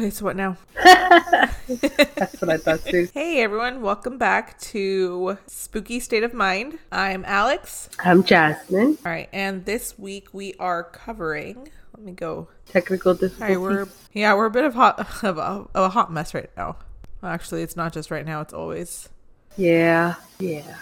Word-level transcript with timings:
Okay, 0.00 0.08
so 0.08 0.24
what 0.24 0.34
now? 0.34 0.56
That's 0.82 2.40
what 2.40 2.48
I 2.48 2.56
thought 2.56 2.82
too. 2.86 3.06
Hey 3.12 3.42
everyone, 3.42 3.82
welcome 3.82 4.16
back 4.16 4.58
to 4.60 5.36
Spooky 5.46 6.00
State 6.00 6.22
of 6.22 6.32
Mind. 6.32 6.78
I'm 6.90 7.22
Alex. 7.26 7.90
I'm 8.02 8.24
Jasmine. 8.24 8.96
All 9.04 9.12
right, 9.12 9.28
and 9.30 9.66
this 9.66 9.98
week 9.98 10.28
we 10.32 10.54
are 10.54 10.84
covering. 10.84 11.68
Let 11.94 12.02
me 12.02 12.12
go. 12.12 12.48
Technical 12.64 13.10
All 13.10 13.14
right, 13.16 13.20
difficulties. 13.20 13.58
we're 13.58 13.88
yeah, 14.14 14.32
we're 14.32 14.46
a 14.46 14.50
bit 14.50 14.64
of 14.64 14.72
hot 14.72 15.00
of 15.22 15.36
a, 15.36 15.42
of 15.42 15.68
a 15.74 15.90
hot 15.90 16.10
mess 16.10 16.32
right 16.32 16.48
now. 16.56 16.76
Well, 17.20 17.30
actually, 17.30 17.60
it's 17.60 17.76
not 17.76 17.92
just 17.92 18.10
right 18.10 18.24
now; 18.24 18.40
it's 18.40 18.54
always. 18.54 19.10
Yeah, 19.58 20.14
yeah. 20.38 20.76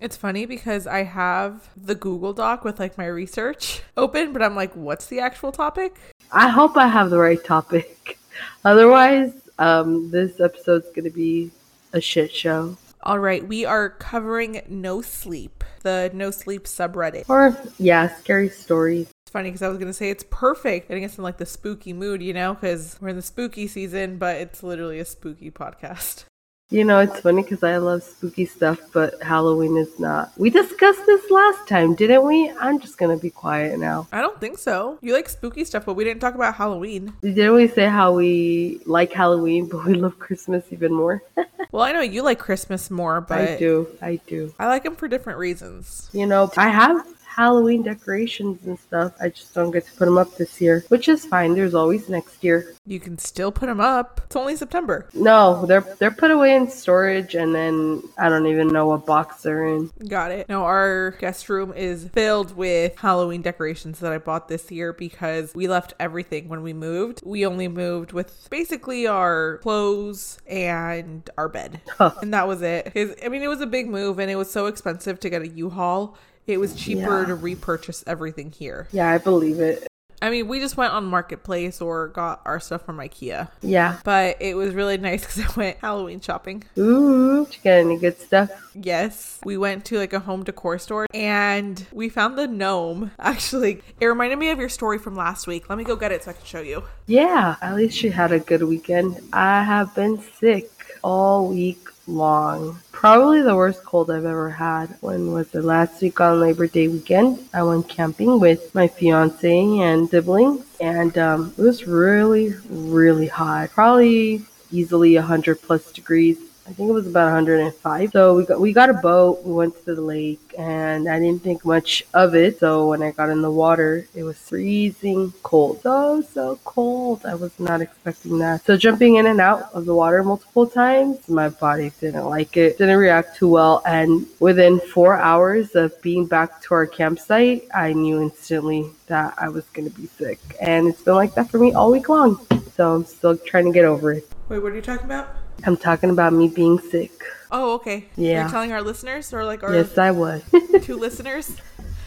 It's 0.00 0.16
funny 0.16 0.44
because 0.44 0.88
I 0.88 1.04
have 1.04 1.70
the 1.76 1.94
Google 1.94 2.32
Doc 2.32 2.64
with 2.64 2.80
like 2.80 2.98
my 2.98 3.06
research 3.06 3.82
open, 3.96 4.32
but 4.32 4.42
I'm 4.42 4.56
like, 4.56 4.74
what's 4.74 5.06
the 5.06 5.20
actual 5.20 5.52
topic? 5.52 6.00
I 6.32 6.48
hope 6.48 6.76
I 6.76 6.88
have 6.88 7.10
the 7.10 7.18
right 7.18 7.42
topic. 7.44 8.18
Otherwise, 8.64 9.32
um, 9.58 10.10
this 10.10 10.40
episode's 10.40 10.90
gonna 10.94 11.10
be 11.10 11.50
a 11.92 12.00
shit 12.00 12.32
show. 12.32 12.76
All 13.02 13.18
right, 13.18 13.46
we 13.46 13.64
are 13.64 13.90
covering 13.90 14.62
No 14.68 15.00
Sleep, 15.00 15.62
the 15.82 16.10
No 16.12 16.30
Sleep 16.30 16.64
subreddit. 16.64 17.28
Or 17.28 17.56
yeah, 17.78 18.14
scary 18.16 18.48
stories. 18.48 19.08
It's 19.24 19.32
funny 19.32 19.50
because 19.50 19.62
I 19.62 19.68
was 19.68 19.78
gonna 19.78 19.92
say 19.92 20.10
it's 20.10 20.24
perfect 20.28 20.88
getting 20.88 21.04
us 21.04 21.16
in 21.16 21.24
like 21.24 21.38
the 21.38 21.46
spooky 21.46 21.92
mood, 21.92 22.22
you 22.22 22.32
know, 22.32 22.54
because 22.54 22.98
we're 23.00 23.10
in 23.10 23.16
the 23.16 23.22
spooky 23.22 23.68
season, 23.68 24.18
but 24.18 24.36
it's 24.36 24.62
literally 24.62 24.98
a 24.98 25.04
spooky 25.04 25.50
podcast. 25.50 26.24
You 26.68 26.82
know, 26.84 26.98
it's 26.98 27.20
funny 27.20 27.42
because 27.42 27.62
I 27.62 27.76
love 27.76 28.02
spooky 28.02 28.44
stuff, 28.44 28.80
but 28.92 29.22
Halloween 29.22 29.76
is 29.76 30.00
not. 30.00 30.32
We 30.36 30.50
discussed 30.50 31.06
this 31.06 31.30
last 31.30 31.68
time, 31.68 31.94
didn't 31.94 32.24
we? 32.24 32.50
I'm 32.58 32.80
just 32.80 32.98
gonna 32.98 33.16
be 33.16 33.30
quiet 33.30 33.78
now. 33.78 34.08
I 34.10 34.20
don't 34.20 34.40
think 34.40 34.58
so. 34.58 34.98
You 35.00 35.12
like 35.12 35.28
spooky 35.28 35.64
stuff, 35.64 35.86
but 35.86 35.94
we 35.94 36.02
didn't 36.02 36.20
talk 36.20 36.34
about 36.34 36.56
Halloween. 36.56 37.12
Didn't 37.22 37.54
we 37.54 37.68
say 37.68 37.86
how 37.86 38.14
we 38.14 38.80
like 38.84 39.12
Halloween, 39.12 39.68
but 39.68 39.84
we 39.84 39.94
love 39.94 40.18
Christmas 40.18 40.64
even 40.70 40.92
more? 40.92 41.22
Well, 41.72 41.82
I 41.84 41.92
know 41.92 42.00
you 42.00 42.22
like 42.22 42.38
Christmas 42.38 42.90
more, 42.90 43.20
but 43.20 43.38
I 43.38 43.56
do. 43.56 43.88
I 44.00 44.20
do. 44.26 44.54
I 44.58 44.66
like 44.68 44.84
them 44.84 44.94
for 44.96 45.08
different 45.08 45.38
reasons. 45.38 46.08
You 46.12 46.24
know, 46.24 46.50
I 46.56 46.68
have 46.68 47.04
Halloween 47.36 47.82
decorations 47.82 48.66
and 48.66 48.78
stuff. 48.78 49.12
I 49.20 49.28
just 49.28 49.54
don't 49.54 49.70
get 49.70 49.84
to 49.86 49.92
put 49.92 50.06
them 50.06 50.16
up 50.16 50.34
this 50.36 50.58
year, 50.58 50.84
which 50.88 51.06
is 51.06 51.26
fine. 51.26 51.54
There's 51.54 51.74
always 51.74 52.08
next 52.08 52.42
year. 52.42 52.74
You 52.86 52.98
can 52.98 53.18
still 53.18 53.52
put 53.52 53.66
them 53.66 53.80
up. 53.80 54.22
It's 54.24 54.36
only 54.36 54.56
September. 54.56 55.06
No, 55.12 55.66
they're 55.66 55.82
they're 55.98 56.10
put 56.10 56.30
away 56.30 56.54
in 56.54 56.70
storage, 56.70 57.34
and 57.34 57.54
then 57.54 58.02
I 58.18 58.30
don't 58.30 58.46
even 58.46 58.68
know 58.68 58.86
what 58.86 59.04
box 59.04 59.42
they're 59.42 59.66
in. 59.66 59.90
Got 60.08 60.30
it. 60.30 60.48
No, 60.48 60.64
our 60.64 61.10
guest 61.12 61.48
room 61.50 61.74
is 61.74 62.08
filled 62.08 62.56
with 62.56 62.98
Halloween 62.98 63.42
decorations 63.42 63.98
that 64.00 64.12
I 64.12 64.18
bought 64.18 64.48
this 64.48 64.70
year 64.70 64.94
because 64.94 65.52
we 65.54 65.68
left 65.68 65.92
everything 66.00 66.48
when 66.48 66.62
we 66.62 66.72
moved. 66.72 67.20
We 67.22 67.44
only 67.44 67.68
moved 67.68 68.12
with 68.12 68.48
basically 68.48 69.06
our 69.06 69.58
clothes 69.58 70.38
and 70.46 71.28
our 71.36 71.48
bed. 71.48 71.80
And 72.22 72.32
that 72.32 72.48
was 72.48 72.62
it. 72.62 72.92
I 73.24 73.28
mean, 73.28 73.42
it 73.42 73.48
was 73.48 73.60
a 73.60 73.66
big 73.66 73.88
move 73.88 74.18
and 74.18 74.30
it 74.30 74.36
was 74.36 74.50
so 74.50 74.66
expensive 74.66 75.20
to 75.20 75.28
get 75.30 75.42
a 75.42 75.48
U-Haul. 75.48 76.16
It 76.46 76.58
was 76.58 76.74
cheaper 76.74 77.20
Yeah. 77.20 77.26
to 77.26 77.34
repurchase 77.34 78.04
everything 78.06 78.52
here. 78.52 78.88
Yeah, 78.92 79.10
I 79.10 79.18
believe 79.18 79.60
it. 79.60 79.86
I 80.22 80.30
mean, 80.30 80.48
we 80.48 80.60
just 80.60 80.78
went 80.78 80.94
on 80.94 81.04
Marketplace 81.04 81.82
or 81.82 82.08
got 82.08 82.40
our 82.46 82.58
stuff 82.58 82.86
from 82.86 82.96
IKEA. 82.96 83.48
Yeah. 83.60 83.98
But 84.02 84.38
it 84.40 84.56
was 84.56 84.72
really 84.74 84.96
nice 85.10 85.20
because 85.26 85.40
I 85.44 85.60
went 85.60 85.76
Halloween 85.78 86.20
shopping. 86.20 86.64
Ooh, 86.78 87.44
did 87.44 87.54
you 87.56 87.62
get 87.62 87.78
any 87.80 87.98
good 87.98 88.18
stuff? 88.18 88.50
Yes. 88.74 89.38
We 89.44 89.58
went 89.58 89.84
to 89.86 89.98
like 89.98 90.14
a 90.14 90.20
home 90.20 90.42
decor 90.42 90.78
store 90.78 91.06
and 91.12 91.84
we 91.92 92.08
found 92.08 92.38
the 92.38 92.46
gnome. 92.46 93.10
Actually, 93.18 93.82
it 94.00 94.06
reminded 94.06 94.38
me 94.38 94.48
of 94.48 94.58
your 94.58 94.70
story 94.70 94.98
from 94.98 95.16
last 95.16 95.46
week. 95.46 95.68
Let 95.68 95.76
me 95.76 95.84
go 95.84 95.96
get 95.96 96.12
it 96.12 96.24
so 96.24 96.30
I 96.30 96.34
can 96.34 96.46
show 96.46 96.60
you. 96.62 96.84
Yeah, 97.06 97.56
at 97.60 97.74
least 97.76 98.02
you 98.02 98.10
had 98.10 98.32
a 98.32 98.38
good 98.40 98.62
weekend. 98.62 99.20
I 99.34 99.62
have 99.64 99.94
been 99.94 100.22
sick 100.40 100.70
all 101.06 101.46
week 101.46 101.86
long. 102.08 102.80
Probably 102.90 103.40
the 103.40 103.54
worst 103.54 103.84
cold 103.84 104.10
I've 104.10 104.24
ever 104.24 104.50
had. 104.50 104.96
When 105.00 105.32
was 105.32 105.48
the 105.50 105.62
Last 105.62 106.02
week 106.02 106.20
on 106.20 106.40
Labor 106.40 106.66
Day 106.66 106.88
weekend, 106.88 107.38
I 107.54 107.62
went 107.62 107.88
camping 107.88 108.40
with 108.40 108.74
my 108.74 108.88
fiance 108.88 109.78
and 109.78 110.10
siblings, 110.10 110.66
and 110.80 111.16
um, 111.16 111.54
it 111.56 111.62
was 111.62 111.86
really, 111.86 112.54
really 112.68 113.28
hot. 113.28 113.70
Probably 113.70 114.42
easily 114.72 115.14
100 115.14 115.62
plus 115.62 115.92
degrees. 115.92 116.38
I 116.68 116.72
think 116.72 116.90
it 116.90 116.92
was 116.92 117.06
about 117.06 117.26
105. 117.26 118.10
So 118.10 118.34
we 118.34 118.44
got 118.44 118.60
we 118.60 118.72
got 118.72 118.90
a 118.90 118.94
boat. 118.94 119.44
We 119.44 119.52
went 119.52 119.84
to 119.84 119.94
the 119.94 120.00
lake, 120.00 120.40
and 120.58 121.08
I 121.08 121.20
didn't 121.20 121.44
think 121.44 121.64
much 121.64 122.04
of 122.12 122.34
it. 122.34 122.58
So 122.58 122.88
when 122.88 123.04
I 123.04 123.12
got 123.12 123.30
in 123.30 123.40
the 123.40 123.52
water, 123.52 124.08
it 124.16 124.24
was 124.24 124.36
freezing 124.36 125.32
cold. 125.44 125.82
So 125.82 126.22
so 126.22 126.58
cold. 126.64 127.24
I 127.24 127.36
was 127.36 127.52
not 127.60 127.80
expecting 127.82 128.38
that. 128.38 128.64
So 128.64 128.76
jumping 128.76 129.14
in 129.14 129.26
and 129.26 129.40
out 129.40 129.72
of 129.74 129.86
the 129.86 129.94
water 129.94 130.24
multiple 130.24 130.66
times, 130.66 131.28
my 131.28 131.50
body 131.50 131.92
didn't 132.00 132.24
like 132.24 132.56
it. 132.56 132.78
Didn't 132.78 132.98
react 132.98 133.36
too 133.36 133.48
well. 133.48 133.80
And 133.86 134.26
within 134.40 134.80
four 134.80 135.14
hours 135.16 135.76
of 135.76 136.02
being 136.02 136.26
back 136.26 136.60
to 136.62 136.74
our 136.74 136.86
campsite, 136.86 137.68
I 137.72 137.92
knew 137.92 138.20
instantly 138.20 138.90
that 139.06 139.34
I 139.38 139.50
was 139.50 139.66
gonna 139.72 139.90
be 139.90 140.06
sick. 140.06 140.40
And 140.60 140.88
it's 140.88 141.02
been 141.02 141.14
like 141.14 141.34
that 141.36 141.48
for 141.48 141.60
me 141.60 141.74
all 141.74 141.92
week 141.92 142.08
long. 142.08 142.44
So 142.74 142.96
I'm 142.96 143.04
still 143.04 143.36
trying 143.36 143.66
to 143.66 143.72
get 143.72 143.84
over 143.84 144.10
it. 144.14 144.28
Wait, 144.48 144.58
what 144.58 144.72
are 144.72 144.76
you 144.76 144.82
talking 144.82 145.06
about? 145.06 145.45
I'm 145.64 145.76
talking 145.76 146.10
about 146.10 146.32
me 146.32 146.48
being 146.48 146.78
sick. 146.78 147.12
Oh, 147.50 147.74
okay. 147.74 148.06
Yeah. 148.16 148.42
You're 148.42 148.50
telling 148.50 148.72
our 148.72 148.82
listeners 148.82 149.32
or 149.32 149.44
like 149.44 149.62
our 149.62 149.74
Yes, 149.74 149.96
I 149.98 150.10
was. 150.10 150.42
two 150.82 150.96
listeners? 150.96 151.56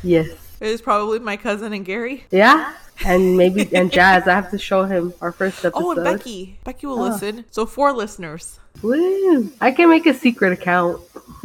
yes. 0.03 0.27
It 0.61 0.69
was 0.71 0.81
probably 0.81 1.19
my 1.19 1.37
cousin 1.37 1.71
and 1.73 1.85
Gary. 1.85 2.25
Yeah. 2.31 2.73
And 3.05 3.37
maybe 3.37 3.73
and 3.73 3.89
Jazz, 3.97 4.27
I 4.27 4.33
have 4.33 4.51
to 4.51 4.57
show 4.57 4.83
him 4.83 5.13
our 5.21 5.31
first 5.31 5.63
episode. 5.63 5.81
Oh, 5.83 5.91
and 5.91 6.03
Becky. 6.03 6.59
Becky 6.65 6.85
will 6.87 6.99
Oh. 6.99 7.09
listen. 7.09 7.45
So 7.51 7.65
four 7.65 7.93
listeners. 7.93 8.59
Woo! 8.81 9.51
I 9.61 9.71
can 9.71 9.89
make 9.89 10.05
a 10.05 10.13
secret 10.13 10.51
account. 10.53 11.01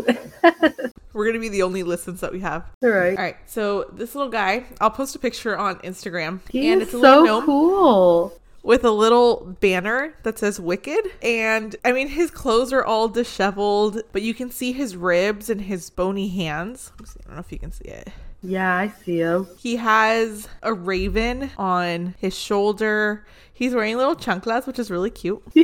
We're 1.13 1.27
gonna 1.27 1.39
be 1.39 1.49
the 1.49 1.63
only 1.63 1.85
listens 1.85 2.21
that 2.21 2.33
we 2.33 2.41
have. 2.41 2.65
All 2.83 2.89
right. 2.91 3.17
All 3.17 3.23
right. 3.25 3.37
So 3.47 3.85
this 3.93 4.15
little 4.17 4.31
guy, 4.31 4.65
I'll 4.81 4.91
post 4.91 5.15
a 5.15 5.19
picture 5.21 5.57
on 5.57 5.77
Instagram, 5.79 6.41
He 6.51 6.73
and 6.73 6.83
is 6.83 6.89
it's 6.89 6.95
a 6.95 6.99
little 6.99 7.21
so 7.21 7.25
gnome. 7.25 7.47
cool. 7.47 8.41
With 8.65 8.83
a 8.83 8.91
little 8.91 9.57
banner 9.61 10.15
that 10.25 10.39
says 10.39 10.59
Wicked. 10.59 11.05
And 11.23 11.77
I 11.85 11.93
mean, 11.93 12.09
his 12.09 12.33
clothes 12.33 12.73
are 12.73 12.83
all 12.85 13.09
disheveled, 13.09 14.03
but 14.11 14.23
you 14.23 14.35
can 14.35 14.51
see 14.51 14.73
his 14.73 14.97
ribs 14.97 15.49
and 15.49 15.61
his 15.61 15.91
bony 15.91 16.29
hands. 16.29 16.91
See. 17.05 17.21
I 17.23 17.27
don't 17.29 17.35
know 17.37 17.41
if 17.41 17.53
you 17.53 17.59
can 17.59 17.71
see 17.71 17.85
it. 17.85 18.09
Yeah, 18.43 18.75
I 18.75 18.89
see 18.89 19.21
him. 19.21 19.47
He 19.59 19.77
has 19.77 20.49
a 20.63 20.75
raven 20.75 21.51
on 21.57 22.15
his 22.19 22.37
shoulder. 22.37 23.25
He's 23.53 23.75
wearing 23.75 23.97
little 23.97 24.17
chanclas, 24.17 24.67
which 24.67 24.79
is 24.79 24.91
really 24.91 25.11
cute. 25.11 25.43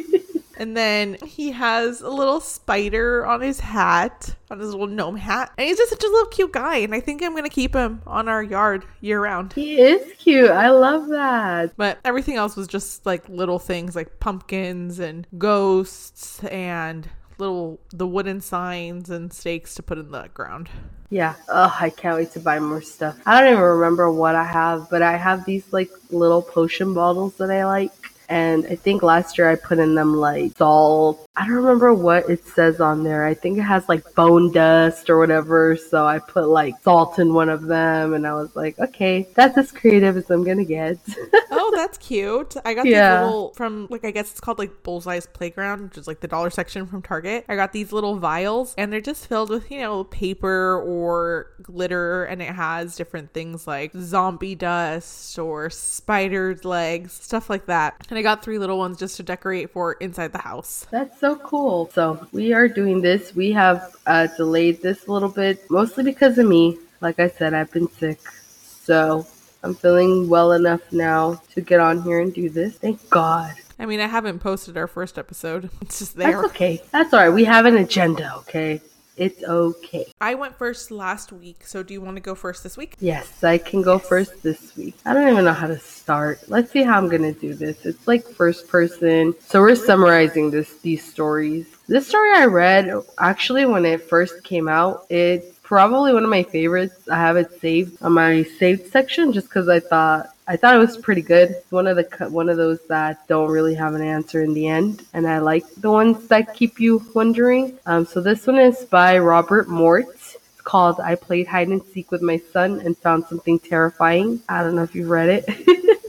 and 0.60 0.76
then 0.76 1.16
he 1.24 1.52
has 1.52 2.02
a 2.02 2.10
little 2.10 2.38
spider 2.38 3.24
on 3.24 3.40
his 3.40 3.60
hat, 3.60 4.36
on 4.50 4.58
his 4.58 4.72
little 4.72 4.86
gnome 4.86 5.16
hat. 5.16 5.50
And 5.56 5.66
he's 5.66 5.78
just 5.78 5.88
such 5.88 6.04
a 6.04 6.06
little 6.06 6.26
cute 6.26 6.52
guy. 6.52 6.76
And 6.76 6.94
I 6.94 7.00
think 7.00 7.22
I'm 7.22 7.32
going 7.32 7.44
to 7.44 7.48
keep 7.48 7.74
him 7.74 8.02
on 8.06 8.28
our 8.28 8.42
yard 8.42 8.84
year 9.00 9.22
round. 9.22 9.54
He 9.54 9.80
is 9.80 10.12
cute. 10.18 10.50
I 10.50 10.68
love 10.68 11.08
that. 11.08 11.72
But 11.78 11.98
everything 12.04 12.36
else 12.36 12.56
was 12.56 12.68
just 12.68 13.06
like 13.06 13.26
little 13.26 13.58
things 13.58 13.96
like 13.96 14.20
pumpkins 14.20 14.98
and 14.98 15.26
ghosts 15.38 16.44
and 16.44 17.08
little 17.38 17.80
the 17.90 18.06
wooden 18.06 18.42
signs 18.42 19.08
and 19.08 19.32
stakes 19.32 19.74
to 19.76 19.82
put 19.82 19.96
in 19.96 20.10
the 20.10 20.28
ground. 20.34 20.68
Yeah. 21.08 21.36
Oh, 21.48 21.74
I 21.80 21.88
can't 21.88 22.18
wait 22.18 22.32
to 22.32 22.40
buy 22.40 22.58
more 22.58 22.82
stuff. 22.82 23.18
I 23.24 23.40
don't 23.40 23.52
even 23.52 23.64
remember 23.64 24.12
what 24.12 24.34
I 24.34 24.44
have, 24.44 24.90
but 24.90 25.00
I 25.00 25.16
have 25.16 25.46
these 25.46 25.72
like 25.72 25.90
little 26.10 26.42
potion 26.42 26.92
bottles 26.92 27.36
that 27.36 27.50
I 27.50 27.64
like. 27.64 27.92
And 28.30 28.66
I 28.68 28.76
think 28.76 29.02
last 29.02 29.38
year 29.38 29.50
I 29.50 29.56
put 29.56 29.80
in 29.80 29.96
them 29.96 30.16
like 30.16 30.56
salt. 30.58 31.26
I 31.36 31.46
don't 31.46 31.56
remember 31.56 31.94
what 31.94 32.30
it 32.30 32.46
says 32.46 32.80
on 32.80 33.04
there. 33.04 33.26
I 33.26 33.34
think 33.34 33.58
it 33.58 33.62
has 33.62 33.88
like 33.90 34.04
bone 34.16 34.52
dust 34.52 35.10
or 35.10 35.18
whatever. 35.18 35.76
So 35.76 36.06
I 36.06 36.20
put 36.20 36.48
like 36.48 36.80
salt 36.82 37.18
in 37.20 37.34
one 37.34 37.50
of 37.50 37.64
them 37.64 38.14
and 38.14 38.26
I 38.26 38.34
was 38.34 38.56
like, 38.56 38.78
okay, 38.80 39.28
that's 39.36 39.58
as 39.58 39.72
creative 39.72 40.16
as 40.18 40.30
I'm 40.30 40.44
gonna 40.44 40.64
get. 40.66 40.98
oh, 41.52 41.72
that's 41.74 41.98
cute. 41.98 42.56
I 42.64 42.74
got 42.74 42.90
Yeah. 42.90 42.92
these 42.92 43.08
little 43.08 43.54
from 43.56 43.88
like 43.90 44.04
I 44.04 44.12
guess 44.12 44.30
it's 44.32 44.40
called 44.40 44.58
like 44.60 44.84
Bullseye's 44.84 45.26
Playground, 45.26 45.82
which 45.82 45.98
is 45.98 46.08
like 46.08 46.20
the 46.20 46.28
dollar 46.28 46.50
section 46.50 46.86
from 46.86 47.02
Target. 47.02 47.46
I 47.48 47.56
got 47.56 47.72
these 47.72 47.92
little 47.92 48.18
vials 48.18 48.74
and 48.78 48.92
they're 48.92 49.00
just 49.02 49.26
filled 49.28 49.50
with, 49.50 49.70
you 49.70 49.80
know, 49.80 50.04
paper 50.04 50.80
or 50.80 51.48
glitter 51.62 52.24
and 52.26 52.42
it 52.42 52.54
has 52.54 52.96
different 52.96 53.32
things 53.34 53.66
like 53.66 53.92
zombie 53.96 54.56
dust 54.56 55.38
or 55.40 55.70
spider's 55.70 56.64
legs, 56.64 57.14
stuff 57.14 57.50
like 57.50 57.66
that. 57.66 57.96
And 58.10 58.19
I 58.20 58.22
got 58.22 58.42
three 58.42 58.58
little 58.58 58.76
ones 58.76 58.98
just 58.98 59.16
to 59.16 59.22
decorate 59.22 59.70
for 59.70 59.94
inside 59.94 60.32
the 60.32 60.42
house. 60.42 60.86
That's 60.90 61.18
so 61.18 61.36
cool. 61.36 61.88
So 61.94 62.26
we 62.32 62.52
are 62.52 62.68
doing 62.68 63.00
this. 63.00 63.34
We 63.34 63.50
have 63.52 63.96
uh, 64.06 64.26
delayed 64.36 64.82
this 64.82 65.06
a 65.06 65.12
little 65.12 65.30
bit, 65.30 65.70
mostly 65.70 66.04
because 66.04 66.36
of 66.36 66.46
me. 66.46 66.76
Like 67.00 67.18
I 67.18 67.30
said, 67.30 67.54
I've 67.54 67.72
been 67.72 67.88
sick. 67.88 68.20
So 68.60 69.26
I'm 69.62 69.74
feeling 69.74 70.28
well 70.28 70.52
enough 70.52 70.82
now 70.92 71.40
to 71.54 71.62
get 71.62 71.80
on 71.80 72.02
here 72.02 72.20
and 72.20 72.34
do 72.34 72.50
this. 72.50 72.76
Thank 72.76 73.08
God. 73.08 73.54
I 73.78 73.86
mean, 73.86 74.00
I 74.00 74.06
haven't 74.06 74.40
posted 74.40 74.76
our 74.76 74.86
first 74.86 75.18
episode. 75.18 75.70
It's 75.80 76.00
just 76.00 76.14
there. 76.14 76.42
That's 76.42 76.52
okay. 76.52 76.82
That's 76.90 77.14
all 77.14 77.20
right. 77.20 77.30
We 77.30 77.44
have 77.44 77.64
an 77.64 77.78
agenda, 77.78 78.34
okay? 78.40 78.82
It's 79.20 79.44
okay. 79.44 80.10
I 80.18 80.34
went 80.34 80.56
first 80.56 80.90
last 80.90 81.30
week, 81.30 81.66
so 81.66 81.82
do 81.82 81.92
you 81.92 82.00
want 82.00 82.16
to 82.16 82.22
go 82.22 82.34
first 82.34 82.62
this 82.62 82.78
week? 82.78 82.94
Yes, 83.00 83.44
I 83.44 83.58
can 83.58 83.82
go 83.82 83.98
first 83.98 84.42
this 84.42 84.74
week. 84.78 84.94
I 85.04 85.12
don't 85.12 85.28
even 85.28 85.44
know 85.44 85.52
how 85.52 85.66
to 85.66 85.78
start. 85.78 86.40
Let's 86.48 86.70
see 86.70 86.82
how 86.82 86.96
I'm 86.96 87.10
gonna 87.10 87.34
do 87.34 87.52
this. 87.52 87.84
It's 87.84 88.08
like 88.08 88.26
first 88.26 88.66
person. 88.68 89.34
So 89.40 89.60
we're 89.60 89.74
summarizing 89.74 90.50
this 90.50 90.78
these 90.78 91.04
stories. 91.04 91.66
This 91.86 92.08
story 92.08 92.30
I 92.32 92.46
read 92.46 92.94
actually 93.18 93.66
when 93.66 93.84
it 93.84 94.00
first 94.08 94.42
came 94.42 94.68
out, 94.68 95.04
it's 95.10 95.59
probably 95.70 96.12
one 96.12 96.24
of 96.24 96.30
my 96.30 96.42
favorites. 96.42 97.08
I 97.08 97.16
have 97.16 97.36
it 97.36 97.60
saved 97.60 98.02
on 98.02 98.14
my 98.14 98.42
saved 98.42 98.90
section 98.90 99.32
just 99.32 99.46
because 99.46 99.68
I 99.68 99.78
thought 99.78 100.34
I 100.48 100.56
thought 100.56 100.74
it 100.74 100.78
was 100.78 100.96
pretty 100.96 101.22
good. 101.22 101.54
One 101.70 101.86
of 101.86 101.96
the 101.96 102.28
one 102.28 102.48
of 102.48 102.56
those 102.56 102.80
that 102.88 103.28
don't 103.28 103.52
really 103.52 103.76
have 103.76 103.94
an 103.94 104.02
answer 104.02 104.42
in 104.42 104.52
the 104.52 104.66
end, 104.66 105.06
and 105.14 105.28
I 105.28 105.38
like 105.38 105.64
the 105.76 105.92
ones 105.92 106.26
that 106.26 106.54
keep 106.54 106.80
you 106.80 107.00
wondering. 107.14 107.78
Um, 107.86 108.04
so 108.04 108.20
this 108.20 108.48
one 108.48 108.58
is 108.58 108.84
by 108.86 109.20
Robert 109.20 109.68
Mort. 109.68 110.06
It's 110.08 110.60
called 110.64 110.98
"I 110.98 111.14
Played 111.14 111.46
Hide 111.46 111.68
and 111.68 111.82
Seek 111.94 112.10
with 112.10 112.20
My 112.20 112.38
Son 112.52 112.80
and 112.80 112.98
Found 112.98 113.26
Something 113.26 113.60
Terrifying." 113.60 114.42
I 114.48 114.64
don't 114.64 114.74
know 114.74 114.82
if 114.82 114.96
you've 114.96 115.08
read 115.08 115.28
it. 115.28 115.44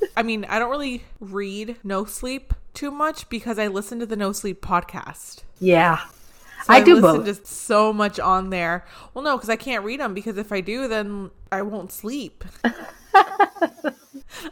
I 0.18 0.24
mean, 0.24 0.44
I 0.46 0.58
don't 0.58 0.72
really 0.72 1.04
read 1.20 1.76
No 1.84 2.06
Sleep 2.06 2.56
too 2.74 2.90
much 2.90 3.30
because 3.30 3.60
I 3.60 3.68
listen 3.68 4.00
to 4.00 4.08
the 4.08 4.16
No 4.16 4.32
Sleep 4.32 4.60
podcast. 4.60 5.44
yeah, 5.60 6.00
So 6.64 6.74
I 6.74 6.82
do 6.82 6.96
listen 6.96 7.24
both. 7.24 7.42
to 7.42 7.46
so 7.46 7.92
much 7.92 8.20
on 8.20 8.50
there. 8.50 8.86
Well, 9.14 9.24
no, 9.24 9.38
because 9.38 9.50
I 9.50 9.56
can't 9.56 9.84
read 9.84 10.00
them 10.00 10.14
because 10.14 10.38
if 10.38 10.52
I 10.52 10.62
do, 10.62 10.88
then 10.88 11.32
I 11.52 11.62
won't 11.64 11.92
sleep. 11.92 12.44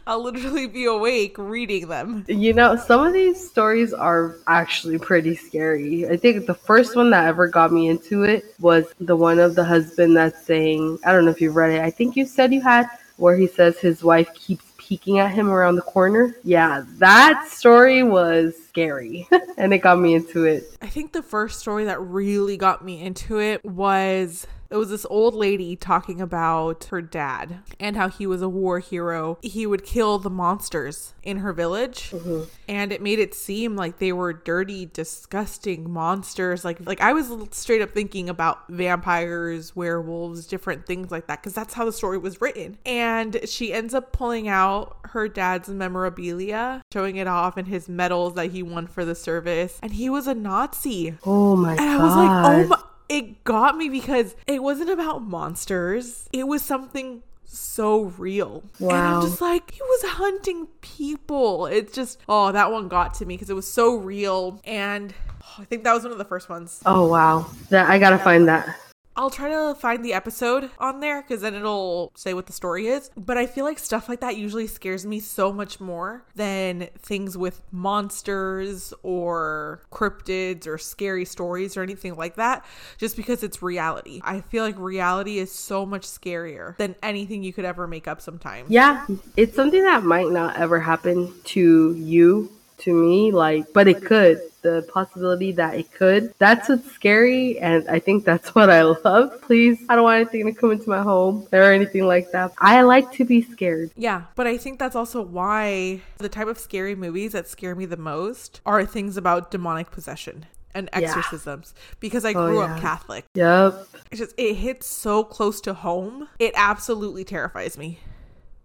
I'll 0.06 0.22
literally 0.22 0.66
be 0.66 0.84
awake 0.84 1.36
reading 1.38 1.88
them. 1.88 2.24
You 2.28 2.52
know, 2.52 2.76
some 2.76 3.06
of 3.06 3.12
these 3.12 3.48
stories 3.48 3.92
are 3.92 4.36
actually 4.46 4.98
pretty 4.98 5.34
scary. 5.34 6.08
I 6.08 6.16
think 6.16 6.46
the 6.46 6.54
first 6.54 6.96
one 6.96 7.10
that 7.10 7.26
ever 7.26 7.48
got 7.48 7.72
me 7.72 7.88
into 7.88 8.24
it 8.24 8.54
was 8.60 8.92
the 9.00 9.16
one 9.16 9.38
of 9.38 9.54
the 9.54 9.64
husband 9.64 10.16
that's 10.16 10.44
saying, 10.44 10.98
I 11.04 11.12
don't 11.12 11.24
know 11.24 11.30
if 11.30 11.40
you've 11.40 11.56
read 11.56 11.72
it. 11.72 11.80
I 11.80 11.90
think 11.90 12.16
you 12.16 12.26
said 12.26 12.52
you 12.52 12.60
had, 12.60 12.86
where 13.16 13.36
he 13.36 13.46
says 13.46 13.78
his 13.78 14.02
wife 14.02 14.32
keeps 14.34 14.69
peeking 14.90 15.20
at 15.20 15.30
him 15.30 15.48
around 15.48 15.76
the 15.76 15.82
corner. 15.82 16.34
Yeah, 16.42 16.84
that 16.98 17.46
story 17.48 18.02
was 18.02 18.56
scary 18.66 19.28
and 19.56 19.72
it 19.72 19.78
got 19.78 20.00
me 20.00 20.14
into 20.14 20.46
it. 20.46 20.64
I 20.82 20.88
think 20.88 21.12
the 21.12 21.22
first 21.22 21.60
story 21.60 21.84
that 21.84 22.00
really 22.00 22.56
got 22.56 22.84
me 22.84 23.00
into 23.00 23.38
it 23.38 23.64
was 23.64 24.48
it 24.70 24.76
was 24.76 24.90
this 24.90 25.06
old 25.10 25.34
lady 25.34 25.76
talking 25.76 26.20
about 26.20 26.84
her 26.84 27.02
dad 27.02 27.60
and 27.78 27.96
how 27.96 28.08
he 28.08 28.26
was 28.26 28.42
a 28.42 28.48
war 28.48 28.78
hero. 28.78 29.38
He 29.42 29.66
would 29.66 29.84
kill 29.84 30.18
the 30.18 30.30
monsters 30.30 31.14
in 31.22 31.38
her 31.38 31.52
village 31.52 32.10
mm-hmm. 32.10 32.44
and 32.68 32.92
it 32.92 33.02
made 33.02 33.18
it 33.18 33.34
seem 33.34 33.76
like 33.76 33.98
they 33.98 34.12
were 34.12 34.32
dirty, 34.32 34.86
disgusting 34.86 35.90
monsters. 35.90 36.64
Like 36.64 36.78
like 36.86 37.00
I 37.00 37.12
was 37.12 37.32
straight 37.50 37.82
up 37.82 37.90
thinking 37.90 38.28
about 38.28 38.68
vampires, 38.68 39.74
werewolves, 39.74 40.46
different 40.46 40.86
things 40.86 41.10
like 41.10 41.26
that 41.26 41.42
cuz 41.42 41.52
that's 41.52 41.74
how 41.74 41.84
the 41.84 41.92
story 41.92 42.18
was 42.18 42.40
written. 42.40 42.78
And 42.86 43.40
she 43.48 43.72
ends 43.72 43.94
up 43.94 44.12
pulling 44.12 44.48
out 44.48 44.96
her 45.06 45.28
dad's 45.28 45.68
memorabilia, 45.68 46.82
showing 46.92 47.16
it 47.16 47.26
off 47.26 47.56
and 47.56 47.66
his 47.66 47.88
medals 47.88 48.34
that 48.34 48.52
he 48.52 48.62
won 48.62 48.86
for 48.86 49.04
the 49.04 49.14
service. 49.14 49.78
And 49.82 49.92
he 49.92 50.08
was 50.08 50.26
a 50.26 50.34
Nazi. 50.34 51.16
Oh 51.24 51.56
my 51.56 51.76
god. 51.76 51.82
And 51.82 51.90
I 51.90 51.96
god. 51.96 52.04
was 52.04 52.16
like, 52.16 52.30
oh 52.30 52.68
my. 52.68 52.89
It 53.10 53.42
got 53.42 53.76
me 53.76 53.88
because 53.88 54.36
it 54.46 54.62
wasn't 54.62 54.88
about 54.88 55.22
monsters. 55.24 56.28
It 56.32 56.46
was 56.46 56.62
something 56.62 57.24
so 57.44 58.02
real. 58.02 58.62
And 58.78 58.92
I'm 58.92 59.22
just 59.22 59.40
like, 59.40 59.72
he 59.72 59.82
was 59.82 60.12
hunting 60.12 60.68
people. 60.80 61.66
It's 61.66 61.92
just, 61.92 62.20
oh, 62.28 62.52
that 62.52 62.70
one 62.70 62.86
got 62.86 63.14
to 63.14 63.26
me 63.26 63.34
because 63.34 63.50
it 63.50 63.54
was 63.54 63.66
so 63.66 63.96
real. 63.96 64.60
And 64.64 65.12
oh, 65.42 65.54
I 65.58 65.64
think 65.64 65.82
that 65.82 65.92
was 65.92 66.04
one 66.04 66.12
of 66.12 66.18
the 66.18 66.24
first 66.24 66.48
ones. 66.48 66.80
Oh 66.86 67.06
wow. 67.06 67.50
That 67.70 67.90
I 67.90 67.98
gotta 67.98 68.18
find 68.18 68.46
that. 68.46 68.76
I'll 69.16 69.30
try 69.30 69.48
to 69.48 69.74
find 69.74 70.04
the 70.04 70.12
episode 70.12 70.70
on 70.78 71.00
there 71.00 71.22
because 71.22 71.42
then 71.42 71.54
it'll 71.54 72.12
say 72.14 72.32
what 72.32 72.46
the 72.46 72.52
story 72.52 72.86
is. 72.86 73.10
But 73.16 73.36
I 73.36 73.46
feel 73.46 73.64
like 73.64 73.78
stuff 73.78 74.08
like 74.08 74.20
that 74.20 74.36
usually 74.36 74.66
scares 74.66 75.04
me 75.04 75.20
so 75.20 75.52
much 75.52 75.80
more 75.80 76.24
than 76.34 76.88
things 76.98 77.36
with 77.36 77.60
monsters 77.72 78.94
or 79.02 79.82
cryptids 79.92 80.66
or 80.66 80.78
scary 80.78 81.24
stories 81.24 81.76
or 81.76 81.82
anything 81.82 82.16
like 82.16 82.36
that, 82.36 82.64
just 82.98 83.16
because 83.16 83.42
it's 83.42 83.62
reality. 83.62 84.20
I 84.24 84.40
feel 84.40 84.64
like 84.64 84.78
reality 84.78 85.38
is 85.38 85.52
so 85.52 85.84
much 85.84 86.06
scarier 86.06 86.76
than 86.76 86.94
anything 87.02 87.42
you 87.42 87.52
could 87.52 87.64
ever 87.64 87.86
make 87.86 88.06
up 88.08 88.20
sometimes. 88.20 88.70
Yeah, 88.70 89.06
it's 89.36 89.56
something 89.56 89.82
that 89.82 90.04
might 90.04 90.30
not 90.30 90.56
ever 90.56 90.80
happen 90.80 91.34
to 91.44 91.94
you, 91.94 92.50
to 92.80 92.92
me, 92.92 93.32
like, 93.32 93.72
but 93.72 93.88
it 93.88 94.04
could. 94.04 94.40
The 94.62 94.86
possibility 94.92 95.52
that 95.52 95.74
it 95.74 95.90
could. 95.90 96.34
That's 96.38 96.68
what's 96.68 96.90
scary, 96.92 97.58
and 97.58 97.88
I 97.88 97.98
think 97.98 98.24
that's 98.26 98.54
what 98.54 98.68
I 98.68 98.82
love. 98.82 99.40
Please, 99.40 99.78
I 99.88 99.94
don't 99.94 100.04
want 100.04 100.20
anything 100.20 100.44
to 100.52 100.52
come 100.60 100.72
into 100.72 100.90
my 100.90 101.02
home 101.02 101.46
or 101.52 101.62
anything 101.72 102.04
like 102.06 102.30
that. 102.32 102.52
I 102.58 102.82
like 102.82 103.10
to 103.12 103.24
be 103.24 103.40
scared. 103.40 103.90
Yeah, 103.96 104.24
but 104.34 104.46
I 104.46 104.58
think 104.58 104.78
that's 104.78 104.94
also 104.96 105.22
why 105.22 106.02
the 106.18 106.28
type 106.28 106.46
of 106.46 106.58
scary 106.58 106.94
movies 106.94 107.32
that 107.32 107.48
scare 107.48 107.74
me 107.74 107.86
the 107.86 107.96
most 107.96 108.60
are 108.66 108.84
things 108.84 109.16
about 109.16 109.50
demonic 109.50 109.90
possession 109.90 110.44
and 110.74 110.88
Yeah. 110.92 111.00
exorcisms 111.00 111.74
because 111.98 112.24
I 112.26 112.32
Oh, 112.34 112.46
grew 112.46 112.58
yeah. 112.60 112.74
up 112.74 112.80
Catholic. 112.80 113.24
Yep. 113.34 113.88
It's 114.12 114.20
just 114.20 114.34
it 114.36 114.54
hits 114.54 114.86
so 114.86 115.24
close 115.24 115.60
to 115.62 115.72
home. 115.72 116.28
It 116.38 116.52
absolutely 116.54 117.24
terrifies 117.24 117.78
me. 117.78 117.98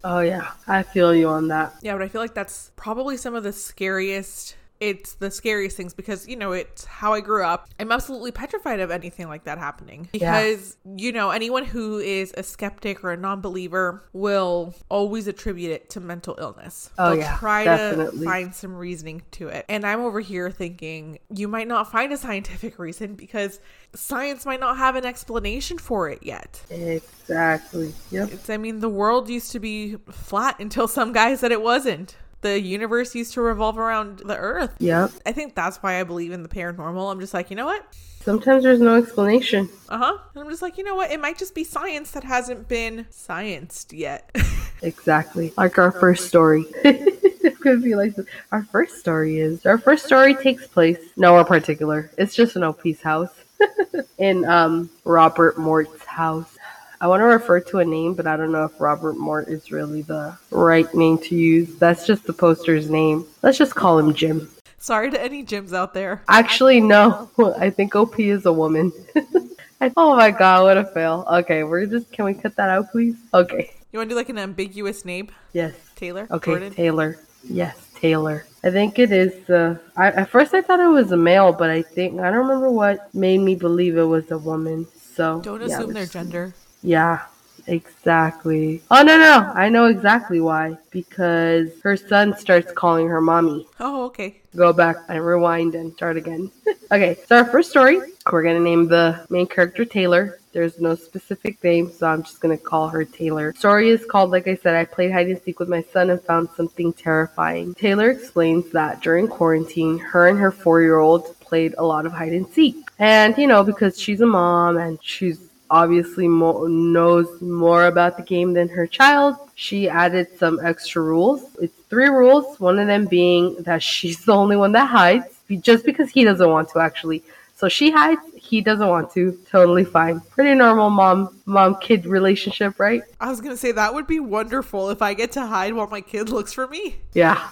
Oh, 0.04 0.20
yeah. 0.20 0.52
I 0.68 0.82
feel 0.82 1.14
you 1.14 1.28
on 1.28 1.48
that. 1.48 1.74
Yeah, 1.82 1.94
but 1.94 2.02
I 2.02 2.08
feel 2.08 2.20
like 2.20 2.34
that's 2.34 2.70
probably 2.76 3.16
some 3.16 3.34
of 3.34 3.42
the 3.42 3.52
scariest 3.52 4.56
it's 4.80 5.14
the 5.14 5.30
scariest 5.30 5.76
things 5.76 5.94
because 5.94 6.28
you 6.28 6.36
know 6.36 6.52
it's 6.52 6.84
how 6.84 7.14
I 7.14 7.20
grew 7.20 7.44
up. 7.44 7.68
I'm 7.80 7.90
absolutely 7.92 8.30
petrified 8.32 8.80
of 8.80 8.90
anything 8.90 9.28
like 9.28 9.44
that 9.44 9.58
happening 9.58 10.08
Yeah. 10.12 10.40
because 10.42 10.76
you 10.96 11.12
know 11.12 11.30
anyone 11.30 11.64
who 11.64 11.98
is 11.98 12.34
a 12.36 12.42
skeptic 12.42 13.02
or 13.02 13.12
a 13.12 13.16
non-believer 13.16 14.04
will 14.12 14.74
always 14.88 15.26
attribute 15.28 15.70
it 15.70 15.90
to 15.90 16.00
mental 16.00 16.36
illness. 16.38 16.90
Oh, 16.98 17.10
They'll 17.10 17.18
yeah, 17.20 17.36
try 17.38 17.64
definitely. 17.64 18.18
to 18.20 18.24
find 18.24 18.54
some 18.54 18.74
reasoning 18.76 19.22
to 19.32 19.48
it, 19.48 19.64
and 19.68 19.86
I'm 19.86 20.00
over 20.00 20.20
here 20.20 20.50
thinking 20.50 21.18
you 21.34 21.48
might 21.48 21.68
not 21.68 21.90
find 21.90 22.12
a 22.12 22.16
scientific 22.16 22.78
reason 22.78 23.14
because 23.14 23.60
science 23.94 24.44
might 24.44 24.60
not 24.60 24.76
have 24.76 24.94
an 24.96 25.06
explanation 25.06 25.78
for 25.78 26.08
it 26.10 26.22
yet. 26.22 26.60
Exactly. 26.70 27.94
Yep. 28.10 28.32
It's, 28.32 28.50
I 28.50 28.56
mean, 28.56 28.80
the 28.80 28.88
world 28.88 29.28
used 29.28 29.52
to 29.52 29.58
be 29.60 29.96
flat 30.10 30.60
until 30.60 30.86
some 30.88 31.12
guy 31.12 31.34
said 31.34 31.50
it 31.52 31.62
wasn't. 31.62 32.16
The 32.46 32.60
universe 32.60 33.12
used 33.16 33.32
to 33.32 33.40
revolve 33.40 33.76
around 33.76 34.20
the 34.20 34.36
earth. 34.36 34.76
Yep. 34.78 35.10
I 35.26 35.32
think 35.32 35.56
that's 35.56 35.78
why 35.78 35.98
I 35.98 36.04
believe 36.04 36.30
in 36.30 36.44
the 36.44 36.48
paranormal. 36.48 37.10
I'm 37.10 37.18
just 37.18 37.34
like, 37.34 37.50
you 37.50 37.56
know 37.56 37.66
what? 37.66 37.84
Sometimes 38.20 38.62
there's 38.62 38.78
no 38.78 38.94
explanation. 38.94 39.68
Uh 39.88 39.98
huh. 39.98 40.18
I'm 40.36 40.48
just 40.48 40.62
like, 40.62 40.78
you 40.78 40.84
know 40.84 40.94
what? 40.94 41.10
It 41.10 41.20
might 41.20 41.38
just 41.38 41.56
be 41.56 41.64
science 41.64 42.12
that 42.12 42.22
hasn't 42.22 42.68
been 42.68 43.06
scienced 43.10 43.98
yet. 43.98 44.30
Exactly. 44.82 45.54
Like 45.56 45.78
our 45.78 45.90
first 45.90 46.28
story. 46.28 46.66
it's 46.84 47.58
gonna 47.60 47.78
be 47.78 47.94
like 47.94 48.14
this. 48.14 48.26
Our 48.52 48.62
first 48.64 48.98
story 48.98 49.38
is 49.38 49.64
our 49.64 49.78
first 49.78 50.04
story 50.04 50.34
takes 50.34 50.66
place 50.66 50.98
nowhere 51.16 51.44
particular. 51.44 52.10
It's 52.18 52.34
just 52.34 52.56
an 52.56 52.62
OP's 52.62 53.00
house. 53.00 53.30
In 54.18 54.44
um 54.44 54.90
Robert 55.04 55.56
Mort's 55.58 56.04
house. 56.04 56.55
I 57.00 57.08
want 57.08 57.20
to 57.20 57.24
refer 57.24 57.60
to 57.60 57.78
a 57.78 57.84
name, 57.84 58.14
but 58.14 58.26
I 58.26 58.36
don't 58.36 58.52
know 58.52 58.64
if 58.64 58.80
Robert 58.80 59.16
Mort 59.16 59.48
is 59.48 59.70
really 59.70 60.02
the 60.02 60.36
right 60.50 60.92
name 60.94 61.18
to 61.18 61.34
use. 61.34 61.76
That's 61.76 62.06
just 62.06 62.24
the 62.24 62.32
poster's 62.32 62.88
name. 62.88 63.26
Let's 63.42 63.58
just 63.58 63.74
call 63.74 63.98
him 63.98 64.14
Jim. 64.14 64.48
Sorry 64.78 65.10
to 65.10 65.20
any 65.20 65.42
Jims 65.42 65.72
out 65.72 65.94
there. 65.94 66.22
Actually, 66.28 66.80
no. 66.80 67.30
I 67.58 67.70
think 67.70 67.94
OP 67.94 68.18
is 68.18 68.46
a 68.46 68.52
woman. 68.52 68.92
I- 69.80 69.92
oh 69.96 70.16
my 70.16 70.30
god, 70.30 70.64
what 70.64 70.78
a 70.78 70.84
fail. 70.84 71.26
Okay, 71.30 71.64
we're 71.64 71.86
just 71.86 72.10
can 72.12 72.24
we 72.24 72.34
cut 72.34 72.56
that 72.56 72.70
out, 72.70 72.90
please? 72.92 73.16
Okay. 73.34 73.72
You 73.92 73.98
want 73.98 74.08
to 74.08 74.14
do 74.14 74.16
like 74.16 74.28
an 74.28 74.38
ambiguous 74.38 75.04
name? 75.04 75.28
Yes. 75.52 75.74
Taylor? 75.96 76.26
Okay, 76.30 76.50
Jordan? 76.52 76.74
Taylor. 76.74 77.18
Yes, 77.44 77.90
Taylor. 77.94 78.46
I 78.64 78.70
think 78.70 78.98
it 78.98 79.12
is. 79.12 79.48
Uh, 79.48 79.78
I, 79.96 80.08
at 80.08 80.30
first, 80.30 80.54
I 80.54 80.60
thought 80.62 80.80
it 80.80 80.86
was 80.86 81.12
a 81.12 81.16
male, 81.16 81.52
but 81.52 81.70
I 81.70 81.82
think 81.82 82.20
I 82.20 82.30
don't 82.30 82.46
remember 82.46 82.70
what 82.70 83.14
made 83.14 83.38
me 83.38 83.54
believe 83.54 83.96
it 83.96 84.04
was 84.04 84.30
a 84.30 84.38
woman. 84.38 84.86
So 85.14 85.40
Don't 85.40 85.60
yeah, 85.60 85.78
assume 85.78 85.92
their 85.92 86.06
gender. 86.06 86.54
Yeah, 86.86 87.26
exactly. 87.66 88.80
Oh 88.92 89.02
no, 89.02 89.18
no, 89.18 89.50
I 89.56 89.68
know 89.68 89.86
exactly 89.86 90.40
why. 90.40 90.78
Because 90.92 91.72
her 91.82 91.96
son 91.96 92.36
starts 92.38 92.70
calling 92.70 93.08
her 93.08 93.20
mommy. 93.20 93.66
Oh, 93.80 94.04
okay. 94.04 94.36
Go 94.54 94.72
back 94.72 94.98
and 95.08 95.26
rewind 95.26 95.74
and 95.74 95.92
start 95.94 96.16
again. 96.16 96.52
okay, 96.92 97.18
so 97.26 97.38
our 97.38 97.44
first 97.44 97.70
story, 97.70 97.98
we're 98.30 98.44
gonna 98.44 98.60
name 98.60 98.86
the 98.86 99.26
main 99.30 99.48
character 99.48 99.84
Taylor. 99.84 100.38
There's 100.52 100.78
no 100.78 100.94
specific 100.94 101.62
name, 101.64 101.90
so 101.90 102.06
I'm 102.06 102.22
just 102.22 102.40
gonna 102.40 102.56
call 102.56 102.88
her 102.88 103.04
Taylor. 103.04 103.52
Story 103.54 103.88
is 103.88 104.06
called, 104.06 104.30
like 104.30 104.46
I 104.46 104.54
said, 104.54 104.76
I 104.76 104.84
played 104.84 105.10
hide 105.10 105.26
and 105.26 105.42
seek 105.42 105.58
with 105.58 105.68
my 105.68 105.82
son 105.92 106.10
and 106.10 106.22
found 106.22 106.50
something 106.56 106.92
terrifying. 106.92 107.74
Taylor 107.74 108.10
explains 108.10 108.70
that 108.70 109.02
during 109.02 109.26
quarantine, 109.26 109.98
her 109.98 110.28
and 110.28 110.38
her 110.38 110.52
four 110.52 110.82
year 110.82 110.98
old 110.98 111.38
played 111.40 111.74
a 111.78 111.84
lot 111.84 112.06
of 112.06 112.12
hide 112.12 112.32
and 112.32 112.48
seek. 112.52 112.76
And, 113.00 113.36
you 113.36 113.48
know, 113.48 113.64
because 113.64 114.00
she's 114.00 114.20
a 114.20 114.26
mom 114.26 114.78
and 114.78 114.98
she's 115.02 115.45
obviously 115.70 116.28
mo- 116.28 116.66
knows 116.66 117.40
more 117.40 117.86
about 117.86 118.16
the 118.16 118.22
game 118.22 118.52
than 118.52 118.68
her 118.68 118.86
child, 118.86 119.36
she 119.54 119.88
added 119.88 120.28
some 120.38 120.60
extra 120.62 121.02
rules. 121.02 121.56
It's 121.60 121.74
three 121.88 122.08
rules, 122.08 122.58
one 122.60 122.78
of 122.78 122.86
them 122.86 123.06
being 123.06 123.56
that 123.62 123.82
she's 123.82 124.24
the 124.24 124.34
only 124.34 124.56
one 124.56 124.72
that 124.72 124.86
hides, 124.86 125.26
just 125.60 125.84
because 125.84 126.10
he 126.10 126.24
doesn't 126.24 126.48
want 126.50 126.68
to 126.70 126.80
actually. 126.80 127.22
So 127.54 127.68
she 127.68 127.90
hides, 127.90 128.20
he 128.36 128.60
doesn't 128.60 128.86
want 128.86 129.10
to. 129.12 129.38
Totally 129.50 129.84
fine. 129.84 130.20
Pretty 130.20 130.54
normal 130.54 130.90
mom 130.90 131.40
mom 131.46 131.76
kid 131.80 132.04
relationship, 132.04 132.78
right? 132.78 133.02
I 133.18 133.30
was 133.30 133.40
gonna 133.40 133.56
say 133.56 133.72
that 133.72 133.94
would 133.94 134.06
be 134.06 134.20
wonderful 134.20 134.90
if 134.90 135.00
I 135.00 135.14
get 135.14 135.32
to 135.32 135.46
hide 135.46 135.72
while 135.72 135.88
my 135.88 136.02
kid 136.02 136.28
looks 136.28 136.52
for 136.52 136.66
me. 136.66 136.96
Yeah. 137.14 137.48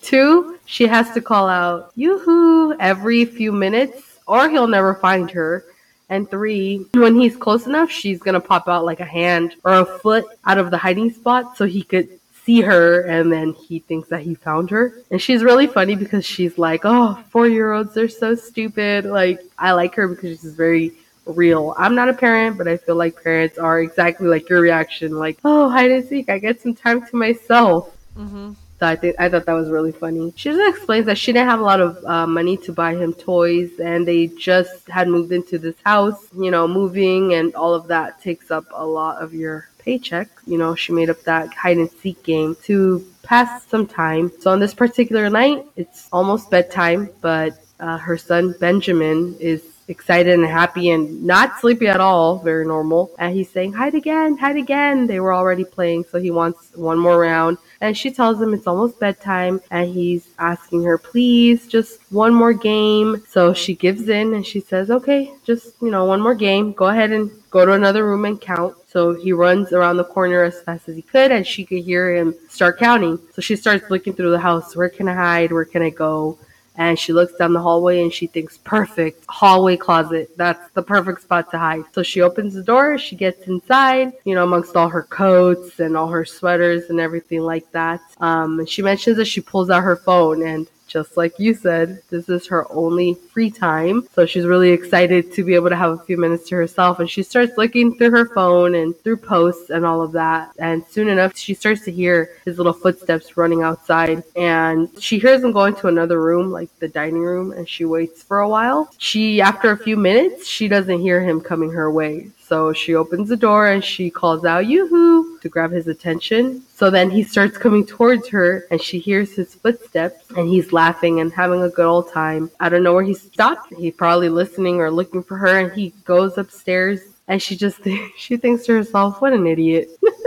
Two, 0.00 0.58
she 0.64 0.86
has 0.86 1.10
to 1.12 1.20
call 1.20 1.48
out 1.48 1.90
yoo-hoo 1.96 2.78
every 2.78 3.24
few 3.24 3.52
minutes 3.52 4.20
or 4.26 4.48
he'll 4.48 4.68
never 4.68 4.94
find 4.94 5.30
her. 5.32 5.64
And 6.08 6.30
three, 6.30 6.86
when 6.94 7.16
he's 7.16 7.36
close 7.36 7.66
enough, 7.66 7.90
she's 7.90 8.20
gonna 8.20 8.40
pop 8.40 8.68
out 8.68 8.84
like 8.84 9.00
a 9.00 9.04
hand 9.04 9.54
or 9.64 9.72
a 9.72 9.84
foot 9.84 10.24
out 10.44 10.58
of 10.58 10.70
the 10.70 10.78
hiding 10.78 11.12
spot 11.12 11.56
so 11.56 11.64
he 11.64 11.82
could 11.82 12.08
see 12.44 12.60
her 12.60 13.00
and 13.00 13.30
then 13.32 13.52
he 13.52 13.80
thinks 13.80 14.08
that 14.08 14.22
he 14.22 14.36
found 14.36 14.70
her. 14.70 14.94
And 15.10 15.20
she's 15.20 15.42
really 15.42 15.66
funny 15.66 15.96
because 15.96 16.24
she's 16.24 16.56
like, 16.58 16.82
Oh, 16.84 17.18
four 17.30 17.48
year 17.48 17.72
olds, 17.72 17.92
they're 17.92 18.08
so 18.08 18.36
stupid. 18.36 19.04
Like, 19.04 19.40
I 19.58 19.72
like 19.72 19.96
her 19.96 20.06
because 20.06 20.40
she's 20.40 20.54
very 20.54 20.92
real. 21.26 21.74
I'm 21.76 21.96
not 21.96 22.08
a 22.08 22.14
parent, 22.14 22.56
but 22.56 22.68
I 22.68 22.76
feel 22.76 22.94
like 22.94 23.20
parents 23.20 23.58
are 23.58 23.80
exactly 23.80 24.28
like 24.28 24.48
your 24.48 24.60
reaction 24.60 25.18
like, 25.18 25.38
Oh, 25.44 25.68
hide 25.68 25.90
and 25.90 26.06
seek, 26.08 26.28
I 26.28 26.38
get 26.38 26.60
some 26.60 26.74
time 26.74 27.04
to 27.06 27.16
myself. 27.16 27.96
Mm-hmm. 28.16 28.52
So 28.78 28.86
I 28.86 28.96
think 28.96 29.16
I 29.18 29.28
thought 29.28 29.46
that 29.46 29.54
was 29.54 29.70
really 29.70 29.92
funny. 29.92 30.32
She 30.36 30.50
just 30.50 30.76
explains 30.76 31.06
that 31.06 31.16
she 31.16 31.32
didn't 31.32 31.48
have 31.48 31.60
a 31.60 31.64
lot 31.64 31.80
of 31.80 32.04
uh, 32.04 32.26
money 32.26 32.58
to 32.58 32.72
buy 32.72 32.94
him 32.94 33.14
toys, 33.14 33.70
and 33.80 34.06
they 34.06 34.26
just 34.26 34.86
had 34.88 35.08
moved 35.08 35.32
into 35.32 35.58
this 35.58 35.76
house. 35.84 36.26
You 36.36 36.50
know, 36.50 36.68
moving 36.68 37.34
and 37.34 37.54
all 37.54 37.74
of 37.74 37.88
that 37.88 38.20
takes 38.20 38.50
up 38.50 38.66
a 38.72 38.86
lot 38.86 39.22
of 39.22 39.32
your 39.32 39.68
paycheck. 39.78 40.28
You 40.46 40.58
know, 40.58 40.74
she 40.74 40.92
made 40.92 41.08
up 41.08 41.22
that 41.22 41.54
hide 41.54 41.78
and 41.78 41.90
seek 41.90 42.22
game 42.22 42.54
to 42.64 43.06
pass 43.22 43.66
some 43.66 43.86
time. 43.86 44.30
So 44.40 44.50
on 44.50 44.60
this 44.60 44.74
particular 44.74 45.30
night, 45.30 45.64
it's 45.76 46.08
almost 46.12 46.50
bedtime, 46.50 47.08
but 47.20 47.58
uh, 47.80 47.98
her 47.98 48.18
son 48.18 48.54
Benjamin 48.60 49.36
is 49.40 49.62
excited 49.88 50.34
and 50.34 50.46
happy 50.46 50.90
and 50.90 51.22
not 51.24 51.60
sleepy 51.60 51.86
at 51.86 52.00
all, 52.00 52.38
very 52.38 52.66
normal. 52.66 53.10
And 53.18 53.34
he's 53.34 53.50
saying, 53.50 53.72
hide 53.72 53.94
again, 53.94 54.36
hide 54.36 54.56
again. 54.56 55.06
They 55.06 55.20
were 55.20 55.32
already 55.32 55.64
playing, 55.64 56.04
so 56.10 56.18
he 56.18 56.30
wants 56.30 56.72
one 56.74 56.98
more 56.98 57.18
round. 57.18 57.58
And 57.80 57.96
she 57.96 58.10
tells 58.10 58.40
him 58.40 58.54
it's 58.54 58.66
almost 58.66 58.98
bedtime 58.98 59.60
and 59.70 59.88
he's 59.92 60.28
asking 60.38 60.84
her, 60.84 60.98
please, 60.98 61.66
just 61.66 62.00
one 62.10 62.34
more 62.34 62.52
game. 62.52 63.22
So 63.28 63.52
she 63.52 63.74
gives 63.74 64.08
in 64.08 64.34
and 64.34 64.46
she 64.46 64.60
says, 64.60 64.90
okay, 64.90 65.32
just, 65.44 65.74
you 65.82 65.90
know, 65.90 66.04
one 66.04 66.20
more 66.20 66.34
game. 66.34 66.72
Go 66.72 66.86
ahead 66.86 67.12
and 67.12 67.30
go 67.50 67.66
to 67.66 67.72
another 67.72 68.06
room 68.06 68.24
and 68.24 68.40
count. 68.40 68.76
So 68.88 69.14
he 69.14 69.32
runs 69.32 69.72
around 69.72 69.98
the 69.98 70.04
corner 70.04 70.42
as 70.42 70.62
fast 70.62 70.88
as 70.88 70.96
he 70.96 71.02
could 71.02 71.32
and 71.32 71.46
she 71.46 71.64
could 71.66 71.84
hear 71.84 72.14
him 72.14 72.34
start 72.48 72.78
counting. 72.78 73.18
So 73.34 73.42
she 73.42 73.56
starts 73.56 73.90
looking 73.90 74.14
through 74.14 74.30
the 74.30 74.40
house. 74.40 74.74
Where 74.74 74.88
can 74.88 75.08
I 75.08 75.14
hide? 75.14 75.52
Where 75.52 75.66
can 75.66 75.82
I 75.82 75.90
go? 75.90 76.38
And 76.76 76.98
she 76.98 77.12
looks 77.12 77.34
down 77.34 77.52
the 77.52 77.60
hallway 77.60 78.02
and 78.02 78.12
she 78.12 78.26
thinks 78.26 78.58
perfect 78.58 79.24
hallway 79.28 79.76
closet. 79.76 80.30
That's 80.36 80.70
the 80.70 80.82
perfect 80.82 81.22
spot 81.22 81.50
to 81.50 81.58
hide. 81.58 81.84
So 81.92 82.02
she 82.02 82.20
opens 82.20 82.54
the 82.54 82.62
door 82.62 82.98
she 82.98 83.16
gets 83.16 83.46
inside 83.46 84.12
you 84.24 84.34
know 84.34 84.44
amongst 84.44 84.76
all 84.76 84.88
her 84.88 85.02
coats 85.04 85.80
and 85.80 85.96
all 85.96 86.08
her 86.08 86.24
sweaters 86.24 86.90
and 86.90 87.00
everything 87.00 87.40
like 87.40 87.70
that. 87.72 88.00
Um, 88.18 88.60
and 88.60 88.68
she 88.68 88.82
mentions 88.82 89.16
that 89.16 89.26
she 89.26 89.40
pulls 89.40 89.70
out 89.70 89.82
her 89.82 89.96
phone 89.96 90.42
and 90.42 90.66
just 90.86 91.16
like 91.16 91.38
you 91.38 91.54
said, 91.54 92.02
this 92.10 92.28
is 92.28 92.46
her 92.48 92.70
only 92.72 93.14
free 93.14 93.50
time. 93.50 94.08
So 94.14 94.26
she's 94.26 94.46
really 94.46 94.70
excited 94.70 95.32
to 95.32 95.44
be 95.44 95.54
able 95.54 95.68
to 95.68 95.76
have 95.76 95.92
a 95.92 96.04
few 96.04 96.16
minutes 96.16 96.48
to 96.48 96.56
herself. 96.56 97.00
And 97.00 97.10
she 97.10 97.22
starts 97.22 97.56
looking 97.58 97.96
through 97.96 98.10
her 98.12 98.26
phone 98.26 98.74
and 98.74 98.98
through 99.02 99.18
posts 99.18 99.70
and 99.70 99.84
all 99.84 100.02
of 100.02 100.12
that. 100.12 100.52
And 100.58 100.84
soon 100.88 101.08
enough, 101.08 101.36
she 101.36 101.54
starts 101.54 101.82
to 101.84 101.92
hear 101.92 102.30
his 102.44 102.58
little 102.58 102.72
footsteps 102.72 103.36
running 103.36 103.62
outside. 103.62 104.22
And 104.36 104.90
she 105.02 105.18
hears 105.18 105.42
him 105.42 105.52
going 105.52 105.74
to 105.76 105.88
another 105.88 106.20
room, 106.20 106.50
like 106.50 106.70
the 106.78 106.88
dining 106.88 107.22
room, 107.22 107.52
and 107.52 107.68
she 107.68 107.84
waits 107.84 108.22
for 108.22 108.40
a 108.40 108.48
while. 108.48 108.90
She, 108.98 109.40
after 109.40 109.70
a 109.70 109.78
few 109.78 109.96
minutes, 109.96 110.46
she 110.46 110.68
doesn't 110.68 111.00
hear 111.00 111.20
him 111.20 111.40
coming 111.40 111.72
her 111.72 111.90
way. 111.90 112.30
So 112.48 112.72
she 112.72 112.94
opens 112.94 113.28
the 113.28 113.36
door 113.36 113.66
and 113.66 113.82
she 113.82 114.08
calls 114.08 114.44
out 114.44 114.66
yoo-hoo 114.66 115.40
to 115.40 115.48
grab 115.48 115.72
his 115.72 115.88
attention. 115.88 116.62
So 116.72 116.90
then 116.90 117.10
he 117.10 117.24
starts 117.24 117.58
coming 117.58 117.84
towards 117.84 118.28
her 118.28 118.66
and 118.70 118.80
she 118.80 119.00
hears 119.00 119.34
his 119.34 119.56
footsteps 119.56 120.30
and 120.36 120.48
he's 120.48 120.72
laughing 120.72 121.18
and 121.18 121.32
having 121.32 121.62
a 121.62 121.68
good 121.68 121.86
old 121.86 122.12
time. 122.12 122.48
I 122.60 122.68
don't 122.68 122.84
know 122.84 122.94
where 122.94 123.02
he 123.02 123.14
stopped. 123.14 123.74
He's 123.74 123.94
probably 123.94 124.28
listening 124.28 124.80
or 124.80 124.92
looking 124.92 125.24
for 125.24 125.36
her 125.38 125.58
and 125.58 125.72
he 125.72 125.90
goes 126.04 126.38
upstairs 126.38 127.00
and 127.26 127.42
she 127.42 127.56
just 127.56 127.80
she 128.16 128.36
thinks 128.36 128.64
to 128.66 128.74
herself, 128.74 129.20
what 129.20 129.32
an 129.32 129.46
idiot. 129.48 129.90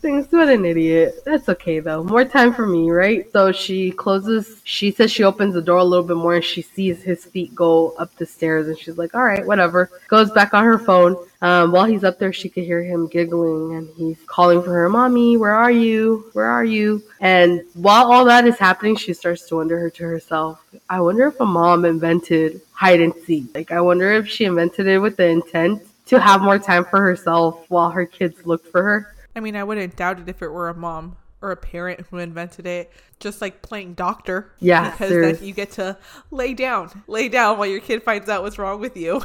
thinks, 0.00 0.32
what 0.32 0.48
an 0.48 0.64
idiot. 0.64 1.22
That's 1.24 1.48
okay 1.48 1.80
though. 1.80 2.02
More 2.02 2.24
time 2.24 2.54
for 2.54 2.66
me, 2.66 2.90
right? 2.90 3.30
So 3.32 3.52
she 3.52 3.90
closes, 3.90 4.60
she 4.64 4.90
says 4.90 5.10
she 5.10 5.24
opens 5.24 5.54
the 5.54 5.62
door 5.62 5.78
a 5.78 5.84
little 5.84 6.04
bit 6.04 6.16
more 6.16 6.34
and 6.34 6.44
she 6.44 6.62
sees 6.62 7.02
his 7.02 7.24
feet 7.24 7.54
go 7.54 7.90
up 7.98 8.14
the 8.16 8.26
stairs 8.26 8.68
and 8.68 8.78
she's 8.78 8.98
like, 8.98 9.14
all 9.14 9.24
right, 9.24 9.46
whatever. 9.46 9.90
Goes 10.08 10.30
back 10.30 10.54
on 10.54 10.64
her 10.64 10.78
phone. 10.78 11.16
Um, 11.40 11.70
while 11.70 11.84
he's 11.84 12.02
up 12.02 12.18
there, 12.18 12.32
she 12.32 12.48
could 12.48 12.64
hear 12.64 12.82
him 12.82 13.06
giggling 13.06 13.76
and 13.76 13.88
he's 13.96 14.18
calling 14.26 14.62
for 14.62 14.70
her, 14.70 14.88
Mommy, 14.88 15.36
where 15.36 15.54
are 15.54 15.70
you? 15.70 16.30
Where 16.32 16.46
are 16.46 16.64
you? 16.64 17.02
And 17.20 17.62
while 17.74 18.10
all 18.10 18.24
that 18.24 18.46
is 18.46 18.58
happening, 18.58 18.96
she 18.96 19.12
starts 19.14 19.46
to 19.48 19.56
wonder 19.56 19.88
to 19.88 20.02
herself, 20.04 20.64
I 20.88 21.00
wonder 21.00 21.26
if 21.28 21.38
a 21.40 21.46
mom 21.46 21.84
invented 21.84 22.60
hide 22.72 23.00
and 23.00 23.14
seek. 23.26 23.54
Like, 23.54 23.70
I 23.70 23.80
wonder 23.80 24.12
if 24.12 24.28
she 24.28 24.44
invented 24.44 24.86
it 24.86 24.98
with 24.98 25.16
the 25.16 25.26
intent 25.26 25.82
to 26.06 26.18
have 26.18 26.40
more 26.40 26.58
time 26.58 26.84
for 26.84 27.00
herself 27.00 27.66
while 27.68 27.90
her 27.90 28.06
kids 28.06 28.46
look 28.46 28.66
for 28.70 28.82
her. 28.82 29.14
I 29.38 29.40
mean, 29.40 29.54
I 29.54 29.62
wouldn't 29.62 29.94
doubt 29.94 30.18
it 30.18 30.28
if 30.28 30.42
it 30.42 30.48
were 30.48 30.68
a 30.68 30.74
mom 30.74 31.16
or 31.40 31.52
a 31.52 31.56
parent 31.56 32.04
who 32.10 32.18
invented 32.18 32.66
it, 32.66 32.90
just 33.20 33.40
like 33.40 33.62
playing 33.62 33.94
doctor. 33.94 34.52
Yeah, 34.58 34.90
because 34.90 35.10
then 35.10 35.38
you 35.40 35.54
get 35.54 35.70
to 35.72 35.96
lay 36.32 36.54
down, 36.54 37.04
lay 37.06 37.28
down 37.28 37.56
while 37.56 37.68
your 37.68 37.80
kid 37.80 38.02
finds 38.02 38.28
out 38.28 38.42
what's 38.42 38.58
wrong 38.58 38.80
with 38.80 38.96
you. 38.96 39.22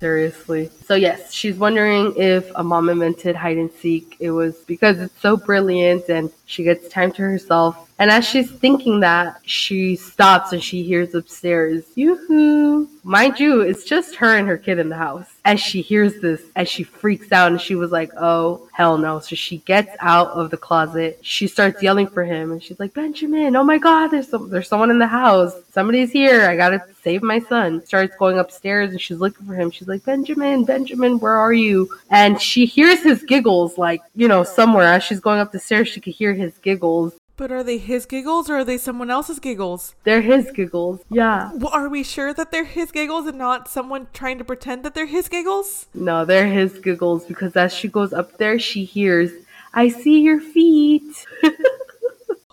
Seriously. 0.00 0.70
So 0.84 0.94
yes, 0.94 1.32
she's 1.32 1.56
wondering 1.56 2.14
if 2.16 2.50
a 2.56 2.62
mom 2.62 2.90
invented 2.90 3.36
hide 3.36 3.56
and 3.56 3.72
seek. 3.72 4.16
It 4.20 4.32
was 4.32 4.54
because 4.66 4.98
it's 5.00 5.18
so 5.18 5.38
brilliant 5.38 6.10
and 6.10 6.30
she 6.44 6.62
gets 6.62 6.88
time 6.88 7.10
to 7.12 7.22
herself. 7.22 7.83
And 7.98 8.10
as 8.10 8.24
she's 8.24 8.50
thinking 8.50 9.00
that, 9.00 9.40
she 9.44 9.94
stops 9.94 10.52
and 10.52 10.62
she 10.62 10.82
hears 10.82 11.14
upstairs, 11.14 11.84
yoo-hoo. 11.94 12.88
Mind 13.04 13.38
you, 13.38 13.60
it's 13.60 13.84
just 13.84 14.16
her 14.16 14.36
and 14.36 14.48
her 14.48 14.58
kid 14.58 14.78
in 14.78 14.88
the 14.88 14.96
house. 14.96 15.26
As 15.44 15.60
she 15.60 15.80
hears 15.80 16.20
this, 16.20 16.42
as 16.56 16.68
she 16.68 16.82
freaks 16.82 17.30
out 17.30 17.52
and 17.52 17.60
she 17.60 17.76
was 17.76 17.92
like, 17.92 18.10
oh, 18.16 18.66
hell 18.72 18.98
no. 18.98 19.20
So 19.20 19.36
she 19.36 19.58
gets 19.58 19.94
out 20.00 20.28
of 20.30 20.50
the 20.50 20.56
closet. 20.56 21.20
She 21.22 21.46
starts 21.46 21.82
yelling 21.82 22.08
for 22.08 22.24
him 22.24 22.50
and 22.50 22.62
she's 22.62 22.80
like, 22.80 22.94
Benjamin, 22.94 23.54
oh 23.54 23.62
my 23.62 23.78
God, 23.78 24.08
there's 24.08 24.28
some, 24.28 24.50
there's 24.50 24.68
someone 24.68 24.90
in 24.90 24.98
the 24.98 25.06
house. 25.06 25.54
Somebody's 25.70 26.10
here. 26.10 26.48
I 26.48 26.56
gotta 26.56 26.82
save 27.02 27.22
my 27.22 27.38
son. 27.38 27.84
Starts 27.86 28.16
going 28.16 28.38
upstairs 28.38 28.90
and 28.90 29.00
she's 29.00 29.18
looking 29.18 29.46
for 29.46 29.54
him. 29.54 29.70
She's 29.70 29.86
like, 29.86 30.04
Benjamin, 30.04 30.64
Benjamin, 30.64 31.20
where 31.20 31.36
are 31.36 31.52
you? 31.52 31.88
And 32.10 32.40
she 32.40 32.66
hears 32.66 33.02
his 33.02 33.22
giggles, 33.22 33.78
like, 33.78 34.00
you 34.16 34.26
know, 34.26 34.42
somewhere. 34.42 34.94
As 34.94 35.04
she's 35.04 35.20
going 35.20 35.38
up 35.38 35.52
the 35.52 35.60
stairs, 35.60 35.88
she 35.88 36.00
could 36.00 36.14
hear 36.14 36.32
his 36.32 36.58
giggles. 36.58 37.14
But 37.36 37.50
are 37.50 37.64
they 37.64 37.78
his 37.78 38.06
giggles 38.06 38.48
or 38.48 38.58
are 38.58 38.64
they 38.64 38.78
someone 38.78 39.10
else's 39.10 39.40
giggles? 39.40 39.94
They're 40.04 40.20
his 40.20 40.50
giggles. 40.52 41.00
Yeah. 41.10 41.50
Well, 41.54 41.72
are 41.72 41.88
we 41.88 42.04
sure 42.04 42.32
that 42.32 42.52
they're 42.52 42.64
his 42.64 42.92
giggles 42.92 43.26
and 43.26 43.36
not 43.38 43.68
someone 43.68 44.06
trying 44.12 44.38
to 44.38 44.44
pretend 44.44 44.84
that 44.84 44.94
they're 44.94 45.06
his 45.06 45.28
giggles? 45.28 45.86
No, 45.94 46.24
they're 46.24 46.46
his 46.46 46.78
giggles 46.78 47.24
because 47.24 47.56
as 47.56 47.72
she 47.72 47.88
goes 47.88 48.12
up 48.12 48.38
there, 48.38 48.58
she 48.58 48.84
hears, 48.84 49.32
I 49.72 49.88
see 49.88 50.20
your 50.20 50.40
feet. 50.40 51.26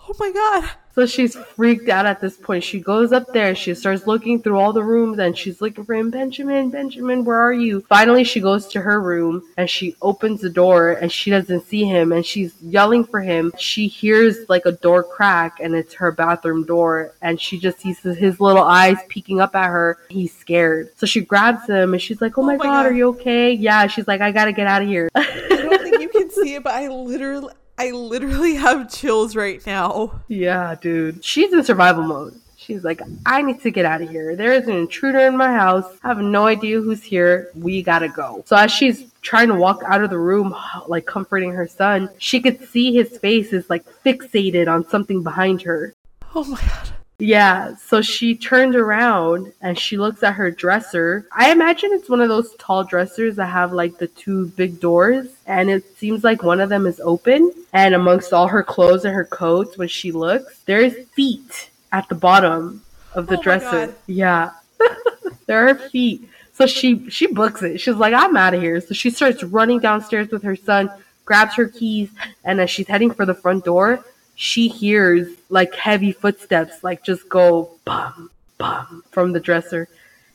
Oh 0.08 0.14
my 0.18 0.30
god. 0.32 0.70
So 0.94 1.06
she's 1.06 1.34
freaked 1.34 1.88
out 1.88 2.04
at 2.04 2.20
this 2.20 2.36
point. 2.36 2.62
She 2.62 2.78
goes 2.78 3.12
up 3.12 3.32
there, 3.32 3.54
she 3.54 3.74
starts 3.74 4.06
looking 4.06 4.42
through 4.42 4.58
all 4.58 4.74
the 4.74 4.82
rooms 4.82 5.18
and 5.18 5.36
she's 5.36 5.62
looking 5.62 5.84
for 5.86 5.94
him. 5.94 6.10
Benjamin, 6.10 6.68
Benjamin, 6.68 7.24
where 7.24 7.38
are 7.40 7.52
you? 7.52 7.80
Finally, 7.88 8.24
she 8.24 8.40
goes 8.40 8.66
to 8.68 8.80
her 8.82 9.00
room 9.00 9.42
and 9.56 9.70
she 9.70 9.96
opens 10.02 10.42
the 10.42 10.50
door 10.50 10.90
and 10.92 11.10
she 11.10 11.30
doesn't 11.30 11.66
see 11.66 11.84
him 11.84 12.12
and 12.12 12.26
she's 12.26 12.60
yelling 12.60 13.04
for 13.04 13.20
him. 13.20 13.54
She 13.58 13.88
hears 13.88 14.36
like 14.50 14.66
a 14.66 14.72
door 14.72 15.02
crack 15.02 15.60
and 15.60 15.74
it's 15.74 15.94
her 15.94 16.12
bathroom 16.12 16.64
door 16.66 17.14
and 17.22 17.40
she 17.40 17.58
just 17.58 17.80
sees 17.80 18.00
his 18.00 18.38
little 18.38 18.62
eyes 18.64 18.98
peeking 19.08 19.40
up 19.40 19.56
at 19.56 19.68
her. 19.68 19.96
He's 20.10 20.36
scared. 20.36 20.90
So 20.98 21.06
she 21.06 21.22
grabs 21.22 21.66
him 21.68 21.94
and 21.94 22.02
she's 22.02 22.20
like, 22.20 22.36
Oh, 22.36 22.42
oh 22.42 22.44
my, 22.44 22.56
my 22.56 22.64
god, 22.64 22.82
God. 22.82 22.86
are 22.86 22.92
you 22.92 23.08
okay? 23.10 23.50
Yeah, 23.52 23.86
she's 23.86 24.06
like, 24.06 24.20
I 24.20 24.30
gotta 24.30 24.52
get 24.52 24.66
out 24.66 24.82
of 24.82 24.88
here. 24.88 25.08
I 25.14 25.46
don't 25.48 25.80
think 25.80 26.02
you 26.02 26.08
can 26.10 26.28
see 26.42 26.56
it, 26.56 26.64
but 26.64 26.74
I 26.74 26.88
literally 26.88 27.54
I 27.78 27.90
literally 27.90 28.54
have 28.54 28.90
chills 28.90 29.34
right 29.34 29.64
now. 29.66 30.22
Yeah, 30.28 30.74
dude. 30.80 31.24
She's 31.24 31.52
in 31.52 31.64
survival 31.64 32.04
mode. 32.04 32.34
She's 32.56 32.84
like, 32.84 33.02
I 33.26 33.42
need 33.42 33.60
to 33.62 33.72
get 33.72 33.84
out 33.84 34.02
of 34.02 34.10
here. 34.10 34.36
There 34.36 34.52
is 34.52 34.68
an 34.68 34.76
intruder 34.76 35.18
in 35.20 35.36
my 35.36 35.52
house. 35.52 35.84
I 36.04 36.08
have 36.08 36.18
no 36.18 36.46
idea 36.46 36.80
who's 36.80 37.02
here. 37.02 37.50
We 37.56 37.82
gotta 37.82 38.08
go. 38.08 38.44
So 38.46 38.54
as 38.54 38.70
she's 38.70 39.10
trying 39.20 39.48
to 39.48 39.54
walk 39.54 39.82
out 39.84 40.04
of 40.04 40.10
the 40.10 40.18
room, 40.18 40.54
like 40.86 41.06
comforting 41.06 41.50
her 41.52 41.66
son, 41.66 42.08
she 42.18 42.40
could 42.40 42.68
see 42.68 42.94
his 42.94 43.18
face 43.18 43.52
is 43.52 43.68
like 43.68 43.84
fixated 44.04 44.68
on 44.68 44.88
something 44.88 45.24
behind 45.24 45.62
her. 45.62 45.94
Oh 46.34 46.44
my 46.44 46.60
god. 46.60 46.90
Yeah, 47.22 47.76
so 47.76 48.02
she 48.02 48.34
turned 48.34 48.74
around 48.74 49.52
and 49.60 49.78
she 49.78 49.96
looks 49.96 50.24
at 50.24 50.34
her 50.34 50.50
dresser. 50.50 51.28
I 51.30 51.52
imagine 51.52 51.90
it's 51.92 52.10
one 52.10 52.20
of 52.20 52.28
those 52.28 52.52
tall 52.58 52.82
dressers 52.82 53.36
that 53.36 53.46
have 53.46 53.72
like 53.72 53.96
the 53.96 54.08
two 54.08 54.48
big 54.48 54.80
doors, 54.80 55.28
and 55.46 55.70
it 55.70 55.96
seems 55.96 56.24
like 56.24 56.42
one 56.42 56.60
of 56.60 56.68
them 56.68 56.84
is 56.84 56.98
open. 56.98 57.52
And 57.72 57.94
amongst 57.94 58.32
all 58.32 58.48
her 58.48 58.64
clothes 58.64 59.04
and 59.04 59.14
her 59.14 59.24
coats, 59.24 59.78
when 59.78 59.86
she 59.86 60.10
looks, 60.10 60.62
there's 60.64 60.94
feet 61.10 61.70
at 61.92 62.08
the 62.08 62.16
bottom 62.16 62.82
of 63.14 63.28
the 63.28 63.38
Oh 63.38 63.42
dresser. 63.42 63.94
Yeah. 64.08 64.50
there 65.46 65.68
are 65.68 65.76
feet. 65.76 66.28
So 66.54 66.66
she 66.66 67.08
she 67.08 67.28
books 67.28 67.62
it. 67.62 67.78
She's 67.78 67.94
like, 67.94 68.14
I'm 68.14 68.36
out 68.36 68.54
of 68.54 68.60
here. 68.60 68.80
So 68.80 68.94
she 68.94 69.10
starts 69.10 69.44
running 69.44 69.78
downstairs 69.78 70.30
with 70.32 70.42
her 70.42 70.56
son, 70.56 70.90
grabs 71.24 71.54
her 71.54 71.68
keys, 71.68 72.10
and 72.44 72.60
as 72.60 72.68
she's 72.68 72.88
heading 72.88 73.12
for 73.12 73.26
the 73.26 73.34
front 73.34 73.64
door, 73.64 74.04
she 74.42 74.66
hears 74.66 75.28
like 75.50 75.72
heavy 75.72 76.10
footsteps, 76.10 76.82
like 76.82 77.04
just 77.04 77.28
go 77.28 77.70
bum 77.84 78.28
bum 78.58 79.04
from 79.12 79.30
the 79.30 79.38
dresser, 79.38 79.88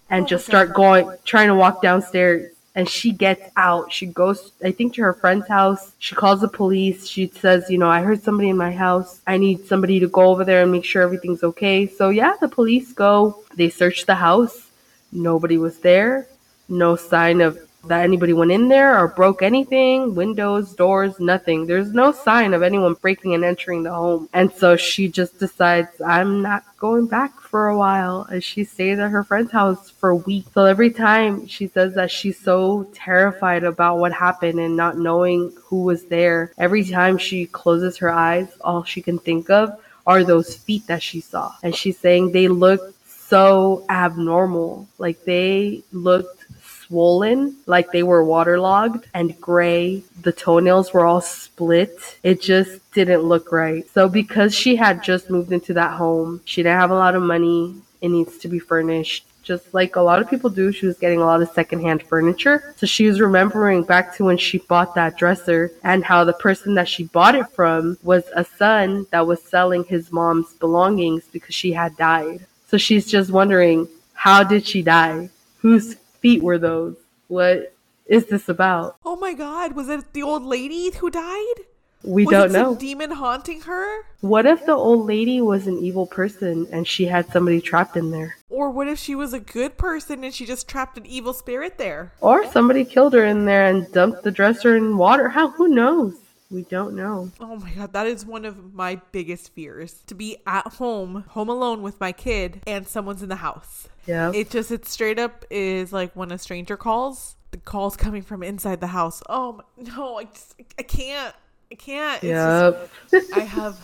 and 0.10 0.24
Oh 0.24 0.28
just 0.30 0.46
start 0.46 0.74
going, 0.74 1.12
trying 1.26 1.50
to 1.50 1.56
walk 1.56 1.82
downstairs. 1.82 2.54
And 2.74 2.88
she 2.88 3.12
gets 3.12 3.52
out. 3.58 3.92
She 3.92 4.06
goes, 4.06 4.54
I 4.64 4.72
think, 4.72 4.94
to 4.94 5.02
her 5.02 5.14
friend's 5.14 5.48
house. 5.50 5.92
She 6.00 6.16
calls 6.16 6.40
the 6.40 6.48
police. 6.48 7.06
She 7.06 7.28
says, 7.28 7.70
You 7.70 7.80
know, 7.80 7.90
I 7.90 8.02
heard 8.02 8.24
somebody 8.24 8.48
in 8.48 8.56
my 8.56 8.72
house. 8.72 9.20
I 9.28 9.36
need 9.36 9.66
somebody 9.66 10.00
to 10.00 10.08
go 10.08 10.28
over 10.28 10.46
there 10.46 10.62
and 10.62 10.72
make 10.72 10.86
sure 10.86 11.02
everything's 11.02 11.44
okay. 11.44 11.86
So, 11.86 12.10
yeah, 12.10 12.36
the 12.40 12.48
police 12.48 12.94
go. 12.94 13.44
They 13.56 13.70
search 13.70 14.06
the 14.06 14.16
house. 14.16 14.70
Nobody 15.12 15.58
was 15.58 15.80
there. 15.80 16.28
No 16.70 16.96
sign 16.96 17.42
of 17.42 17.60
that 17.88 18.04
anybody 18.04 18.34
went 18.34 18.52
in 18.52 18.68
there 18.68 18.98
or 18.98 19.08
broke 19.08 19.42
anything 19.42 20.16
windows, 20.16 20.74
doors, 20.74 21.20
nothing. 21.20 21.66
There's 21.66 21.92
no 21.92 22.12
sign 22.12 22.54
of 22.54 22.64
anyone 22.64 22.94
breaking 22.96 23.34
and 23.34 23.44
entering 23.44 23.84
the 23.84 23.94
home. 23.94 24.30
And 24.34 24.52
so 24.52 24.76
she 24.76 25.08
just 25.08 25.40
decides, 25.40 26.02
I'm 26.02 26.42
not 26.42 26.64
going 26.78 27.08
back 27.08 27.40
for 27.40 27.68
a 27.68 27.78
while. 27.78 28.28
And 28.30 28.44
she 28.44 28.64
stays 28.64 29.00
at 29.00 29.12
her 29.12 29.24
friend's 29.24 29.52
house 29.52 29.90
for 29.90 30.16
weeks. 30.16 30.52
So 30.54 30.66
every 30.66 30.92
time 30.92 31.48
she 31.48 31.68
says 31.68 31.94
that 31.96 32.12
she's 32.12 32.40
so 32.40 32.90
terrified 32.94 33.64
about 33.64 34.00
what 34.00 34.14
happened 34.14 34.60
and 34.60 34.76
not 34.76 34.98
knowing 34.98 35.54
who 35.66 35.84
was 35.84 36.06
there, 36.06 36.52
every 36.58 36.84
time 36.84 37.18
she 37.18 37.46
closes 37.46 37.98
her 37.98 38.10
eyes, 38.10 38.48
all 38.62 38.84
she 38.84 39.02
can 39.02 39.20
think 39.20 39.50
of 39.50 39.80
are 40.06 40.24
those 40.24 40.56
feet 40.56 40.88
that 40.88 41.04
she 41.04 41.20
saw. 41.20 41.54
And 41.64 41.76
she's 41.76 41.98
saying 41.98 42.32
they 42.32 42.48
looked 42.48 42.94
so 43.06 43.86
abnormal. 43.90 44.88
Like 44.98 45.24
they 45.26 45.84
looked 45.92 46.46
swollen, 46.88 47.58
like 47.66 47.92
they 47.92 48.04
were 48.04 48.24
waterlogged 48.24 49.08
and 49.14 49.40
gray. 49.40 50.04
The 50.22 50.32
toenails 50.32 50.94
were 50.94 51.06
all 51.06 51.22
split. 51.22 52.18
It 52.24 52.42
just 52.42 52.80
didn't 52.92 53.22
look 53.22 53.52
right. 53.52 53.86
So 53.94 54.10
because 54.10 54.56
she 54.56 54.76
had 54.76 55.04
just 55.04 55.30
moved 55.30 55.52
into 55.52 55.74
that 55.74 55.94
home, 55.94 56.42
she 56.46 56.64
didn't 56.64 56.80
have 56.80 56.92
a 56.92 56.96
lot 56.96 57.16
of 57.16 57.22
money. 57.22 57.76
It 58.02 58.10
needs 58.10 58.38
to 58.40 58.48
be 58.48 58.60
furnished. 58.60 59.26
Just 59.44 59.74
like 59.74 59.96
a 59.96 60.02
lot 60.02 60.22
of 60.22 60.30
people 60.30 60.50
do, 60.50 60.74
she 60.74 60.88
was 60.88 60.98
getting 60.98 61.22
a 61.22 61.26
lot 61.26 61.42
of 61.42 61.50
secondhand 61.52 62.04
furniture. 62.04 62.74
So 62.76 62.86
she 62.86 63.08
was 63.08 63.22
remembering 63.22 63.84
back 63.84 64.14
to 64.16 64.26
when 64.26 64.38
she 64.38 64.58
bought 64.58 64.94
that 64.96 65.18
dresser 65.18 65.72
and 65.84 66.04
how 66.04 66.26
the 66.26 66.34
person 66.34 66.74
that 66.74 66.90
she 66.90 67.06
bought 67.06 67.34
it 67.34 67.48
from 67.52 67.98
was 68.04 68.26
a 68.36 68.44
son 68.44 69.08
that 69.12 69.26
was 69.26 69.42
selling 69.42 69.86
his 69.86 70.12
mom's 70.12 70.54
belongings 70.56 71.24
because 71.32 71.56
she 71.56 71.72
had 71.72 71.96
died. 71.96 72.46
So 72.68 72.78
she's 72.78 73.06
just 73.06 73.32
wondering, 73.32 73.88
how 74.14 74.44
did 74.44 74.66
she 74.66 74.82
die? 74.82 75.30
Whose 75.60 75.96
feet 76.20 76.42
were 76.42 76.58
those? 76.58 76.96
What 77.28 77.74
is 78.06 78.26
this 78.28 78.50
about? 78.50 78.98
Oh 79.06 79.16
my 79.16 79.34
god, 79.34 79.76
was 79.76 79.90
it 79.90 80.14
the 80.14 80.24
old 80.24 80.44
lady 80.44 80.92
who 80.92 81.10
died? 81.10 81.66
We 82.04 82.26
was 82.26 82.32
don't 82.32 82.46
it 82.50 82.52
some 82.54 82.62
know. 82.62 82.76
demon 82.76 83.12
haunting 83.12 83.62
her? 83.62 84.04
What 84.22 84.46
if 84.46 84.66
the 84.66 84.74
old 84.74 85.08
lady 85.08 85.42
was 85.42 85.68
an 85.68 85.78
evil 85.80 86.06
person 86.06 86.68
and 86.72 86.88
she 86.88 87.06
had 87.06 87.28
somebody 87.32 87.60
trapped 87.60 87.98
in 87.98 88.12
there? 88.12 88.38
Or 88.50 88.70
what 88.70 88.88
if 88.88 89.00
she 89.00 89.16
was 89.16 89.34
a 89.34 89.40
good 89.40 89.78
person 89.78 90.24
and 90.24 90.34
she 90.34 90.46
just 90.46 90.68
trapped 90.68 90.98
an 90.98 91.06
evil 91.06 91.34
spirit 91.34 91.78
there? 91.78 92.14
Or 92.22 92.46
somebody 92.52 92.86
killed 92.86 93.14
her 93.14 93.26
in 93.26 93.46
there 93.46 93.66
and 93.66 93.92
dumped 93.92 94.24
the 94.24 94.32
dresser 94.32 94.78
in 94.78 94.98
water. 94.98 95.30
How? 95.30 95.50
Who 95.50 95.68
knows? 95.68 96.16
We 96.50 96.64
don't 96.64 96.96
know. 96.96 97.30
Oh 97.42 97.58
my 97.58 97.72
god, 97.72 97.92
that 97.94 98.08
is 98.08 98.26
one 98.26 98.46
of 98.46 98.74
my 98.74 99.02
biggest 99.12 99.54
fears. 99.54 99.96
To 100.08 100.16
be 100.16 100.38
at 100.48 100.66
home, 100.74 101.26
home 101.30 101.50
alone 101.50 101.82
with 101.82 102.00
my 102.00 102.12
kid, 102.14 102.62
and 102.66 102.88
someone's 102.88 103.22
in 103.22 103.30
the 103.30 103.36
house. 103.38 103.90
Yeah. 104.06 104.32
It 104.34 104.50
just, 104.50 104.72
it 104.72 104.86
straight 104.88 105.20
up 105.20 105.44
is 105.50 105.92
like 105.92 106.14
when 106.16 106.32
a 106.32 106.38
stranger 106.38 106.78
calls, 106.78 107.36
the 107.52 107.58
call's 107.58 107.98
coming 107.98 108.22
from 108.22 108.44
inside 108.44 108.80
the 108.80 108.88
house. 108.88 109.22
Oh 109.28 109.54
my, 109.78 109.84
no, 109.96 110.18
I 110.18 110.24
just, 110.26 110.56
I 110.80 110.84
can't. 110.84 111.36
I 111.70 111.76
can't. 111.76 112.22
Just- 112.22 113.34
I 113.36 113.42
have 113.42 113.78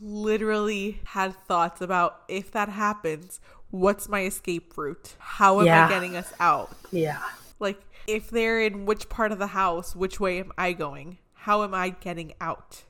literally 0.00 1.00
had 1.04 1.34
thoughts 1.46 1.80
about 1.80 2.22
if 2.28 2.50
that 2.52 2.68
happens, 2.68 3.40
what's 3.70 4.08
my 4.08 4.24
escape 4.24 4.76
route? 4.76 5.14
How 5.18 5.60
am 5.60 5.66
Yeah. 5.66 5.86
I 5.86 5.88
getting 5.88 6.16
us 6.16 6.32
out? 6.40 6.74
yeah. 6.90 7.20
Like, 7.60 7.80
if 8.08 8.28
they're 8.30 8.60
in 8.60 8.86
which 8.86 9.08
part 9.08 9.30
of 9.30 9.38
the 9.38 9.46
house, 9.46 9.94
which 9.94 10.18
way 10.18 10.40
am 10.40 10.50
I 10.58 10.72
going? 10.72 11.18
How 11.42 11.64
am 11.64 11.74
I 11.74 11.90
getting 11.90 12.34
out? 12.40 12.84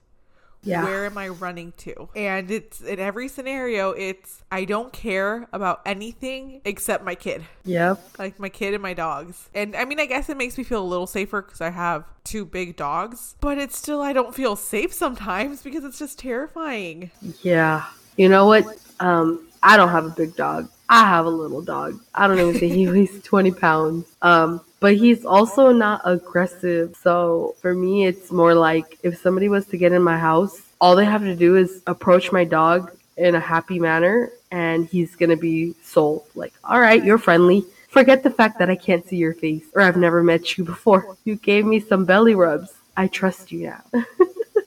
Yeah. 0.63 0.85
Where 0.85 1.07
am 1.07 1.17
I 1.17 1.29
running 1.29 1.73
to? 1.79 2.11
And 2.15 2.51
it's 2.51 2.83
in 2.83 3.01
every 3.01 3.29
scenario, 3.29 3.93
it's 3.93 4.45
I 4.53 4.67
don't 4.67 4.93
care 4.93 5.49
about 5.55 5.81
anything 5.87 6.61
except 6.67 7.03
my 7.03 7.15
kid. 7.15 7.45
Yep. 7.65 8.19
Like 8.19 8.39
my 8.39 8.51
kid 8.51 8.75
and 8.75 8.83
my 8.83 8.93
dogs. 8.93 9.49
And 9.55 9.75
I 9.75 9.87
mean, 9.87 9.99
I 9.99 10.05
guess 10.05 10.29
it 10.29 10.37
makes 10.37 10.59
me 10.59 10.65
feel 10.65 10.83
a 10.83 10.85
little 10.85 11.07
safer 11.07 11.41
because 11.41 11.63
I 11.63 11.71
have 11.71 12.05
two 12.25 12.45
big 12.45 12.77
dogs, 12.77 13.37
but 13.41 13.57
it's 13.57 13.77
still, 13.77 14.03
I 14.03 14.13
don't 14.13 14.35
feel 14.35 14.55
safe 14.55 14.93
sometimes 14.93 15.63
because 15.63 15.83
it's 15.83 15.99
just 15.99 16.19
terrifying. 16.19 17.11
Yeah. 17.41 17.87
You 18.19 18.29
know 18.29 18.47
what? 18.47 18.67
Um, 19.01 19.49
I 19.63 19.79
don't 19.79 19.89
have 19.89 20.05
a 20.05 20.11
big 20.11 20.37
dog. 20.37 20.69
I 20.93 21.07
have 21.07 21.25
a 21.25 21.31
little 21.31 21.63
dog. 21.63 21.99
I 22.15 22.29
don't 22.29 22.39
even 22.39 22.53
think 22.53 22.75
he 22.75 22.87
weighs 22.87 23.23
20 23.25 23.53
pounds. 23.53 24.15
Um, 24.21 24.61
but 24.79 24.95
he's 24.95 25.25
also 25.25 25.73
not 25.73 26.03
aggressive. 26.05 26.95
So 27.03 27.55
for 27.63 27.75
me, 27.75 28.05
it's 28.05 28.31
more 28.31 28.55
like 28.55 28.99
if 29.03 29.17
somebody 29.19 29.49
was 29.49 29.65
to 29.69 29.79
get 29.79 29.93
in 29.93 30.03
my 30.03 30.19
house, 30.19 30.61
all 30.83 30.95
they 30.95 31.07
have 31.07 31.23
to 31.23 31.35
do 31.35 31.57
is 31.57 31.81
approach 31.87 32.31
my 32.31 32.45
dog 32.45 32.95
in 33.17 33.35
a 33.35 33.41
happy 33.41 33.79
manner 33.79 34.33
and 34.51 34.87
he's 34.87 35.17
going 35.17 35.31
to 35.31 35.37
be 35.37 35.75
sold. 35.83 36.27
Like, 36.35 36.53
all 36.63 36.79
right, 36.79 37.03
you're 37.03 37.17
friendly. 37.17 37.65
Forget 37.89 38.23
the 38.23 38.31
fact 38.31 38.59
that 38.59 38.69
I 38.69 38.77
can't 38.77 39.07
see 39.09 39.17
your 39.17 39.33
face 39.33 39.65
or 39.75 39.81
I've 39.81 39.97
never 39.97 40.23
met 40.23 40.59
you 40.59 40.65
before. 40.65 41.17
You 41.25 41.37
gave 41.37 41.65
me 41.65 41.81
some 41.81 42.05
belly 42.05 42.35
rubs. 42.35 42.71
I 42.99 43.07
trust 43.07 43.51
you 43.51 43.71
now. 43.71 43.83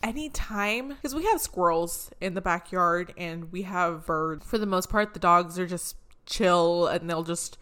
anytime 0.02 0.90
because 0.90 1.16
we 1.16 1.26
have 1.26 1.42
squirrels 1.42 2.12
in 2.22 2.36
the 2.36 2.42
backyard 2.42 3.12
and 3.18 3.52
we 3.52 3.64
have 3.64 4.06
birds 4.06 4.46
for 4.46 4.60
the 4.60 4.66
most 4.66 4.88
part 4.88 5.16
the 5.16 5.20
dogs 5.20 5.58
are 5.58 5.66
just 5.66 5.96
chill 6.26 6.88
and 6.88 7.10
they'll 7.10 7.24
just 7.24 7.58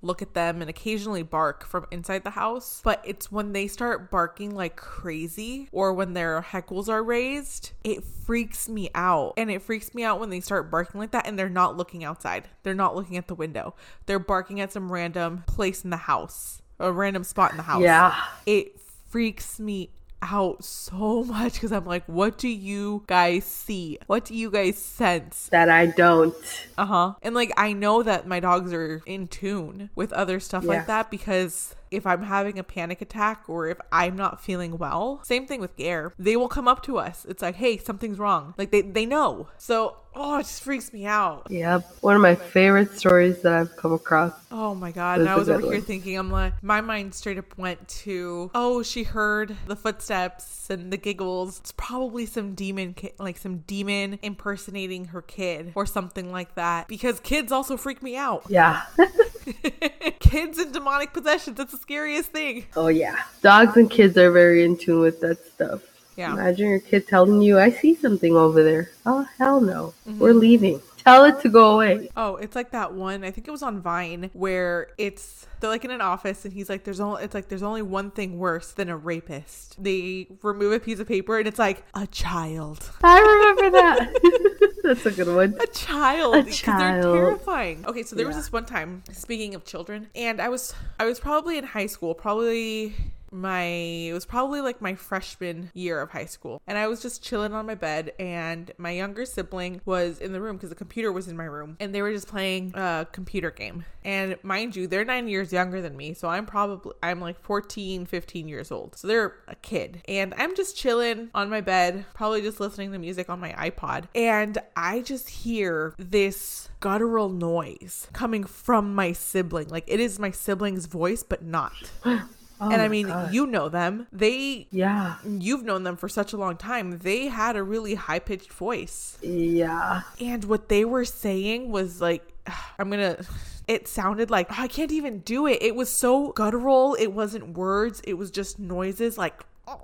look 0.00 0.22
at 0.22 0.34
them 0.34 0.60
and 0.60 0.70
occasionally 0.70 1.24
bark 1.24 1.64
from 1.64 1.86
inside 1.90 2.22
the 2.22 2.30
house. 2.30 2.80
But 2.84 3.02
it's 3.04 3.32
when 3.32 3.52
they 3.52 3.66
start 3.66 4.10
barking 4.10 4.54
like 4.54 4.76
crazy 4.76 5.68
or 5.72 5.92
when 5.92 6.12
their 6.12 6.40
heckles 6.40 6.88
are 6.88 7.02
raised 7.02 7.72
it 7.82 8.04
freaks 8.04 8.68
me 8.68 8.90
out. 8.94 9.34
And 9.36 9.50
it 9.50 9.62
freaks 9.62 9.94
me 9.94 10.04
out 10.04 10.20
when 10.20 10.30
they 10.30 10.40
start 10.40 10.70
barking 10.70 11.00
like 11.00 11.10
that 11.12 11.26
and 11.26 11.38
they're 11.38 11.48
not 11.48 11.76
looking 11.76 12.04
outside. 12.04 12.48
They're 12.62 12.74
not 12.74 12.94
looking 12.94 13.16
at 13.16 13.26
the 13.26 13.34
window. 13.34 13.74
They're 14.06 14.18
barking 14.18 14.60
at 14.60 14.72
some 14.72 14.92
random 14.92 15.44
place 15.46 15.82
in 15.82 15.90
the 15.90 15.96
house 15.96 16.62
a 16.80 16.92
random 16.92 17.24
spot 17.24 17.50
in 17.50 17.56
the 17.56 17.62
house. 17.62 17.82
Yeah. 17.82 18.14
it 18.46 18.80
freaks 19.08 19.58
me 19.58 19.90
out 20.22 20.64
so 20.64 21.24
much 21.28 21.54
because 21.54 21.72
I'm 21.72 21.84
like, 21.86 22.04
what 22.06 22.38
do 22.38 22.48
you 22.48 23.04
guys 23.06 23.44
see? 23.44 23.98
What 24.06 24.24
do 24.24 24.34
you 24.34 24.50
guys 24.50 24.78
sense? 24.78 25.48
That 25.50 25.68
I 25.68 25.86
don't. 25.86 26.34
Uh 26.76 26.86
huh. 26.86 27.14
And 27.22 27.34
like, 27.34 27.52
I 27.56 27.72
know 27.72 28.02
that 28.02 28.26
my 28.26 28.40
dogs 28.40 28.72
are 28.72 29.02
in 29.06 29.28
tune 29.28 29.90
with 29.94 30.12
other 30.12 30.40
stuff 30.40 30.64
Yeah. 30.64 30.70
like 30.70 30.86
that 30.86 31.10
because 31.10 31.74
if 31.90 32.06
I'm 32.06 32.22
having 32.22 32.58
a 32.58 32.64
panic 32.64 33.00
attack 33.00 33.44
or 33.48 33.68
if 33.68 33.78
I'm 33.92 34.16
not 34.16 34.42
feeling 34.42 34.78
well, 34.78 35.20
same 35.24 35.46
thing 35.46 35.60
with 35.60 35.76
Gare, 35.76 36.12
they 36.18 36.36
will 36.36 36.48
come 36.48 36.68
up 36.68 36.82
to 36.84 36.98
us. 36.98 37.26
It's 37.28 37.42
like, 37.42 37.56
hey, 37.56 37.78
something's 37.78 38.18
wrong. 38.18 38.54
Like, 38.56 38.70
they, 38.70 38.82
they 38.82 39.06
know. 39.06 39.48
So, 39.58 39.96
oh, 40.14 40.38
it 40.38 40.42
just 40.42 40.62
freaks 40.62 40.92
me 40.92 41.06
out. 41.06 41.46
Yep. 41.50 41.88
One 42.00 42.16
of 42.16 42.22
my 42.22 42.34
favorite 42.34 42.96
stories 42.98 43.42
that 43.42 43.52
I've 43.52 43.76
come 43.76 43.92
across. 43.92 44.32
Oh 44.50 44.74
my 44.74 44.90
god. 44.90 45.20
And 45.20 45.28
I 45.28 45.36
was 45.36 45.48
over 45.48 45.70
here 45.72 45.80
thinking, 45.80 46.18
I'm 46.18 46.30
like, 46.30 46.62
my 46.62 46.80
mind 46.80 47.14
straight 47.14 47.38
up 47.38 47.56
went 47.56 47.86
to, 47.88 48.50
oh, 48.54 48.82
she 48.82 49.04
heard 49.04 49.56
the 49.66 49.76
footsteps 49.76 50.68
and 50.70 50.92
the 50.92 50.96
giggles. 50.96 51.60
It's 51.60 51.72
probably 51.72 52.26
some 52.26 52.54
demon, 52.54 52.94
ki- 52.94 53.12
like 53.18 53.38
some 53.38 53.58
demon 53.58 54.18
impersonating 54.22 55.06
her 55.06 55.22
kid 55.22 55.72
or 55.74 55.86
something 55.86 56.32
like 56.32 56.54
that. 56.56 56.88
Because 56.88 57.20
kids 57.20 57.52
also 57.52 57.76
freak 57.76 58.02
me 58.02 58.16
out. 58.16 58.44
Yeah. 58.48 58.82
kids 60.20 60.58
and 60.58 60.72
demonic 60.72 61.12
possessions, 61.12 61.56
that's 61.56 61.72
the 61.72 61.77
scariest 61.78 62.30
thing. 62.30 62.66
oh, 62.76 62.88
yeah. 62.88 63.16
Dogs 63.42 63.76
and 63.76 63.90
kids 63.90 64.16
are 64.16 64.30
very 64.30 64.64
in 64.64 64.76
tune 64.76 65.00
with 65.00 65.20
that 65.20 65.44
stuff. 65.46 65.82
Yeah. 66.16 66.32
Imagine 66.32 66.68
your 66.68 66.80
kid 66.80 67.06
telling 67.06 67.40
you, 67.42 67.58
I 67.60 67.70
see 67.70 67.94
something 67.94 68.34
over 68.34 68.64
there. 68.64 68.90
Oh, 69.06 69.26
hell 69.38 69.60
no. 69.60 69.94
Mm-hmm. 70.08 70.18
We're 70.18 70.32
leaving. 70.32 70.82
Tell 70.98 71.24
it 71.24 71.40
to 71.42 71.48
go 71.48 71.74
away. 71.74 72.10
Oh, 72.16 72.36
it's 72.36 72.56
like 72.56 72.72
that 72.72 72.92
one. 72.92 73.24
I 73.24 73.30
think 73.30 73.48
it 73.48 73.50
was 73.50 73.62
on 73.62 73.80
Vine 73.80 74.30
where 74.34 74.88
it's 74.98 75.46
they're 75.60 75.70
like 75.70 75.84
in 75.84 75.90
an 75.90 76.00
office 76.00 76.44
and 76.44 76.52
he's 76.52 76.68
like, 76.68 76.84
"There's 76.84 77.00
only 77.00 77.24
it's 77.24 77.34
like 77.34 77.48
there's 77.48 77.62
only 77.62 77.82
one 77.82 78.10
thing 78.10 78.38
worse 78.38 78.72
than 78.72 78.88
a 78.90 78.96
rapist." 78.96 79.82
They 79.82 80.26
remove 80.42 80.72
a 80.72 80.80
piece 80.80 80.98
of 80.98 81.08
paper 81.08 81.38
and 81.38 81.48
it's 81.48 81.58
like 81.58 81.82
a 81.94 82.06
child. 82.08 82.90
I 83.02 83.20
remember 83.20 83.70
that. 83.78 84.12
That's 84.88 85.04
a 85.04 85.10
good 85.10 85.28
one. 85.28 85.54
a 85.60 85.66
child 85.66 86.34
A 86.34 86.42
because 86.42 86.62
they're 86.64 86.78
child. 87.02 87.14
terrifying. 87.14 87.84
Okay, 87.86 88.02
so 88.02 88.16
there 88.16 88.26
was 88.26 88.36
this 88.36 88.50
one 88.50 88.64
time 88.64 89.02
speaking 89.12 89.54
of 89.54 89.64
children, 89.66 90.08
and 90.14 90.40
I 90.40 90.48
was 90.48 90.74
I 90.98 91.04
was 91.04 91.20
probably 91.20 91.58
in 91.58 91.64
high 91.64 91.86
school, 91.86 92.14
probably 92.14 92.94
my 93.30 93.62
it 93.62 94.12
was 94.12 94.24
probably 94.24 94.60
like 94.60 94.80
my 94.80 94.94
freshman 94.94 95.70
year 95.74 96.00
of 96.00 96.10
high 96.10 96.24
school. 96.24 96.62
And 96.66 96.78
i 96.78 96.86
was 96.86 97.02
just 97.02 97.22
chilling 97.22 97.52
on 97.52 97.66
my 97.66 97.74
bed 97.74 98.12
and 98.18 98.70
my 98.78 98.90
younger 98.90 99.24
sibling 99.24 99.80
was 99.84 100.18
in 100.18 100.32
the 100.32 100.40
room 100.40 100.56
because 100.56 100.70
the 100.70 100.74
computer 100.74 101.12
was 101.12 101.28
in 101.28 101.36
my 101.36 101.44
room 101.44 101.76
and 101.80 101.94
they 101.94 102.02
were 102.02 102.12
just 102.12 102.28
playing 102.28 102.72
a 102.74 103.06
computer 103.12 103.50
game. 103.50 103.84
And 104.04 104.36
mind 104.42 104.76
you 104.76 104.86
they're 104.86 105.04
nine 105.04 105.28
years 105.28 105.52
younger 105.52 105.80
than 105.80 105.96
me 105.96 106.14
so 106.14 106.28
i'm 106.28 106.46
probably 106.46 106.92
i'm 107.02 107.20
like 107.20 107.40
14 107.40 108.06
15 108.06 108.48
years 108.48 108.70
old. 108.70 108.96
So 108.96 109.08
they're 109.08 109.34
a 109.46 109.54
kid. 109.56 110.02
And 110.08 110.34
i'm 110.36 110.54
just 110.56 110.76
chilling 110.76 111.30
on 111.34 111.50
my 111.50 111.60
bed 111.60 112.04
probably 112.14 112.42
just 112.42 112.60
listening 112.60 112.92
to 112.92 112.98
music 112.98 113.28
on 113.28 113.40
my 113.40 113.52
ipod. 113.52 114.04
And 114.14 114.58
i 114.76 115.00
just 115.00 115.28
hear 115.28 115.94
this 115.98 116.68
guttural 116.80 117.28
noise 117.28 118.08
coming 118.12 118.44
from 118.44 118.94
my 118.94 119.12
sibling. 119.12 119.68
Like 119.68 119.84
it 119.86 120.00
is 120.00 120.18
my 120.18 120.30
sibling's 120.30 120.86
voice 120.86 121.22
but 121.22 121.42
not 121.42 121.72
Oh 122.60 122.70
and 122.70 122.82
I 122.82 122.88
mean, 122.88 123.06
God. 123.06 123.32
you 123.32 123.46
know 123.46 123.68
them. 123.68 124.06
They, 124.12 124.66
Yeah. 124.70 125.16
you've 125.24 125.62
known 125.62 125.84
them 125.84 125.96
for 125.96 126.08
such 126.08 126.32
a 126.32 126.36
long 126.36 126.56
time. 126.56 126.98
They 126.98 127.28
had 127.28 127.56
a 127.56 127.62
really 127.62 127.94
high 127.94 128.18
pitched 128.18 128.52
voice. 128.52 129.16
Yeah. 129.22 130.02
And 130.20 130.44
what 130.44 130.68
they 130.68 130.84
were 130.84 131.04
saying 131.04 131.70
was 131.70 132.00
like, 132.00 132.32
I'm 132.78 132.90
gonna. 132.90 133.18
It 133.68 133.86
sounded 133.86 134.30
like 134.30 134.46
oh, 134.50 134.54
I 134.56 134.66
can't 134.66 134.90
even 134.92 135.18
do 135.18 135.46
it. 135.46 135.58
It 135.60 135.74
was 135.74 135.90
so 135.90 136.32
guttural. 136.32 136.94
It 136.98 137.08
wasn't 137.08 137.54
words. 137.54 138.00
It 138.02 138.14
was 138.14 138.30
just 138.30 138.58
noises 138.58 139.18
like. 139.18 139.42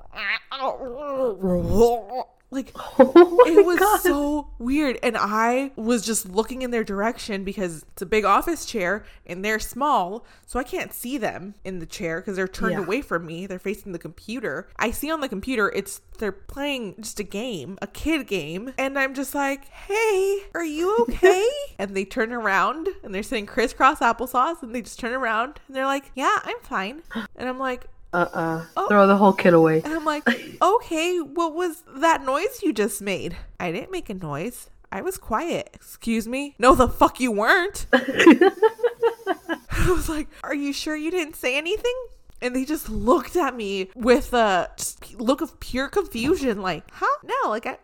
Like 2.54 2.72
Oh 2.98 3.44
it 3.46 3.64
was 3.66 3.78
God. 3.78 4.00
so 4.00 4.48
weird. 4.58 4.98
And 5.02 5.16
i 5.18 5.72
was 5.76 6.04
just 6.04 6.28
looking 6.28 6.62
in 6.62 6.70
their 6.70 6.84
direction 6.84 7.44
because 7.44 7.84
it's 7.92 8.02
a 8.02 8.06
big 8.06 8.24
office 8.24 8.64
chair 8.64 9.04
and 9.26 9.44
they're 9.44 9.58
small. 9.58 10.24
So 10.46 10.58
i 10.58 10.62
can't 10.64 10.92
see 10.92 11.18
them 11.18 11.54
in 11.64 11.78
the 11.80 11.86
chair 11.86 12.20
because 12.20 12.36
they're 12.36 12.48
turned 12.48 12.72
Yeah. 12.72 12.84
away 12.84 13.02
from 13.02 13.26
me. 13.26 13.46
They're 13.46 13.58
facing 13.58 13.92
the 13.92 13.98
computer. 13.98 14.68
I 14.78 14.90
see 14.90 15.10
on 15.10 15.20
the 15.20 15.28
computer 15.28 15.70
it's 15.74 16.00
they're 16.18 16.30
playing 16.32 16.94
just 17.00 17.18
a 17.20 17.24
game 17.24 17.76
a 17.82 17.86
kid 17.88 18.26
game. 18.26 18.72
And 18.78 18.98
i'm 18.98 19.14
just 19.14 19.34
like 19.34 19.66
hey 19.68 20.40
are 20.54 20.64
you 20.64 20.94
okay? 21.08 21.48
And 21.78 21.96
they 21.96 22.04
turn 22.04 22.32
around 22.32 22.88
and 23.02 23.14
they're 23.14 23.22
saying 23.22 23.46
crisscross 23.46 23.98
applesauce. 24.00 24.62
And 24.62 24.74
they 24.74 24.82
just 24.82 24.98
turn 25.00 25.12
around 25.12 25.60
and 25.66 25.76
they're 25.76 25.86
like 25.86 26.12
yeah 26.14 26.38
i'm 26.44 26.60
fine. 26.62 27.02
And 27.36 27.48
i'm 27.48 27.58
like 27.58 27.86
Uh-uh. 28.14 28.64
Oh. 28.76 28.88
Throw 28.88 29.06
the 29.06 29.16
whole 29.16 29.32
kid 29.32 29.54
away. 29.54 29.82
and 29.84 29.92
I'm 29.92 30.04
like, 30.04 30.26
okay, 30.62 31.18
what 31.18 31.54
was 31.54 31.82
that 31.96 32.24
noise 32.24 32.62
you 32.62 32.72
just 32.72 33.02
made? 33.02 33.36
I 33.58 33.72
didn't 33.72 33.90
make 33.90 34.08
a 34.08 34.14
noise. 34.14 34.70
I 34.92 35.02
was 35.02 35.18
quiet. 35.18 35.70
Excuse 35.74 36.28
me? 36.28 36.54
No, 36.58 36.76
the 36.76 36.86
fuck 36.88 37.18
you 37.18 37.32
weren't. 37.32 37.86
I 37.92 39.86
was 39.88 40.08
like, 40.08 40.28
are 40.44 40.54
you 40.54 40.72
sure 40.72 40.94
you 40.94 41.10
didn't 41.10 41.34
say 41.34 41.58
anything? 41.58 41.94
And 42.40 42.54
they 42.54 42.64
just 42.64 42.88
looked 42.88 43.36
at 43.36 43.56
me 43.56 43.90
with 43.96 44.32
a 44.34 44.70
look 45.18 45.40
of 45.40 45.58
pure 45.60 45.88
confusion, 45.88 46.60
like, 46.62 46.84
huh? 46.92 47.06
No, 47.24 47.48
like, 47.50 47.66
I, 47.66 47.78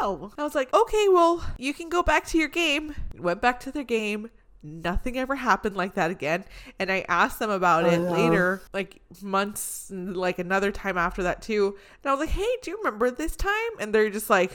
no. 0.00 0.32
I 0.38 0.42
was 0.42 0.54
like, 0.54 0.72
okay, 0.74 1.08
well, 1.08 1.44
you 1.58 1.74
can 1.74 1.88
go 1.88 2.02
back 2.02 2.26
to 2.28 2.38
your 2.38 2.48
game. 2.48 2.94
Went 3.18 3.40
back 3.42 3.60
to 3.60 3.70
their 3.70 3.84
game. 3.84 4.30
Nothing 4.62 5.18
ever 5.18 5.34
happened 5.36 5.76
like 5.76 5.94
that 5.94 6.10
again. 6.10 6.44
And 6.78 6.90
I 6.90 7.04
asked 7.08 7.38
them 7.38 7.50
about 7.50 7.84
Oh, 7.84 7.90
it 7.90 7.98
later, 8.00 8.60
like 8.72 9.00
months, 9.22 9.90
and, 9.90 10.16
like 10.16 10.38
another 10.38 10.72
time 10.72 10.98
after 10.98 11.22
that 11.22 11.42
too. 11.42 11.76
And 12.02 12.10
I 12.10 12.12
was 12.14 12.20
like, 12.20 12.30
hey, 12.30 12.48
do 12.62 12.70
you 12.72 12.78
remember 12.78 13.10
this 13.10 13.36
time? 13.36 13.70
And 13.78 13.94
they're 13.94 14.10
just 14.10 14.28
like, 14.30 14.52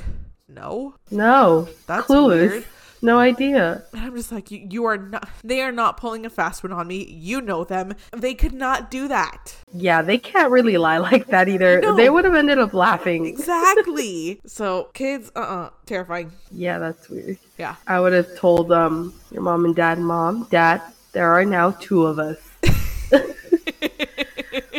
no, 0.47 0.95
No. 1.09 1.69
that's 1.87 2.07
Clueless. 2.07 2.49
weird. 2.49 2.65
No 3.03 3.19
idea. 3.19 3.83
And 3.91 4.01
I'm 4.01 4.15
just 4.15 4.31
like, 4.31 4.49
you, 4.49 4.65
you 4.71 4.85
are 4.85 4.97
not, 4.97 5.27
they 5.43 5.61
are 5.61 5.73
not 5.73 5.97
pulling 5.97 6.25
a 6.25 6.29
fast 6.29 6.63
one 6.63 6.71
on 6.71 6.87
me. 6.87 7.03
You 7.03 7.41
know 7.41 7.65
them. 7.65 7.95
They 8.15 8.33
could 8.33 8.53
not 8.53 8.89
do 8.89 9.09
that. 9.09 9.57
Yeah, 9.73 10.01
they 10.01 10.17
can't 10.17 10.49
really 10.51 10.77
lie 10.77 10.99
like 10.99 11.27
that 11.27 11.49
either. 11.49 11.81
No. 11.81 11.97
They 11.97 12.09
would 12.09 12.23
have 12.23 12.33
ended 12.33 12.59
up 12.59 12.73
laughing. 12.73 13.25
Exactly. 13.25 14.39
so, 14.45 14.89
kids, 14.93 15.31
uh 15.35 15.39
uh 15.39 15.69
terrifying. 15.85 16.31
Yeah, 16.49 16.79
that's 16.79 17.09
weird. 17.09 17.37
Yeah. 17.57 17.75
I 17.87 17.99
would 17.99 18.13
have 18.13 18.37
told 18.37 18.71
um 18.71 19.13
your 19.31 19.41
mom 19.41 19.65
and 19.65 19.75
dad, 19.75 19.99
mom, 19.99 20.47
dad, 20.49 20.81
there 21.11 21.29
are 21.29 21.43
now 21.43 21.71
two 21.71 22.05
of 22.05 22.19
us. 22.19 22.37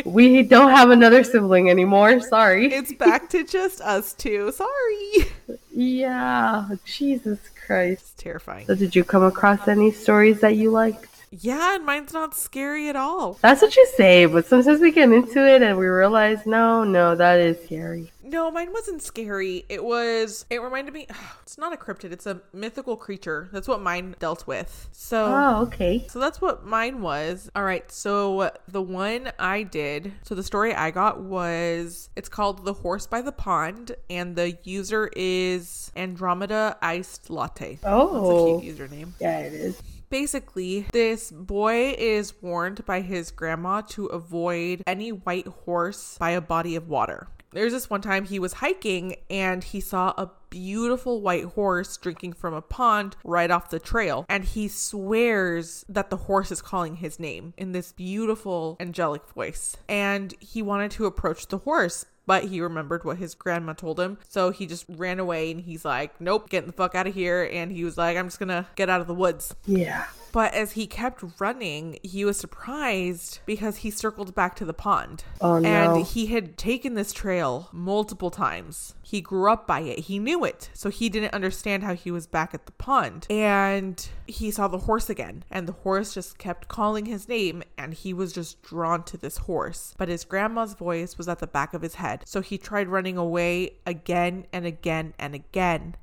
we 0.05 0.41
don't 0.41 0.71
have 0.71 0.89
another 0.89 1.23
sibling 1.23 1.69
anymore. 1.69 2.19
Sorry. 2.21 2.73
It's 2.73 2.93
back 2.93 3.29
to 3.29 3.43
just 3.43 3.81
us 3.81 4.13
two. 4.13 4.51
Sorry. 4.51 5.31
Yeah, 5.77 6.69
Jesus 6.85 7.37
Christ. 7.65 8.01
It's 8.01 8.13
terrifying. 8.23 8.67
So, 8.67 8.75
did 8.75 8.95
you 8.95 9.03
come 9.03 9.23
across 9.23 9.67
any 9.67 9.91
stories 9.91 10.41
that 10.41 10.55
you 10.55 10.71
liked? 10.71 11.07
Yeah, 11.31 11.75
and 11.75 11.85
mine's 11.85 12.13
not 12.13 12.35
scary 12.35 12.87
at 12.87 12.95
all. 12.95 13.37
That's 13.41 13.61
what 13.61 13.75
you 13.75 13.85
say, 13.97 14.25
but 14.25 14.45
sometimes 14.45 14.79
we 14.79 14.91
get 14.91 15.11
into 15.11 15.45
it 15.45 15.61
and 15.61 15.77
we 15.77 15.87
realize, 15.87 16.45
no, 16.45 16.83
no, 16.83 17.15
that 17.15 17.39
is 17.39 17.61
scary. 17.65 18.11
No, 18.25 18.49
mine 18.49 18.73
wasn't 18.73 19.03
scary. 19.03 19.65
It 19.69 19.83
was, 19.83 20.45
it 20.49 20.61
reminded 20.61 20.93
me, 20.93 21.07
it's 21.43 21.57
not 21.57 21.73
a 21.73 21.77
cryptid, 21.77 22.11
it's 22.11 22.25
a 22.25 22.41
mythical 22.53 22.97
creature. 22.97 23.49
That's 23.51 23.67
what 23.67 23.81
mine 23.81 24.15
dealt 24.19 24.47
with. 24.47 24.89
So. 24.91 25.25
Oh, 25.25 25.61
okay. 25.63 26.05
So 26.09 26.19
that's 26.19 26.41
what 26.41 26.65
mine 26.65 27.01
was. 27.01 27.49
All 27.55 27.63
right. 27.63 27.89
So 27.91 28.51
the 28.67 28.81
one 28.81 29.31
I 29.37 29.63
did, 29.63 30.13
so 30.23 30.33
the 30.33 30.43
story 30.43 30.73
I 30.73 30.91
got 30.91 31.21
was 31.21 32.09
it's 32.15 32.29
called 32.29 32.65
The 32.65 32.73
Horse 32.73 33.05
by 33.05 33.21
the 33.21 33.31
Pond, 33.31 33.95
and 34.09 34.35
the 34.35 34.57
user 34.63 35.09
is 35.15 35.91
Andromeda 35.95 36.77
Iced 36.81 37.29
Latte. 37.29 37.79
Oh, 37.83 38.57
That's 38.57 38.59
a 38.59 38.65
cute 38.65 38.79
oh. 38.79 38.83
username. 38.83 39.09
yeah, 39.19 39.39
it 39.39 39.53
is. 39.53 39.81
Basically, 40.09 40.85
this 40.93 41.31
boy 41.31 41.95
is 41.97 42.33
warned 42.41 42.85
by 42.85 43.01
his 43.01 43.31
grandma 43.31 43.81
to 43.81 44.05
avoid 44.07 44.83
any 44.87 45.11
white 45.11 45.47
horse 45.47 46.17
by 46.19 46.31
a 46.31 46.41
body 46.41 46.75
of 46.75 46.87
water. 46.87 47.27
There's 47.51 47.71
this 47.71 47.89
one 47.89 48.01
time 48.01 48.25
he 48.25 48.39
was 48.39 48.53
hiking 48.53 49.15
and 49.29 49.63
he 49.63 49.79
saw 49.79 50.13
a 50.17 50.31
beautiful 50.49 51.21
white 51.21 51.45
horse 51.45 51.97
drinking 51.97 52.33
from 52.33 52.53
a 52.53 52.61
pond 52.61 53.15
right 53.23 53.51
off 53.51 53.69
the 53.69 53.79
trail. 53.79 54.25
And 54.29 54.43
he 54.43 54.67
swears 54.67 55.85
that 55.87 56.09
the 56.09 56.17
horse 56.17 56.51
is 56.51 56.61
calling 56.61 56.97
his 56.97 57.19
name 57.19 57.53
in 57.57 57.71
this 57.71 57.91
beautiful 57.91 58.77
angelic 58.79 59.27
voice. 59.29 59.77
And 59.87 60.33
he 60.39 60.61
wanted 60.61 60.91
to 60.91 61.05
approach 61.05 61.47
the 61.47 61.59
horse, 61.59 62.05
but 62.25 62.45
he 62.45 62.61
remembered 62.61 63.03
what 63.03 63.17
his 63.17 63.35
grandma 63.35 63.73
told 63.73 63.99
him. 63.99 64.17
So 64.27 64.51
he 64.51 64.65
just 64.65 64.85
ran 64.89 65.19
away 65.19 65.51
and 65.51 65.61
he's 65.61 65.85
like, 65.85 66.19
nope, 66.19 66.49
getting 66.49 66.67
the 66.67 66.73
fuck 66.73 66.95
out 66.95 67.07
of 67.07 67.13
here. 67.13 67.49
And 67.51 67.71
he 67.71 67.83
was 67.83 67.97
like, 67.97 68.17
I'm 68.17 68.27
just 68.27 68.39
gonna 68.39 68.67
get 68.75 68.89
out 68.89 69.01
of 69.01 69.07
the 69.07 69.13
woods. 69.13 69.55
Yeah. 69.65 70.05
But 70.35 70.53
as 70.53 70.73
he 70.73 70.85
kept 70.85 71.23
running, 71.39 71.97
he 72.03 72.25
was 72.25 72.37
surprised 72.37 73.39
because 73.45 73.77
he 73.77 73.89
circled 73.89 74.35
back 74.35 74.53
to 74.57 74.65
the 74.65 74.73
pond. 74.73 75.23
Oh, 75.39 75.59
no. 75.59 75.69
And 75.69 76.05
he 76.05 76.25
had 76.25 76.57
taken 76.57 76.93
this 76.93 77.13
trail 77.13 77.69
multiple 77.71 78.29
times. 78.29 78.95
He 79.01 79.21
grew 79.21 79.49
up 79.49 79.65
by 79.65 79.79
it. 79.79 79.99
He 79.99 80.19
knew 80.19 80.43
it. 80.43 80.71
So 80.73 80.89
he 80.89 81.07
didn't 81.07 81.33
understand 81.33 81.83
how 81.83 81.95
he 81.95 82.11
was 82.11 82.27
back 82.27 82.53
at 82.53 82.65
the 82.65 82.73
pond. 82.73 83.27
And 83.29 84.05
he 84.27 84.51
saw 84.51 84.67
the 84.67 84.79
horse 84.79 85.09
again. 85.09 85.45
And 85.49 85.69
the 85.69 85.71
horse 85.71 86.13
just 86.13 86.37
kept 86.37 86.67
calling 86.67 87.05
his 87.05 87.29
name. 87.29 87.63
And 87.77 87.93
he 87.93 88.13
was 88.13 88.33
just 88.33 88.61
drawn 88.61 89.03
to 89.03 89.15
this 89.15 89.37
horse. 89.37 89.93
But 89.97 90.09
his 90.09 90.25
grandma's 90.25 90.73
voice 90.73 91.17
was 91.17 91.29
at 91.29 91.39
the 91.39 91.47
back 91.47 91.73
of 91.73 91.81
his 91.81 91.95
head. 91.95 92.23
So 92.25 92.41
he 92.41 92.57
tried 92.57 92.89
running 92.89 93.15
away 93.15 93.77
again 93.85 94.47
and 94.51 94.65
again 94.65 95.13
and 95.17 95.33
again. 95.33 95.95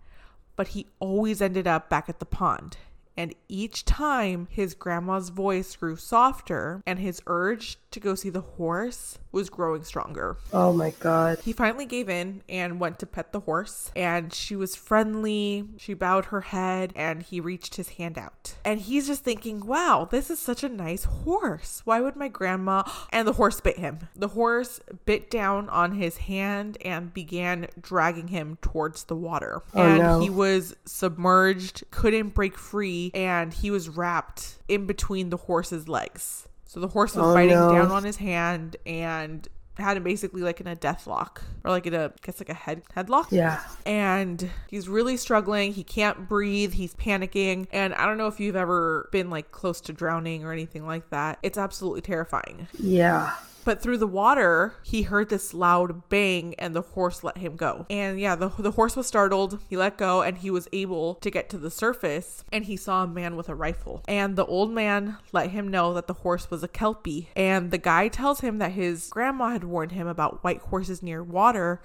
But 0.57 0.69
he 0.69 0.87
always 1.01 1.43
ended 1.43 1.67
up 1.67 1.91
back 1.91 2.09
at 2.09 2.19
the 2.19 2.25
pond. 2.25 2.79
And 3.17 3.35
each 3.49 3.85
time 3.85 4.49
his 4.51 4.75
grandma's 4.75 5.29
voice 5.29 5.77
grew 5.77 5.97
softer 5.97 6.83
and 6.87 6.99
his 6.99 7.23
urge 7.27 7.79
to 7.93 8.01
go 8.01 8.15
see 8.15 8.31
the 8.31 8.41
horse 8.41 9.19
was 9.33 9.49
growing 9.49 9.83
stronger. 9.83 10.37
Oh 10.53 10.73
my 10.73 10.91
god. 11.01 11.39
He 11.43 11.53
finally 11.53 11.87
gave 11.87 12.09
in 12.09 12.43
and 12.49 12.79
went 12.79 12.99
to 12.99 13.07
pet 13.07 13.33
the 13.33 13.41
horse, 13.41 13.91
and 13.97 14.33
she 14.33 14.55
was 14.55 14.77
friendly. 14.77 15.65
She 15.79 15.95
bowed 15.95 16.27
her 16.27 16.43
head, 16.43 16.93
and 16.95 17.23
he 17.23 17.41
reached 17.41 17.77
his 17.77 17.91
hand 17.91 18.19
out. 18.19 18.55
And 18.65 18.81
he's 18.81 19.07
just 19.07 19.25
thinking, 19.25 19.67
wow, 19.67 20.07
this 20.11 20.31
is 20.31 20.39
such 20.39 20.63
a 20.63 20.69
nice 20.69 21.05
horse. 21.05 21.83
Why 21.85 22.01
would 22.01 22.17
my 22.17 22.29
grandma? 22.29 22.83
And 23.11 23.29
the 23.29 23.35
horse 23.35 23.61
bit 23.61 23.79
him. 23.79 24.09
The 24.17 24.29
horse 24.29 24.81
bit 25.05 25.31
down 25.31 25.69
on 25.69 25.93
his 25.93 26.17
hand 26.17 26.79
and 26.83 27.13
began 27.13 27.67
dragging 27.81 28.29
him 28.29 28.57
towards 28.63 29.05
the 29.05 29.17
water. 29.17 29.63
Oh, 29.75 29.83
and 29.83 29.99
no. 29.99 30.21
he 30.21 30.31
was 30.31 30.75
submerged, 30.87 31.85
couldn't 31.91 32.31
break 32.31 32.57
free, 32.57 33.11
and 33.15 33.53
he 33.53 33.71
was 33.71 33.89
wrapped 33.89 34.57
in 34.69 34.87
between 34.87 35.31
the 35.31 35.37
horse's 35.37 35.89
legs. 35.89 36.49
So 36.73 36.81
the 36.81 36.89
horse 36.89 37.15
was 37.15 37.27
Oh, 37.27 37.35
biting 37.35 37.55
no. 37.55 37.71
down 37.71 37.91
on 37.91 38.03
his 38.03 38.17
hand 38.17 38.77
and 38.87 39.47
had 39.77 39.99
him 39.99 40.03
basically 40.05 40.41
like 40.41 40.59
in 40.59 40.67
a 40.67 40.75
death 40.75 41.07
lock 41.07 41.43
or 41.65 41.71
like 41.71 41.87
in 41.87 41.93
a 41.93 42.07
I 42.07 42.11
guess 42.23 42.41
like 42.41 42.49
a 42.49 42.55
head 42.55 42.81
headlock. 42.97 43.27
Yeah. 43.31 43.61
And 43.85 44.49
he's 44.69 44.89
really 44.89 45.19
struggling. 45.19 45.75
He 45.75 45.85
can't 45.85 46.27
breathe. 46.27 46.73
He's 46.73 46.95
panicking. 46.95 47.67
And 47.73 47.93
I 47.93 48.07
don't 48.07 48.17
know 48.17 48.27
if 48.27 48.41
you've 48.41 48.57
ever 48.57 49.11
been 49.13 49.29
like 49.29 49.53
close 49.53 49.83
to 49.83 49.93
drowning 49.93 50.45
or 50.45 50.53
anything 50.53 50.87
like 50.87 51.11
that. 51.11 51.39
It's 51.43 51.59
absolutely 51.59 52.01
terrifying. 52.01 52.69
Yeah. 52.79 53.35
But 53.65 53.81
through 53.81 53.99
the 53.99 54.07
water, 54.07 54.75
he 54.83 55.03
heard 55.03 55.29
this 55.29 55.55
loud 55.55 56.09
bang 56.09 56.55
and 56.59 56.75
the 56.75 56.83
horse 56.83 57.23
let 57.23 57.39
him 57.39 57.57
go. 57.57 57.87
And 57.89 58.19
yeah, 58.19 58.35
the, 58.35 58.49
the 58.49 58.73
horse 58.73 58.97
was 58.97 59.07
startled. 59.07 59.61
He 59.69 59.77
let 59.77 59.97
go 59.97 60.23
and 60.23 60.39
he 60.39 60.51
was 60.51 60.69
able 60.73 61.15
to 61.17 61.31
get 61.31 61.49
to 61.51 61.59
the 61.59 61.71
surface 61.71 62.45
and 62.53 62.65
he 62.65 62.77
saw 62.77 63.05
a 63.05 63.09
man 63.09 63.37
with 63.37 63.49
a 63.49 63.55
rifle. 63.55 64.03
And 64.09 64.37
the 64.37 64.47
old 64.47 64.73
man 64.73 65.19
let 65.33 65.51
him 65.51 65.69
know 65.69 65.95
that 65.95 66.07
the 66.07 66.15
horse 66.15 66.51
was 66.51 66.63
a 66.63 66.69
Kelpie. 66.69 67.29
And 67.37 67.71
the 67.71 67.79
guy 67.79 68.09
tells 68.09 68.41
him 68.41 68.59
that 68.59 68.73
his 68.73 69.09
grandma 69.11 69.51
had 69.51 69.65
warned 69.65 69.93
him 69.93 70.07
about 70.07 70.43
white 70.43 70.61
horses 70.61 71.03
near 71.03 71.23
water 71.23 71.81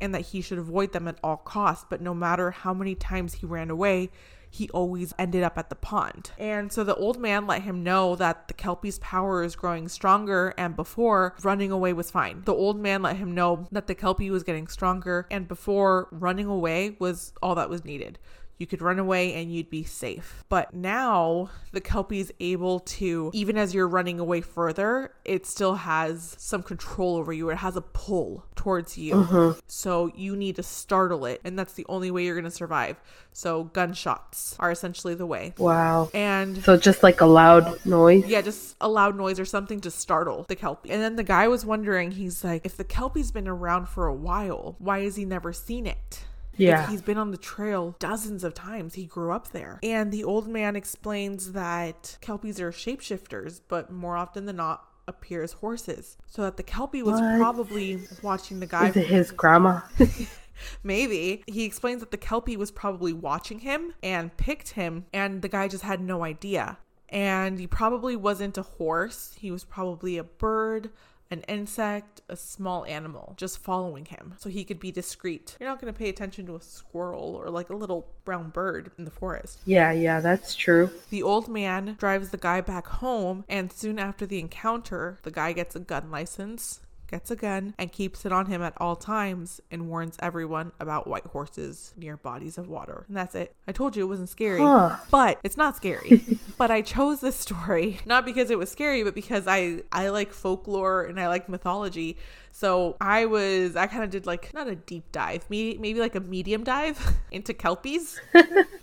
and 0.00 0.12
that 0.14 0.22
he 0.22 0.40
should 0.40 0.58
avoid 0.58 0.92
them 0.92 1.06
at 1.06 1.18
all 1.22 1.36
costs. 1.36 1.86
But 1.88 2.00
no 2.00 2.12
matter 2.12 2.50
how 2.50 2.74
many 2.74 2.96
times 2.96 3.34
he 3.34 3.46
ran 3.46 3.70
away, 3.70 4.10
he 4.52 4.68
always 4.68 5.14
ended 5.18 5.42
up 5.42 5.56
at 5.56 5.70
the 5.70 5.74
pond. 5.74 6.30
And 6.36 6.70
so 6.70 6.84
the 6.84 6.94
old 6.94 7.18
man 7.18 7.46
let 7.46 7.62
him 7.62 7.82
know 7.82 8.14
that 8.16 8.48
the 8.48 8.54
Kelpie's 8.54 8.98
power 8.98 9.42
is 9.42 9.56
growing 9.56 9.88
stronger 9.88 10.52
and 10.58 10.76
before 10.76 11.34
running 11.42 11.70
away 11.70 11.94
was 11.94 12.10
fine. 12.10 12.42
The 12.44 12.52
old 12.52 12.78
man 12.78 13.00
let 13.00 13.16
him 13.16 13.34
know 13.34 13.66
that 13.72 13.86
the 13.86 13.94
Kelpie 13.94 14.30
was 14.30 14.42
getting 14.42 14.68
stronger 14.68 15.26
and 15.30 15.48
before 15.48 16.06
running 16.10 16.46
away 16.46 16.96
was 16.98 17.32
all 17.42 17.54
that 17.54 17.70
was 17.70 17.82
needed. 17.82 18.18
You 18.62 18.66
could 18.68 18.80
run 18.80 19.00
away 19.00 19.34
and 19.34 19.52
you'd 19.52 19.70
be 19.70 19.82
safe. 19.82 20.44
But 20.48 20.72
now 20.72 21.50
the 21.72 21.80
Kelpie 21.80 22.20
is 22.20 22.32
able 22.38 22.78
to, 22.78 23.32
even 23.34 23.58
as 23.58 23.74
you're 23.74 23.88
running 23.88 24.20
away 24.20 24.40
further, 24.40 25.12
it 25.24 25.46
still 25.46 25.74
has 25.74 26.36
some 26.38 26.62
control 26.62 27.16
over 27.16 27.32
you. 27.32 27.50
It 27.50 27.56
has 27.56 27.74
a 27.76 27.80
pull 27.80 28.46
towards 28.54 28.96
you. 28.96 29.14
Mm-hmm. 29.14 29.58
So 29.66 30.12
you 30.14 30.36
need 30.36 30.54
to 30.54 30.62
startle 30.62 31.26
it. 31.26 31.40
And 31.42 31.58
that's 31.58 31.72
the 31.72 31.84
only 31.88 32.12
way 32.12 32.24
you're 32.24 32.36
going 32.36 32.44
to 32.44 32.52
survive. 32.52 33.00
So 33.32 33.64
gunshots 33.64 34.54
are 34.60 34.70
essentially 34.70 35.16
the 35.16 35.26
way. 35.26 35.54
Wow. 35.58 36.08
And 36.14 36.62
So 36.62 36.76
just 36.76 37.02
like 37.02 37.20
a 37.20 37.26
loud 37.26 37.84
noise. 37.84 38.26
yeah, 38.26 38.42
just 38.42 38.76
a 38.80 38.88
loud 38.88 39.16
noise 39.16 39.40
or 39.40 39.44
something 39.44 39.80
to 39.80 39.90
startle 39.90 40.44
the 40.48 40.54
Kelpie. 40.54 40.92
And 40.92 41.02
then 41.02 41.16
the 41.16 41.24
guy 41.24 41.48
was 41.48 41.66
wondering, 41.66 42.12
he's 42.12 42.44
like, 42.44 42.64
if 42.64 42.76
the 42.76 42.84
Kelpie's 42.84 43.32
been 43.32 43.48
around 43.48 43.88
for 43.88 44.06
a 44.06 44.14
while, 44.14 44.76
why 44.78 45.00
has 45.00 45.16
he 45.16 45.24
never 45.24 45.52
seen 45.52 45.84
it? 45.84 46.26
Yeah. 46.56 46.88
He's 46.88 47.02
been 47.02 47.18
on 47.18 47.30
the 47.30 47.36
trail 47.38 47.96
dozens 47.98 48.44
of 48.44 48.54
times. 48.54 48.94
He 48.94 49.06
grew 49.06 49.32
up 49.32 49.52
there. 49.52 49.78
And 49.82 50.12
the 50.12 50.24
old 50.24 50.48
man 50.48 50.76
explains 50.76 51.52
that 51.52 52.18
Kelpies 52.20 52.60
are 52.60 52.72
shapeshifters, 52.72 53.60
but 53.68 53.90
more 53.90 54.16
often 54.16 54.46
than 54.46 54.56
not 54.56 54.84
appear 55.08 55.42
as 55.42 55.52
horses. 55.52 56.16
So 56.26 56.42
that 56.42 56.56
the 56.56 56.62
Kelpie 56.62 57.02
was 57.02 57.20
What? 57.20 57.38
probably 57.38 58.00
watching 58.22 58.60
the 58.60 58.66
guy 58.66 58.88
Is 58.88 58.96
it 58.96 59.06
his 59.06 59.30
grandma? 59.30 59.80
Maybe. 60.82 61.42
He 61.46 61.64
explains 61.64 62.00
that 62.00 62.10
the 62.10 62.16
Kelpie 62.16 62.56
was 62.56 62.70
probably 62.70 63.12
watching 63.12 63.60
him 63.60 63.94
and 64.02 64.36
picked 64.36 64.70
him, 64.70 65.06
and 65.12 65.42
the 65.42 65.48
guy 65.48 65.68
just 65.68 65.82
had 65.82 66.00
no 66.00 66.24
idea. 66.24 66.78
And 67.08 67.58
he 67.58 67.66
probably 67.66 68.16
wasn't 68.16 68.56
a 68.56 68.62
horse, 68.62 69.34
he 69.38 69.50
was 69.50 69.64
probably 69.64 70.16
a 70.18 70.24
bird, 70.24 70.90
an 71.32 71.40
insect, 71.48 72.20
a 72.28 72.36
small 72.36 72.84
animal, 72.84 73.32
just 73.38 73.58
following 73.58 74.04
him 74.04 74.34
so 74.38 74.50
he 74.50 74.64
could 74.64 74.78
be 74.78 74.92
discreet. 74.92 75.56
You're 75.58 75.68
not 75.68 75.80
going 75.80 75.92
to 75.92 75.98
pay 75.98 76.10
attention 76.10 76.44
to 76.46 76.56
a 76.56 76.60
squirrel 76.60 77.34
or 77.34 77.48
like 77.48 77.70
a 77.70 77.74
little 77.74 78.06
brown 78.24 78.50
bird 78.50 78.90
in 78.98 79.06
the 79.06 79.10
forest. 79.10 79.58
yeah, 79.64 79.90
yeah, 79.92 80.20
that's 80.20 80.54
true. 80.54 80.90
The 81.08 81.22
old 81.22 81.48
man 81.48 81.96
drives 81.98 82.28
the 82.30 82.36
guy 82.36 82.60
back 82.60 82.86
home, 82.86 83.44
and 83.48 83.72
soon 83.72 83.98
after 83.98 84.26
the 84.26 84.38
encounter, 84.38 85.18
the 85.22 85.30
guy 85.30 85.52
gets 85.52 85.74
a 85.74 85.80
gun 85.80 86.10
license, 86.10 86.80
gets 87.12 87.30
a 87.30 87.36
gun, 87.36 87.74
and 87.78 87.92
keeps 87.92 88.24
it 88.26 88.32
on 88.32 88.46
him 88.46 88.62
at 88.62 88.72
all 88.78 88.96
times 88.96 89.60
and 89.70 89.88
warns 89.88 90.16
everyone 90.20 90.72
about 90.80 91.06
white 91.06 91.26
horses 91.26 91.92
near 91.96 92.16
bodies 92.16 92.56
of 92.58 92.68
water. 92.68 93.04
And 93.06 93.16
that's 93.16 93.34
it. 93.34 93.54
I 93.68 93.72
told 93.72 93.94
you 93.94 94.02
it 94.02 94.08
wasn't 94.08 94.30
scary, 94.30 94.58
Huh. 94.60 94.96
but 95.10 95.38
it's 95.44 95.56
not 95.58 95.76
scary. 95.76 96.24
but 96.58 96.70
I 96.70 96.80
chose 96.82 97.20
this 97.20 97.36
story 97.36 98.00
not 98.06 98.24
because 98.24 98.50
it 98.50 98.58
was 98.58 98.70
scary, 98.70 99.04
but 99.04 99.14
because 99.14 99.46
I 99.46 99.82
I 99.92 100.08
like 100.08 100.32
folklore 100.32 101.04
and 101.04 101.20
I 101.20 101.28
like 101.28 101.48
mythology. 101.48 102.16
So 102.52 102.96
I 103.00 103.24
was 103.24 103.76
I 103.76 103.86
kind 103.86 104.04
of 104.04 104.10
did 104.10 104.26
like 104.26 104.52
not 104.54 104.68
a 104.68 104.76
deep 104.76 105.10
dive, 105.10 105.44
maybe 105.48 105.78
maybe 105.78 106.00
like 106.00 106.14
a 106.14 106.20
medium 106.20 106.62
dive 106.62 107.16
into 107.30 107.54
kelpies. 107.54 108.20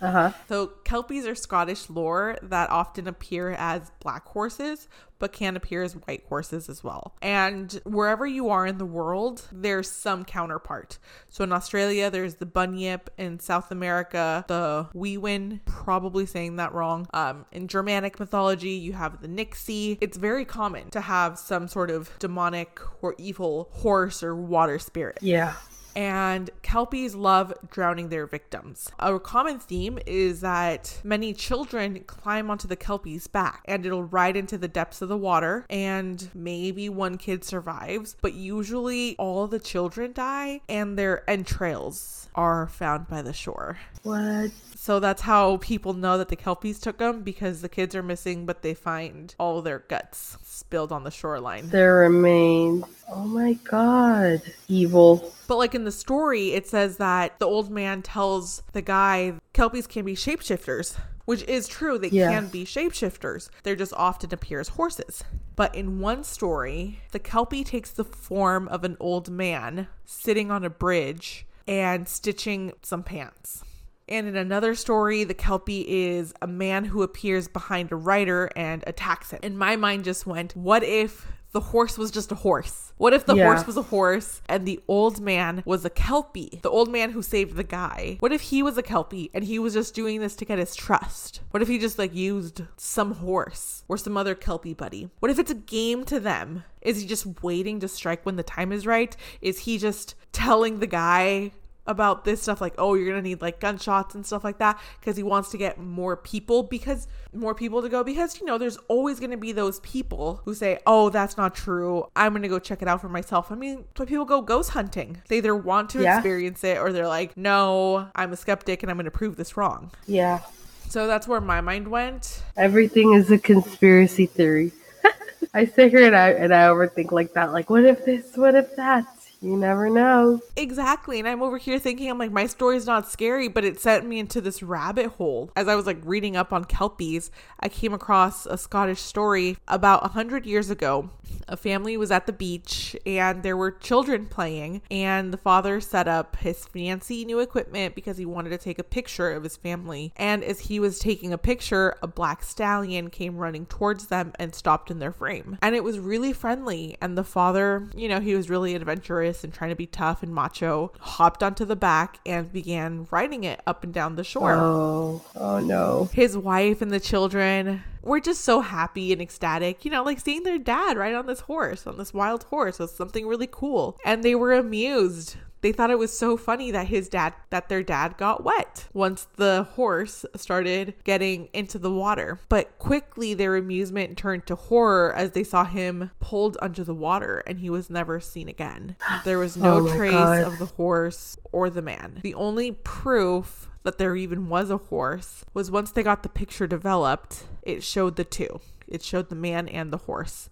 Uh 0.02 0.12
huh. 0.12 0.32
So, 0.48 0.68
Kelpies 0.86 1.28
are 1.28 1.36
Scottish 1.36 1.90
lore 1.90 2.38
that 2.42 2.70
often 2.70 3.08
appear 3.08 3.52
as 3.52 3.92
black 4.00 4.26
horses, 4.28 4.88
but 5.20 5.34
can 5.34 5.58
appear 5.58 5.84
as 5.84 5.94
white 5.94 6.24
horses 6.30 6.70
as 6.70 6.84
well. 6.84 7.14
And 7.22 7.80
wherever 7.84 8.26
you 8.26 8.50
are 8.50 8.66
in 8.66 8.78
the 8.78 8.86
world, 8.86 9.46
there's 9.52 9.92
some 9.92 10.24
counterpart. 10.24 10.98
So, 11.28 11.44
in 11.44 11.52
Australia, 11.52 12.10
there's 12.10 12.36
the 12.36 12.46
bunyip. 12.46 13.10
In 13.18 13.40
South 13.40 13.72
America, 13.72 14.46
the 14.48 14.88
weewin, 14.96 15.60
probably 15.66 16.26
saying 16.26 16.56
that 16.56 16.74
wrong. 16.74 17.08
Um, 17.14 17.46
in 17.52 17.68
Germanic 17.68 18.20
mythology, 18.20 18.72
you 18.72 18.94
have 18.94 19.22
the 19.22 19.28
nixie. 19.28 19.98
It's 20.00 20.18
very 20.18 20.46
common 20.46 20.90
to 20.92 21.02
have 21.02 21.38
some 21.38 21.68
sort 21.68 21.92
of 21.92 22.10
demonic 22.20 22.80
or 23.02 23.16
evil 23.18 23.59
horse 23.66 24.24
or 24.24 24.36
water 24.36 24.80
spirit 24.80 25.20
Yeah. 25.22 25.54
And 25.96 26.50
kelpies 26.62 27.16
love 27.16 27.54
drowning 27.70 28.10
their 28.10 28.26
victims. 28.26 28.92
A 29.00 29.20
common 29.20 29.60
theme 29.60 30.00
is 30.06 30.42
that 30.42 31.00
many 31.04 31.34
children 31.34 32.04
climb 32.06 32.50
onto 32.50 32.68
the 32.68 32.76
kelpie's 32.76 33.28
back 33.28 33.64
and 33.66 33.86
it'll 33.86 34.04
ride 34.04 34.38
into 34.38 34.58
the 34.58 34.68
depths 34.68 35.02
of 35.02 35.10
the 35.10 35.18
water 35.18 35.66
and 35.70 36.30
maybe 36.34 36.90
one 36.90 37.18
kid 37.18 37.44
survives, 37.44 38.16
but 38.22 38.34
usually 38.34 39.16
all 39.18 39.48
the 39.48 39.60
children 39.60 40.14
die 40.14 40.62
and 40.70 40.98
their 40.98 41.30
entrails 41.30 42.30
are 42.36 42.68
found 42.68 43.08
by 43.08 43.22
the 43.22 43.34
shore. 43.34 43.78
What? 44.04 44.52
So 44.76 45.00
that's 45.00 45.22
how 45.22 45.58
people 45.58 45.94
know 45.94 46.18
that 46.18 46.30
the 46.30 46.36
kelpies 46.36 46.80
took 46.80 47.00
them 47.00 47.22
because 47.22 47.62
the 47.62 47.70
kids 47.70 47.96
are 47.96 48.04
missing 48.04 48.46
but 48.46 48.62
they 48.62 48.74
find 48.74 49.36
all 49.38 49.62
their 49.62 49.80
guts 49.80 50.38
spilled 50.44 50.92
on 50.92 51.04
the 51.04 51.12
shoreline. 51.12 51.70
Their 51.70 51.98
remains. 51.98 52.86
Oh 53.12 53.26
my 53.26 53.54
god. 53.54 54.42
Evil. 54.68 55.34
But 55.48 55.58
like 55.58 55.74
in 55.80 55.86
the 55.86 55.92
story, 55.92 56.52
it 56.54 56.68
says 56.68 56.98
that 56.98 57.40
the 57.40 57.46
old 57.48 57.70
man 57.72 58.02
tells 58.02 58.62
the 58.74 58.82
guy 58.82 59.34
kelpies 59.54 59.88
can 59.88 60.06
be 60.06 60.16
shapeshifters, 60.16 60.98
which 61.26 61.44
is 61.44 61.68
true. 61.68 61.98
They 61.98 62.10
Yeah. 62.10 62.30
can 62.32 62.48
be 62.50 62.66
shapeshifters. 62.66 63.50
They're 63.64 63.76
just 63.76 63.94
often 63.94 64.34
appear 64.34 64.60
as 64.60 64.70
horses. 64.70 65.24
But 65.56 65.74
in 65.76 66.00
one 66.00 66.24
story, 66.24 67.02
the 67.12 67.20
kelpie 67.20 67.64
takes 67.64 67.90
the 67.92 68.04
form 68.04 68.68
of 68.68 68.84
an 68.84 68.98
old 69.00 69.30
man 69.30 69.88
sitting 70.06 70.52
on 70.52 70.64
a 70.64 70.70
bridge 70.70 71.46
and 71.68 72.08
stitching 72.08 72.74
some 72.82 73.04
pants. 73.04 73.64
And 74.08 74.28
in 74.28 74.36
another 74.36 74.74
story, 74.74 75.24
the 75.24 75.36
Kelpie 75.36 75.86
is 75.88 76.34
a 76.42 76.48
man 76.48 76.86
who 76.86 77.04
appears 77.04 77.48
behind 77.48 77.92
a 77.92 77.96
rider 77.96 78.50
and 78.56 78.84
attacks 78.88 79.30
him. 79.30 79.40
And 79.44 79.56
my 79.56 79.76
mind 79.76 80.04
just 80.04 80.26
went, 80.26 80.56
what 80.56 80.84
if 80.84 81.28
the 81.52 81.60
horse 81.60 81.98
was 81.98 82.12
just 82.12 82.32
a 82.32 82.36
horse? 82.36 82.94
What 82.98 83.14
if 83.14 83.26
the 83.26 83.36
Yeah. 83.36 83.46
horse 83.46 83.66
was 83.66 83.78
a 83.78 83.82
horse 83.84 84.42
and 84.50 84.66
the 84.68 84.80
old 84.88 85.20
man 85.22 85.64
was 85.66 85.84
a 85.86 85.90
Kelpie? 85.90 86.60
The 86.62 86.70
old 86.70 86.92
man 86.92 87.12
who 87.12 87.22
saved 87.22 87.56
the 87.56 87.64
guy. 87.64 88.18
What 88.20 88.32
if 88.34 88.42
he 88.42 88.62
was 88.62 88.78
a 88.78 88.84
Kelpie 88.84 89.32
and 89.34 89.44
he 89.46 89.58
was 89.58 89.74
just 89.74 89.94
doing 89.96 90.20
this 90.20 90.36
to 90.36 90.46
get 90.46 90.60
his 90.60 90.76
trust? 90.76 91.40
What 91.52 91.62
if 91.64 91.68
he 91.70 91.80
just 91.80 91.98
like 91.98 92.14
used 92.14 92.64
some 92.78 93.16
horse 93.16 93.84
or 93.88 93.98
some 93.98 94.18
other 94.18 94.36
Kelpie 94.36 94.74
buddy? 94.74 95.10
What 95.20 95.32
if 95.32 95.40
it's 95.40 95.52
a 95.52 95.56
game 95.56 96.04
to 96.06 96.20
them? 96.20 96.66
Is 96.82 97.02
he 97.02 97.08
just 97.08 97.42
waiting 97.42 97.80
to 97.80 97.88
strike 97.88 98.26
when 98.26 98.36
the 98.36 98.44
time 98.44 98.72
is 98.72 98.86
right? 98.86 99.16
Is 99.42 99.60
he 99.60 99.78
just 99.78 100.16
telling 100.32 100.80
the 100.80 100.88
guy 100.88 101.52
about 101.90 102.24
this 102.24 102.42
stuff 102.42 102.62
like 102.62 102.74
oh 102.78 102.94
you're 102.94 103.10
gonna 103.10 103.22
need 103.22 103.42
like 103.42 103.60
gunshots 103.60 104.16
and 104.16 104.26
stuff 104.26 104.44
like 104.44 104.60
that 104.60 104.80
because 105.00 105.18
he 105.18 105.24
wants 105.24 105.50
to 105.50 105.58
get 105.58 105.78
more 105.78 106.16
people 106.16 106.64
because 106.64 107.08
more 107.34 107.54
people 107.54 107.82
to 107.82 107.90
go 107.90 108.04
because 108.04 108.40
you 108.40 108.46
know 108.46 108.58
there's 108.58 108.78
always 108.88 109.20
gonna 109.20 109.36
be 109.36 109.52
those 109.52 109.80
people 109.82 110.40
who 110.46 110.54
say 110.54 110.80
oh 110.86 111.10
that's 111.10 111.36
not 111.36 111.54
true 111.56 112.06
i'm 112.16 112.32
gonna 112.32 112.48
go 112.48 112.60
check 112.60 112.82
it 112.82 112.88
out 112.88 113.02
for 113.02 113.10
myself 113.10 113.52
i 113.52 113.56
mean 113.56 113.84
why 113.98 114.06
people 114.06 114.24
go 114.24 114.42
ghost 114.42 114.70
hunting 114.70 115.22
they 115.28 115.38
either 115.40 115.56
want 115.56 115.90
to 115.90 116.02
Yeah. 116.02 116.16
experience 116.18 116.64
it 116.64 116.78
or 116.78 116.94
they're 116.94 117.08
like 117.08 117.36
no 117.36 118.08
i'm 118.16 118.32
a 118.32 118.38
skeptic 118.38 118.84
and 118.84 118.90
i'm 118.92 118.98
gonna 118.98 119.12
prove 119.12 119.36
this 119.36 119.58
wrong 119.58 119.92
Yeah. 120.06 120.40
so 120.88 121.08
that's 121.08 121.28
where 121.28 121.42
my 121.42 121.60
mind 121.60 121.88
went 121.88 122.44
Everything 122.56 123.14
is 123.14 123.32
a 123.32 123.38
conspiracy 123.40 124.28
theory. 124.28 124.72
I 125.54 125.66
sit 125.66 125.90
here 125.92 126.06
and 126.06 126.16
I 126.16 126.30
and 126.32 126.54
I 126.54 126.68
overthink 126.68 127.12
like 127.12 127.34
that. 127.34 127.52
Like, 127.54 127.70
what 127.70 127.84
if 127.86 128.04
this? 128.06 128.36
What 128.36 128.54
if 128.54 128.76
that? 128.76 129.06
You 129.42 129.56
never 129.56 129.90
know. 129.90 130.42
Exactly. 130.58 131.20
And 131.20 131.28
I'm 131.28 131.42
over 131.42 131.58
here 131.58 131.80
thinking, 131.80 132.10
I'm 132.10 132.18
like, 132.18 132.32
my 132.32 132.46
story's 132.46 132.86
not 132.86 133.10
scary, 133.10 133.48
but 133.48 133.64
it 133.64 133.80
sent 133.80 134.06
me 134.06 134.20
into 134.20 134.42
this 134.42 134.62
rabbit 134.62 135.08
hole. 135.08 135.52
As 135.56 135.68
I 135.68 135.76
was 135.76 135.86
like 135.86 136.00
reading 136.04 136.36
up 136.36 136.52
on 136.52 136.66
Kelpies, 136.66 137.32
I 137.60 137.70
came 137.70 137.94
across 137.94 138.46
a 138.46 138.58
Scottish 138.58 139.00
story 139.00 139.58
about 139.68 140.06
a 140.06 140.10
hundred 140.10 140.46
years 140.46 140.70
ago. 140.70 141.10
A 141.48 141.56
family 141.56 141.96
was 141.96 142.12
at 142.12 142.26
the 142.26 142.34
beach 142.34 142.96
and 143.06 143.44
there 143.44 143.56
were 143.56 143.72
children 143.72 144.26
playing, 144.26 144.82
and 144.92 145.32
the 145.32 145.38
father 145.38 145.80
set 145.80 146.08
up 146.08 146.36
his 146.38 146.66
fancy 146.66 147.24
new 147.24 147.40
equipment 147.40 147.96
because 147.96 148.18
he 148.18 148.26
wanted 148.26 148.50
to 148.50 148.58
take 148.58 148.80
a 148.80 148.84
picture 148.84 149.32
of 149.32 149.44
his 149.44 149.56
family. 149.56 150.12
And 150.18 150.44
as 150.44 150.62
he 150.62 150.80
was 150.80 151.00
taking 151.00 151.32
a 151.32 151.38
picture, 151.38 151.96
a 152.02 152.08
black 152.08 152.44
stallion 152.44 153.10
came 153.10 153.38
running 153.38 153.68
towards 153.68 154.08
them 154.08 154.34
and 154.38 154.54
stopped 154.54 154.92
in 154.92 155.00
their 155.00 155.12
frame. 155.12 155.58
And 155.62 155.76
it 155.76 155.84
was 155.84 156.00
really 156.00 156.34
friendly. 156.34 156.98
And 157.00 157.18
the 157.18 157.24
father, 157.24 157.88
you 157.96 158.10
know, 158.10 158.20
he 158.20 158.36
was 158.36 158.50
really 158.50 158.76
adventurous 158.76 159.29
and 159.44 159.54
trying 159.54 159.70
to 159.70 159.76
be 159.76 159.86
tough 159.86 160.24
and 160.24 160.34
macho, 160.34 160.92
hopped 161.00 161.44
onto 161.44 161.66
the 161.66 161.76
back 161.76 162.20
and 162.26 162.52
began 162.52 163.08
riding 163.12 163.44
it 163.44 163.62
up 163.66 163.84
and 163.84 163.94
down 163.94 164.16
the 164.16 164.24
shore. 164.24 164.54
Oh, 164.54 165.22
oh 165.36 165.60
no. 165.60 166.10
His 166.14 166.38
wife 166.38 166.82
and 166.82 166.92
the 166.92 167.00
children 167.00 167.84
were 168.02 168.20
just 168.20 168.42
so 168.42 168.62
happy 168.62 169.12
and 169.12 169.22
ecstatic, 169.22 169.86
you 169.86 169.92
know, 169.92 170.04
like 170.04 170.20
seeing 170.20 170.44
their 170.44 170.58
dad 170.58 170.98
ride 170.98 171.16
on 171.16 171.28
this 171.28 171.42
horse, 171.42 171.86
on 171.86 171.98
this 171.98 172.14
wild 172.14 172.44
horse 172.44 172.80
was 172.80 172.92
something 172.92 173.28
really 173.28 173.50
cool. 173.50 173.98
And 174.06 174.24
they 174.24 174.36
were 174.36 174.54
amused 174.54 175.36
they 175.62 175.72
thought 175.72 175.92
it 175.92 176.00
was 176.00 176.18
so 176.18 176.38
funny 176.38 176.72
that 176.72 176.88
his 176.88 177.10
dad 177.10 177.34
that 177.50 177.70
their 177.70 177.84
dad 177.84 178.18
got 178.18 178.44
wet 178.44 178.88
once 178.94 179.28
the 179.36 179.68
horse 179.74 180.26
started 180.36 180.94
getting 181.04 181.50
into 181.54 181.78
the 181.78 181.92
water. 181.92 182.40
But 182.50 182.78
quickly 182.80 183.34
their 183.34 183.56
amusement 183.56 184.18
turned 184.18 184.46
to 184.48 184.56
horror 184.56 185.14
as 185.14 185.32
they 185.32 185.44
saw 185.44 185.66
him 185.66 186.12
pulled 186.20 186.58
under 186.62 186.84
the 186.84 186.94
water 186.96 187.40
and 187.46 187.60
he 187.60 187.70
was 187.70 187.90
never 187.90 188.20
seen 188.20 188.48
again. 188.48 188.96
There 189.26 189.40
was 189.40 189.58
no 189.58 189.78
Oh 189.88 189.96
trace 189.96 190.12
God. 190.12 190.44
of 190.44 190.60
the 190.60 190.66
horse 190.66 191.38
or 191.52 191.70
the 191.70 191.82
man. 191.82 192.20
The 192.22 192.34
only 192.36 192.72
proof 192.72 193.70
that 193.84 193.98
there 193.98 194.16
even 194.16 194.50
was 194.50 194.70
a 194.70 194.78
horse 194.78 195.46
was 195.54 195.72
once 195.72 195.92
they 195.92 196.04
got 196.04 196.24
the 196.24 196.30
picture 196.30 196.68
developed 196.68 197.46
it 197.64 197.84
showed 197.84 198.16
the 198.16 198.24
two. 198.24 198.60
It 198.88 199.04
showed 199.04 199.30
the 199.30 199.36
man 199.36 199.68
and 199.68 199.92
the 199.94 199.98
horse 199.98 200.50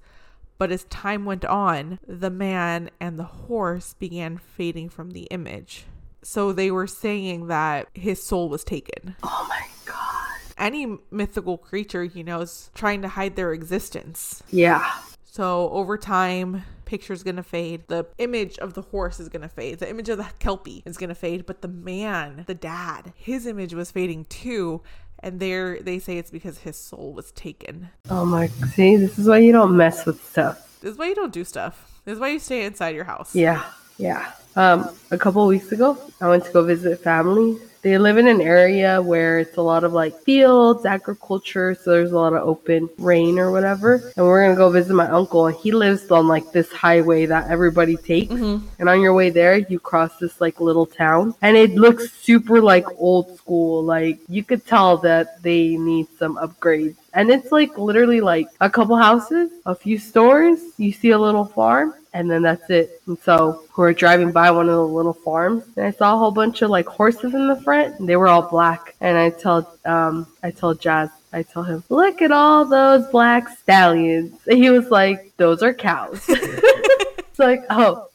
but 0.57 0.71
as 0.71 0.83
time 0.85 1.25
went 1.25 1.45
on, 1.45 1.99
the 2.07 2.29
man 2.29 2.89
and 2.99 3.17
the 3.17 3.23
horse 3.23 3.93
began 3.93 4.37
fading 4.37 4.89
from 4.89 5.11
the 5.11 5.23
image. 5.23 5.85
So 6.23 6.51
they 6.51 6.71
were 6.71 6.87
saying 6.87 7.47
that 7.47 7.87
his 7.93 8.21
soul 8.21 8.49
was 8.49 8.63
taken. 8.63 9.15
Oh 9.23 9.45
my 9.49 9.65
god. 9.85 10.51
Any 10.57 10.97
mythical 11.11 11.57
creature, 11.57 12.03
you 12.03 12.23
know, 12.23 12.41
is 12.41 12.71
trying 12.73 13.01
to 13.03 13.07
hide 13.07 13.35
their 13.35 13.53
existence. 13.53 14.43
Yeah. 14.49 14.91
So 15.23 15.69
over 15.69 15.97
time, 15.97 16.63
picture's 16.85 17.21
gonna 17.21 17.43
fade. 17.43 17.83
The 17.87 18.07
image 18.17 18.57
of 18.57 18.73
the 18.73 18.81
horse 18.81 19.19
is 19.19 19.29
gonna 19.29 19.49
fade. 19.49 19.79
The 19.79 19.89
image 19.89 20.09
of 20.09 20.17
the 20.17 20.27
kelpie 20.39 20.81
is 20.85 20.97
gonna 20.97 21.13
fade. 21.13 21.45
But 21.45 21.61
the 21.61 21.67
man, 21.67 22.43
the 22.47 22.55
dad, 22.55 23.13
his 23.15 23.45
image 23.45 23.73
was 23.75 23.91
fading 23.91 24.25
too. 24.25 24.81
And 25.19 25.39
there 25.39 25.79
they 25.81 25.99
say 25.99 26.17
it's 26.17 26.31
because 26.31 26.59
his 26.59 26.77
soul 26.77 27.13
was 27.13 27.31
taken. 27.31 27.89
Oh 28.09 28.25
my. 28.25 28.47
See, 28.47 28.95
this 28.95 29.17
is 29.17 29.27
why 29.27 29.39
you 29.39 29.51
don't 29.51 29.75
mess 29.75 30.05
with 30.05 30.23
stuff. 30.23 30.79
This 30.81 30.91
is 30.91 30.97
why 30.97 31.07
you 31.07 31.15
don't 31.15 31.33
do 31.33 31.43
stuff. 31.43 32.01
This 32.05 32.13
is 32.13 32.19
why 32.19 32.29
you 32.29 32.39
stay 32.39 32.65
inside 32.65 32.95
your 32.95 33.03
house. 33.03 33.35
Yeah. 33.35 33.63
Yeah. 33.97 34.31
Um, 34.55 34.89
a 35.11 35.17
couple 35.17 35.41
of 35.43 35.49
weeks 35.49 35.71
ago, 35.71 35.97
I 36.21 36.29
went 36.29 36.45
to 36.45 36.51
go 36.51 36.63
visit 36.63 36.99
family. 37.01 37.57
They 37.81 37.97
live 37.97 38.17
in 38.17 38.27
an 38.27 38.41
area 38.41 39.01
where 39.01 39.39
it's 39.39 39.57
a 39.57 39.61
lot 39.61 39.83
of 39.83 39.93
like 39.93 40.19
fields, 40.23 40.85
agriculture, 40.85 41.75
so 41.75 41.91
there's 41.91 42.11
a 42.11 42.15
lot 42.17 42.33
of 42.33 42.47
open 42.47 42.89
rain 42.97 43.39
or 43.39 43.51
whatever. 43.51 44.11
And 44.17 44.25
we're 44.25 44.43
gonna 44.43 44.55
go 44.55 44.69
visit 44.69 44.93
my 44.93 45.07
uncle, 45.07 45.47
and 45.47 45.55
he 45.55 45.71
lives 45.71 46.09
on 46.11 46.27
like 46.27 46.51
this 46.51 46.71
highway 46.71 47.25
that 47.27 47.49
everybody 47.49 47.95
takes. 47.97 48.33
Mm-hmm. 48.33 48.67
And 48.79 48.89
on 48.89 49.01
your 49.01 49.13
way 49.13 49.29
there, 49.29 49.57
you 49.57 49.79
cross 49.79 50.17
this 50.17 50.41
like 50.41 50.59
little 50.59 50.85
town, 50.85 51.35
and 51.41 51.55
it 51.55 51.75
looks 51.75 52.11
super 52.11 52.61
like 52.61 52.85
old 52.97 53.37
school. 53.37 53.83
Like 53.83 54.19
you 54.27 54.43
could 54.43 54.65
tell 54.65 54.97
that 54.99 55.41
they 55.43 55.77
need 55.77 56.07
some 56.17 56.37
upgrades. 56.37 56.95
And 57.13 57.31
it's 57.31 57.51
like 57.51 57.77
literally 57.77 58.21
like 58.21 58.47
a 58.61 58.69
couple 58.69 58.95
houses, 58.95 59.49
a 59.65 59.73
few 59.73 59.97
stores, 59.97 60.59
you 60.77 60.91
see 60.91 61.11
a 61.11 61.17
little 61.17 61.45
farm, 61.45 61.95
and 62.17 62.31
then 62.31 62.41
that's 62.41 62.67
it. 62.71 62.99
And 63.05 63.17
so 63.19 63.63
we 63.77 63.81
were 63.83 63.93
driving 63.93 64.31
by 64.31 64.49
one 64.49 64.67
of 64.67 64.75
the 64.75 64.87
little 64.87 65.13
farms, 65.13 65.63
and 65.75 65.85
I 65.85 65.91
saw 65.91 66.15
a 66.15 66.17
whole 66.17 66.31
bunch 66.31 66.63
of 66.63 66.71
like 66.71 66.87
horses 66.87 67.35
in 67.35 67.47
the 67.47 67.61
front, 67.61 67.99
and 67.99 68.09
they 68.09 68.15
were 68.15 68.27
all 68.27 68.41
black. 68.41 68.95
And 68.99 69.15
I 69.15 69.29
tell, 69.29 69.71
um, 69.85 70.25
I 70.41 70.49
tell 70.49 70.73
Jazz, 70.73 71.11
I 71.31 71.43
tell 71.43 71.61
him, 71.61 71.83
look 71.89 72.23
at 72.23 72.31
all 72.31 72.65
those 72.65 73.05
black 73.11 73.55
stallions. 73.59 74.33
And 74.47 74.57
he 74.57 74.71
was 74.71 74.89
like, 74.89 75.31
those 75.37 75.61
are 75.61 75.75
cows. 75.75 76.25
it's 76.27 77.37
like, 77.37 77.63
oh, 77.69 78.07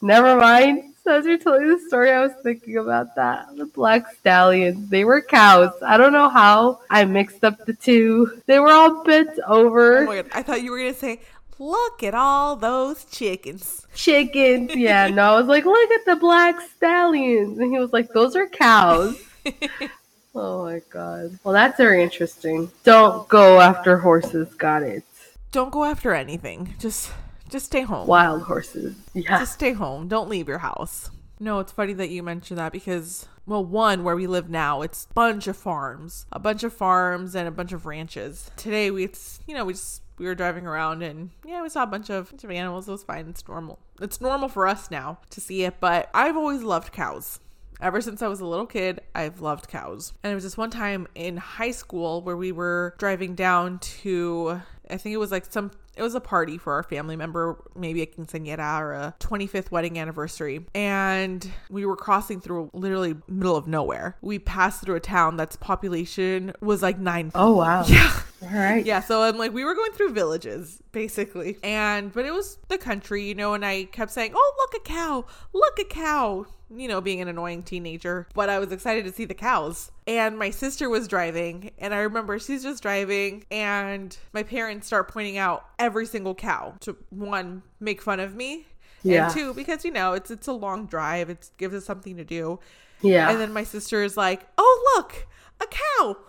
never 0.00 0.36
mind. 0.36 0.94
So 1.02 1.18
as 1.18 1.26
you're 1.26 1.38
telling 1.38 1.66
the 1.68 1.80
story, 1.88 2.12
I 2.12 2.20
was 2.20 2.32
thinking 2.44 2.76
about 2.76 3.16
that. 3.16 3.56
The 3.56 3.66
black 3.66 4.14
stallions, 4.14 4.88
they 4.88 5.04
were 5.04 5.20
cows. 5.20 5.72
I 5.84 5.96
don't 5.96 6.12
know 6.12 6.28
how 6.28 6.80
I 6.90 7.06
mixed 7.06 7.42
up 7.42 7.66
the 7.66 7.72
two. 7.72 8.40
They 8.46 8.60
were 8.60 8.70
all 8.70 9.02
bent 9.02 9.36
over. 9.48 10.00
Oh 10.02 10.06
my 10.06 10.16
god! 10.22 10.30
I 10.32 10.42
thought 10.42 10.62
you 10.62 10.70
were 10.70 10.78
gonna 10.78 10.94
say, 10.94 11.22
"Look 11.58 12.02
at 12.02 12.14
all 12.14 12.56
those 12.56 13.04
chickens." 13.04 13.86
chickens. 13.98 14.74
Yeah, 14.74 15.08
no, 15.08 15.34
I 15.34 15.38
was 15.38 15.48
like, 15.48 15.64
look 15.64 15.90
at 15.90 16.04
the 16.06 16.16
black 16.16 16.60
stallions. 16.60 17.58
And 17.58 17.72
he 17.72 17.78
was 17.78 17.92
like, 17.92 18.12
those 18.12 18.36
are 18.36 18.46
cows. 18.46 19.20
oh 20.34 20.64
my 20.64 20.80
god. 20.90 21.38
Well, 21.44 21.52
that's 21.52 21.76
very 21.76 22.02
interesting. 22.02 22.70
Don't 22.84 23.28
go 23.28 23.60
after 23.60 23.98
horses. 23.98 24.54
Got 24.54 24.84
it. 24.84 25.04
Don't 25.50 25.72
go 25.72 25.84
after 25.84 26.14
anything. 26.14 26.74
Just, 26.78 27.12
just 27.48 27.66
stay 27.66 27.82
home. 27.82 28.06
Wild 28.06 28.42
horses. 28.42 28.94
Yeah. 29.14 29.40
Just 29.40 29.54
stay 29.54 29.72
home. 29.72 30.08
Don't 30.08 30.28
leave 30.28 30.48
your 30.48 30.58
house. 30.58 31.10
No, 31.40 31.58
it's 31.60 31.72
funny 31.72 31.92
that 31.94 32.10
you 32.10 32.22
mentioned 32.22 32.58
that 32.58 32.72
because, 32.72 33.26
well, 33.48 33.64
one 33.64 34.04
where 34.04 34.14
we 34.14 34.26
live 34.26 34.50
now, 34.50 34.82
it's 34.82 35.06
a 35.10 35.14
bunch 35.14 35.46
of 35.48 35.56
farms, 35.56 36.26
a 36.30 36.38
bunch 36.38 36.62
of 36.62 36.72
farms 36.72 37.34
and 37.34 37.48
a 37.48 37.50
bunch 37.50 37.72
of 37.72 37.86
ranches. 37.86 38.50
Today 38.56 38.90
we, 38.90 39.04
it's 39.04 39.40
you 39.46 39.54
know, 39.54 39.64
we 39.64 39.72
just 39.72 40.02
we 40.18 40.26
were 40.26 40.34
driving 40.34 40.66
around 40.66 41.02
and 41.02 41.30
yeah, 41.46 41.62
we 41.62 41.68
saw 41.68 41.84
a 41.84 41.86
bunch 41.86 42.10
of, 42.10 42.30
bunch 42.30 42.44
of 42.44 42.50
animals. 42.50 42.88
It 42.88 42.92
was 42.92 43.04
fine. 43.04 43.28
It's 43.28 43.46
normal. 43.46 43.78
It's 44.00 44.20
normal 44.20 44.48
for 44.48 44.66
us 44.66 44.90
now 44.90 45.18
to 45.30 45.40
see 45.40 45.62
it, 45.62 45.76
but 45.80 46.10
I've 46.12 46.36
always 46.36 46.62
loved 46.62 46.92
cows. 46.92 47.40
Ever 47.80 48.00
since 48.00 48.22
I 48.22 48.28
was 48.28 48.40
a 48.40 48.46
little 48.46 48.66
kid, 48.66 49.00
I've 49.14 49.40
loved 49.40 49.68
cows. 49.68 50.12
And 50.22 50.32
it 50.32 50.34
was 50.34 50.42
just 50.42 50.58
one 50.58 50.70
time 50.70 51.06
in 51.14 51.36
high 51.36 51.70
school 51.70 52.20
where 52.22 52.36
we 52.36 52.50
were 52.50 52.94
driving 52.98 53.36
down 53.36 53.78
to, 53.78 54.60
I 54.90 54.96
think 54.96 55.14
it 55.14 55.18
was 55.18 55.30
like 55.30 55.46
some, 55.46 55.70
it 55.98 56.02
was 56.02 56.14
a 56.14 56.20
party 56.20 56.56
for 56.56 56.72
our 56.74 56.82
family 56.84 57.16
member, 57.16 57.62
maybe 57.74 58.02
a 58.02 58.06
quinceañera 58.06 58.80
or 58.80 58.92
a 58.92 59.14
25th 59.18 59.70
wedding 59.72 59.98
anniversary. 59.98 60.64
And 60.74 61.50
we 61.68 61.84
were 61.84 61.96
crossing 61.96 62.40
through 62.40 62.70
literally 62.72 63.16
middle 63.26 63.56
of 63.56 63.66
nowhere. 63.66 64.16
We 64.22 64.38
passed 64.38 64.82
through 64.82 64.94
a 64.94 65.00
town 65.00 65.36
that's 65.36 65.56
population 65.56 66.52
was 66.60 66.82
like 66.82 66.98
nine. 66.98 67.32
Oh, 67.34 67.56
wow. 67.56 67.84
Yeah. 67.98 68.20
All 68.40 68.50
right. 68.50 68.86
Yeah, 68.86 69.00
so 69.00 69.22
I'm 69.22 69.36
like, 69.36 69.52
we 69.52 69.64
were 69.64 69.74
going 69.74 69.90
through 69.92 70.12
villages, 70.12 70.80
basically. 70.92 71.58
And, 71.64 72.12
but 72.12 72.24
it 72.24 72.32
was 72.32 72.58
the 72.68 72.78
country, 72.78 73.24
you 73.24 73.34
know, 73.34 73.54
and 73.54 73.64
I 73.64 73.84
kept 73.84 74.12
saying, 74.12 74.32
oh, 74.34 74.54
look, 74.58 74.80
a 74.80 74.84
cow, 74.88 75.24
look, 75.52 75.78
a 75.80 75.84
cow, 75.84 76.46
you 76.74 76.88
know, 76.88 77.00
being 77.00 77.20
an 77.20 77.28
annoying 77.28 77.62
teenager. 77.62 78.26
But 78.34 78.48
I 78.48 78.58
was 78.58 78.72
excited 78.72 79.04
to 79.04 79.12
see 79.12 79.24
the 79.24 79.34
cows. 79.34 79.90
And 80.06 80.38
my 80.38 80.50
sister 80.50 80.88
was 80.88 81.08
driving, 81.08 81.70
and 81.78 81.94
I 81.94 81.98
remember 82.00 82.38
she's 82.38 82.62
just 82.62 82.82
driving, 82.82 83.44
and 83.50 84.16
my 84.32 84.42
parents 84.42 84.86
start 84.86 85.08
pointing 85.08 85.38
out 85.38 85.66
every 85.78 86.06
single 86.06 86.34
cow 86.34 86.74
to 86.80 86.96
one, 87.10 87.62
make 87.80 88.00
fun 88.02 88.20
of 88.20 88.34
me. 88.34 88.66
Yeah. 89.02 89.26
And 89.26 89.34
two, 89.34 89.54
because 89.54 89.84
you 89.84 89.92
know 89.92 90.12
it's 90.12 90.30
it's 90.30 90.48
a 90.48 90.52
long 90.52 90.86
drive, 90.86 91.30
it 91.30 91.50
gives 91.56 91.74
us 91.74 91.84
something 91.84 92.16
to 92.16 92.24
do. 92.24 92.58
Yeah. 93.00 93.30
And 93.30 93.40
then 93.40 93.52
my 93.52 93.64
sister 93.64 94.02
is 94.02 94.16
like, 94.16 94.46
"Oh 94.58 94.94
look, 94.96 95.26
a 95.60 95.66
cow!" 95.66 96.16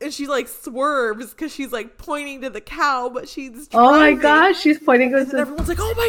And 0.00 0.14
she 0.14 0.28
like 0.28 0.46
swerves 0.46 1.30
because 1.34 1.52
she's 1.52 1.72
like 1.72 1.98
pointing 1.98 2.42
to 2.42 2.50
the 2.50 2.60
cow, 2.60 3.10
but 3.12 3.28
she's 3.28 3.68
oh 3.74 3.90
my 3.90 3.98
driving. 4.12 4.18
gosh, 4.20 4.60
she's 4.60 4.78
pointing. 4.78 5.12
And 5.12 5.34
everyone's 5.34 5.68
like, 5.68 5.78
"Oh 5.80 5.94
my 5.96 6.08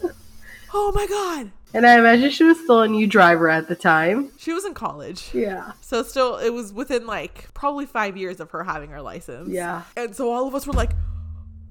god! 0.00 0.12
oh 0.72 0.92
my 0.94 1.06
god!" 1.08 1.50
And 1.72 1.86
I 1.86 1.98
imagine 1.98 2.30
she 2.30 2.44
was 2.44 2.58
still 2.58 2.80
a 2.80 2.88
new 2.88 3.06
driver 3.06 3.48
at 3.48 3.68
the 3.68 3.76
time. 3.76 4.30
She 4.38 4.52
was 4.52 4.64
in 4.64 4.74
college, 4.74 5.30
Yeah. 5.32 5.72
so 5.80 6.02
still 6.02 6.36
it 6.36 6.50
was 6.50 6.72
within 6.72 7.06
like 7.06 7.52
probably 7.54 7.86
five 7.86 8.16
years 8.16 8.40
of 8.40 8.50
her 8.50 8.64
having 8.64 8.90
her 8.90 9.00
license. 9.00 9.48
Yeah. 9.50 9.82
And 9.96 10.14
so 10.16 10.30
all 10.32 10.48
of 10.48 10.54
us 10.54 10.66
were 10.66 10.72
like, 10.72 10.92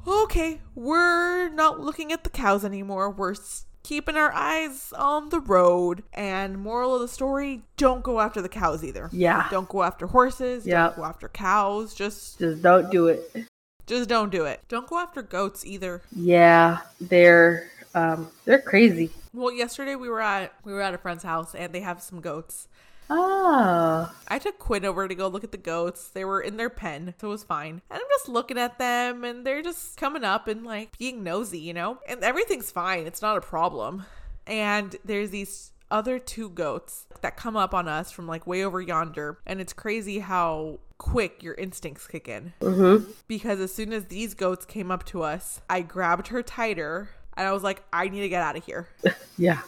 "Okay, 0.07 0.61
we're 0.75 1.49
not 1.49 1.79
looking 1.79 2.11
at 2.13 2.23
the 2.23 2.29
cows 2.29 2.63
anymore. 2.65 3.09
We're." 3.09 3.35
Keeping 3.81 4.17
our 4.17 4.31
eyes 4.33 4.93
on 4.95 5.29
the 5.29 5.39
road. 5.39 6.03
And 6.13 6.59
moral 6.59 6.93
of 6.93 7.01
the 7.01 7.07
story 7.07 7.63
don't 7.77 8.03
go 8.03 8.19
after 8.19 8.39
the 8.41 8.49
cows 8.49 8.83
either. 8.83 9.09
Yeah. 9.13 9.47
Don't 9.49 9.69
go 9.69 9.81
after 9.83 10.05
horses. 10.07 10.65
Yeah. 10.67 10.87
Don't 10.87 10.97
go 10.97 11.05
after 11.05 11.29
cows. 11.29 11.95
Just 11.95 12.37
Just 12.39 12.61
don't 12.61 12.91
do 12.91 13.07
it. 13.07 13.47
just 13.87 14.07
don't 14.09 14.31
do 14.31 14.43
it. 14.43 14.59
Don't 14.67 14.85
go 14.85 14.99
after 14.99 15.21
goats 15.23 15.65
either. 15.65 16.01
Yeah. 16.11 16.79
They're 17.01 17.69
um 17.95 18.29
they're 18.45 18.61
crazy. 18.61 19.11
Well, 19.33 19.53
yesterday 19.53 19.95
we 19.95 20.09
were 20.09 20.21
at 20.21 20.53
we 20.63 20.73
were 20.73 20.81
at 20.81 20.93
a 20.93 20.97
friend's 20.97 21.23
house 21.23 21.53
and 21.53 21.73
they 21.73 21.81
have 21.81 22.01
some 22.01 22.21
goats. 22.21 22.67
Oh. 23.09 24.13
I 24.27 24.37
took 24.37 24.59
Quinn 24.59 24.85
over 24.85 25.07
to 25.07 25.15
go 25.15 25.27
look 25.27 25.43
at 25.43 25.51
the 25.51 25.57
goats. 25.57 26.09
They 26.09 26.25
were 26.25 26.41
in 26.41 26.57
their 26.57 26.69
pen, 26.69 27.15
so 27.19 27.27
it 27.27 27.31
was 27.31 27.43
fine. 27.43 27.81
And 27.89 27.99
I'm 27.99 28.09
just 28.11 28.29
looking 28.29 28.57
at 28.57 28.77
them 28.77 29.23
and 29.23 29.45
they're 29.45 29.63
just 29.63 29.97
coming 29.97 30.23
up 30.23 30.47
and 30.47 30.63
like 30.63 30.97
being 30.97 31.23
nosy, 31.23 31.59
you 31.59 31.73
know? 31.73 31.97
And 32.07 32.23
everything's 32.23 32.71
fine. 32.71 33.07
It's 33.07 33.21
not 33.21 33.37
a 33.37 33.41
problem. 33.41 34.05
And 34.45 34.95
there's 35.03 35.31
these 35.31 35.71
other 35.91 36.19
two 36.19 36.49
goats 36.49 37.07
that 37.21 37.35
come 37.35 37.57
up 37.57 37.73
on 37.73 37.87
us 37.87 38.11
from 38.11 38.27
like 38.27 38.45
way 38.45 38.63
over 38.63 38.79
yonder. 38.79 39.39
And 39.45 39.59
it's 39.59 39.73
crazy 39.73 40.19
how 40.19 40.79
quick 40.99 41.41
your 41.41 41.55
instincts 41.55 42.05
kick 42.05 42.27
in. 42.27 42.53
Mm-hmm. 42.61 43.11
because 43.27 43.59
as 43.59 43.73
soon 43.73 43.91
as 43.91 44.05
these 44.05 44.35
goats 44.35 44.65
came 44.65 44.91
up 44.91 45.03
to 45.05 45.23
us, 45.23 45.61
I 45.69 45.81
grabbed 45.81 46.27
her 46.27 46.43
tighter 46.43 47.09
and 47.39 47.47
I 47.47 47.51
was 47.53 47.63
like, 47.63 47.81
I 47.91 48.07
need 48.09 48.21
to 48.21 48.29
get 48.29 48.43
out 48.43 48.55
of 48.55 48.63
here. 48.65 48.87
Yeah. 49.37 49.61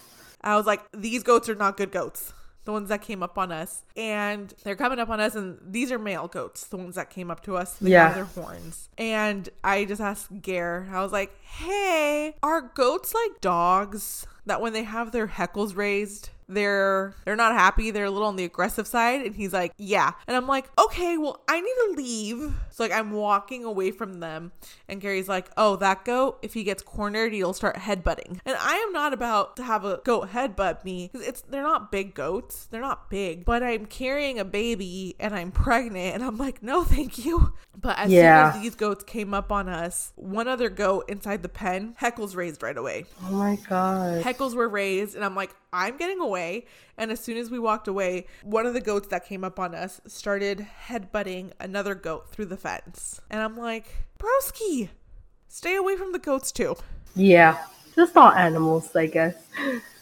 I 0.43 0.57
was 0.57 0.65
like, 0.65 0.81
these 0.91 1.23
goats 1.23 1.47
are 1.49 1.55
not 1.55 1.77
good 1.77 1.91
goats. 1.91 2.33
the 2.65 2.71
ones 2.71 2.89
that 2.89 3.01
came 3.01 3.23
up 3.23 3.39
on 3.39 3.51
us, 3.51 3.81
and 3.97 4.53
they're 4.63 4.75
coming 4.75 4.99
up 4.99 5.09
on 5.09 5.19
us, 5.19 5.33
and 5.33 5.57
these 5.67 5.91
are 5.91 5.97
male 5.97 6.27
goats, 6.27 6.65
the 6.67 6.77
ones 6.77 6.93
that 6.95 7.09
came 7.09 7.31
up 7.31 7.41
to 7.43 7.57
us. 7.57 7.73
They 7.81 7.89
Yeah. 7.91 8.05
have 8.09 8.15
their 8.15 8.25
horns. 8.25 8.87
And 8.99 9.49
I 9.63 9.85
just 9.85 9.99
asked 9.99 10.41
Gare, 10.43 10.87
I 10.93 11.01
was 11.01 11.11
like, 11.11 11.31
hey, 11.43 12.35
are 12.43 12.61
goats 12.61 13.15
like 13.15 13.41
dogs 13.41 14.27
that 14.45 14.61
when 14.61 14.73
they 14.73 14.83
have 14.83 15.11
their 15.11 15.25
heckles 15.27 15.75
raised, 15.75 16.29
they're 16.53 17.13
they're 17.25 17.35
not 17.35 17.53
happy 17.53 17.91
they're 17.91 18.05
a 18.05 18.11
little 18.11 18.27
on 18.27 18.35
the 18.35 18.43
aggressive 18.43 18.85
side 18.87 19.21
and 19.21 19.35
he's 19.35 19.53
like 19.53 19.71
yeah. 19.77 20.11
And 20.27 20.35
i'm 20.37 20.47
like 20.47 20.69
okay 20.79 21.17
well 21.17 21.41
i 21.47 21.59
need 21.59 21.73
to 21.87 21.93
leave. 21.97 22.53
So 22.69 22.83
like 22.83 22.91
i'm 22.91 23.11
walking 23.11 23.63
away 23.65 23.91
from 23.91 24.19
them 24.19 24.51
and 24.87 24.99
gary's 25.01 25.27
like 25.29 25.49
oh 25.57 25.75
that 25.77 26.05
goat 26.05 26.39
if 26.41 26.53
he 26.53 26.63
gets 26.63 26.81
cornered 26.83 27.33
he'll 27.33 27.53
start 27.53 27.75
headbutting. 27.77 28.39
And 28.45 28.57
i 28.59 28.75
am 28.75 28.93
not 28.93 29.13
about 29.13 29.55
to 29.57 29.63
have 29.63 29.85
a 29.85 29.99
goat 30.03 30.29
headbutt 30.29 30.83
me 30.83 31.09
it's 31.13 31.41
they're 31.41 31.63
not 31.63 31.91
big 31.91 32.13
goats. 32.13 32.65
They're 32.65 32.81
not 32.81 33.09
big. 33.09 33.45
But 33.45 33.63
i'm 33.63 33.85
carrying 33.85 34.39
a 34.39 34.45
baby 34.45 35.15
and 35.19 35.33
i'm 35.35 35.51
pregnant 35.51 36.15
and 36.15 36.23
i'm 36.23 36.37
like 36.37 36.61
no 36.63 36.83
thank 36.83 37.25
you. 37.25 37.53
But 37.79 37.97
as 37.97 38.11
Yeah. 38.11 38.51
soon 38.51 38.57
as 38.57 38.63
these 38.63 38.75
goats 38.75 39.03
came 39.03 39.33
up 39.33 39.51
on 39.51 39.67
us 39.69 40.11
one 40.15 40.47
other 40.47 40.69
goat 40.69 41.05
inside 41.09 41.41
the 41.43 41.49
pen 41.49 41.95
heckles 41.99 42.35
raised 42.35 42.61
right 42.63 42.77
away. 42.77 43.05
Oh 43.23 43.31
my 43.31 43.57
god. 43.69 44.23
heckles 44.23 44.53
were 44.55 44.69
raised 44.69 45.15
and 45.15 45.23
i'm 45.23 45.35
like 45.35 45.53
i'm 45.73 45.97
getting 45.97 46.19
away 46.19 46.40
and 46.97 47.11
as 47.11 47.19
soon 47.19 47.37
as 47.37 47.49
we 47.49 47.59
walked 47.59 47.87
away 47.87 48.25
one 48.43 48.65
of 48.65 48.73
the 48.73 48.81
goats 48.81 49.07
that 49.09 49.25
came 49.25 49.43
up 49.43 49.59
on 49.59 49.73
us 49.75 50.01
started 50.07 50.65
headbutting 50.87 51.51
another 51.59 51.95
goat 51.95 52.29
through 52.31 52.45
the 52.45 52.57
fence 52.57 53.21
and 53.29 53.41
i'm 53.41 53.57
like 53.57 53.85
broski 54.19 54.89
stay 55.47 55.75
away 55.75 55.95
from 55.95 56.11
the 56.11 56.19
goats 56.19 56.51
too 56.51 56.75
Yeah. 57.15 57.57
Just 57.93 58.15
all 58.15 58.31
animals, 58.31 58.95
I 58.95 59.07
guess. 59.07 59.35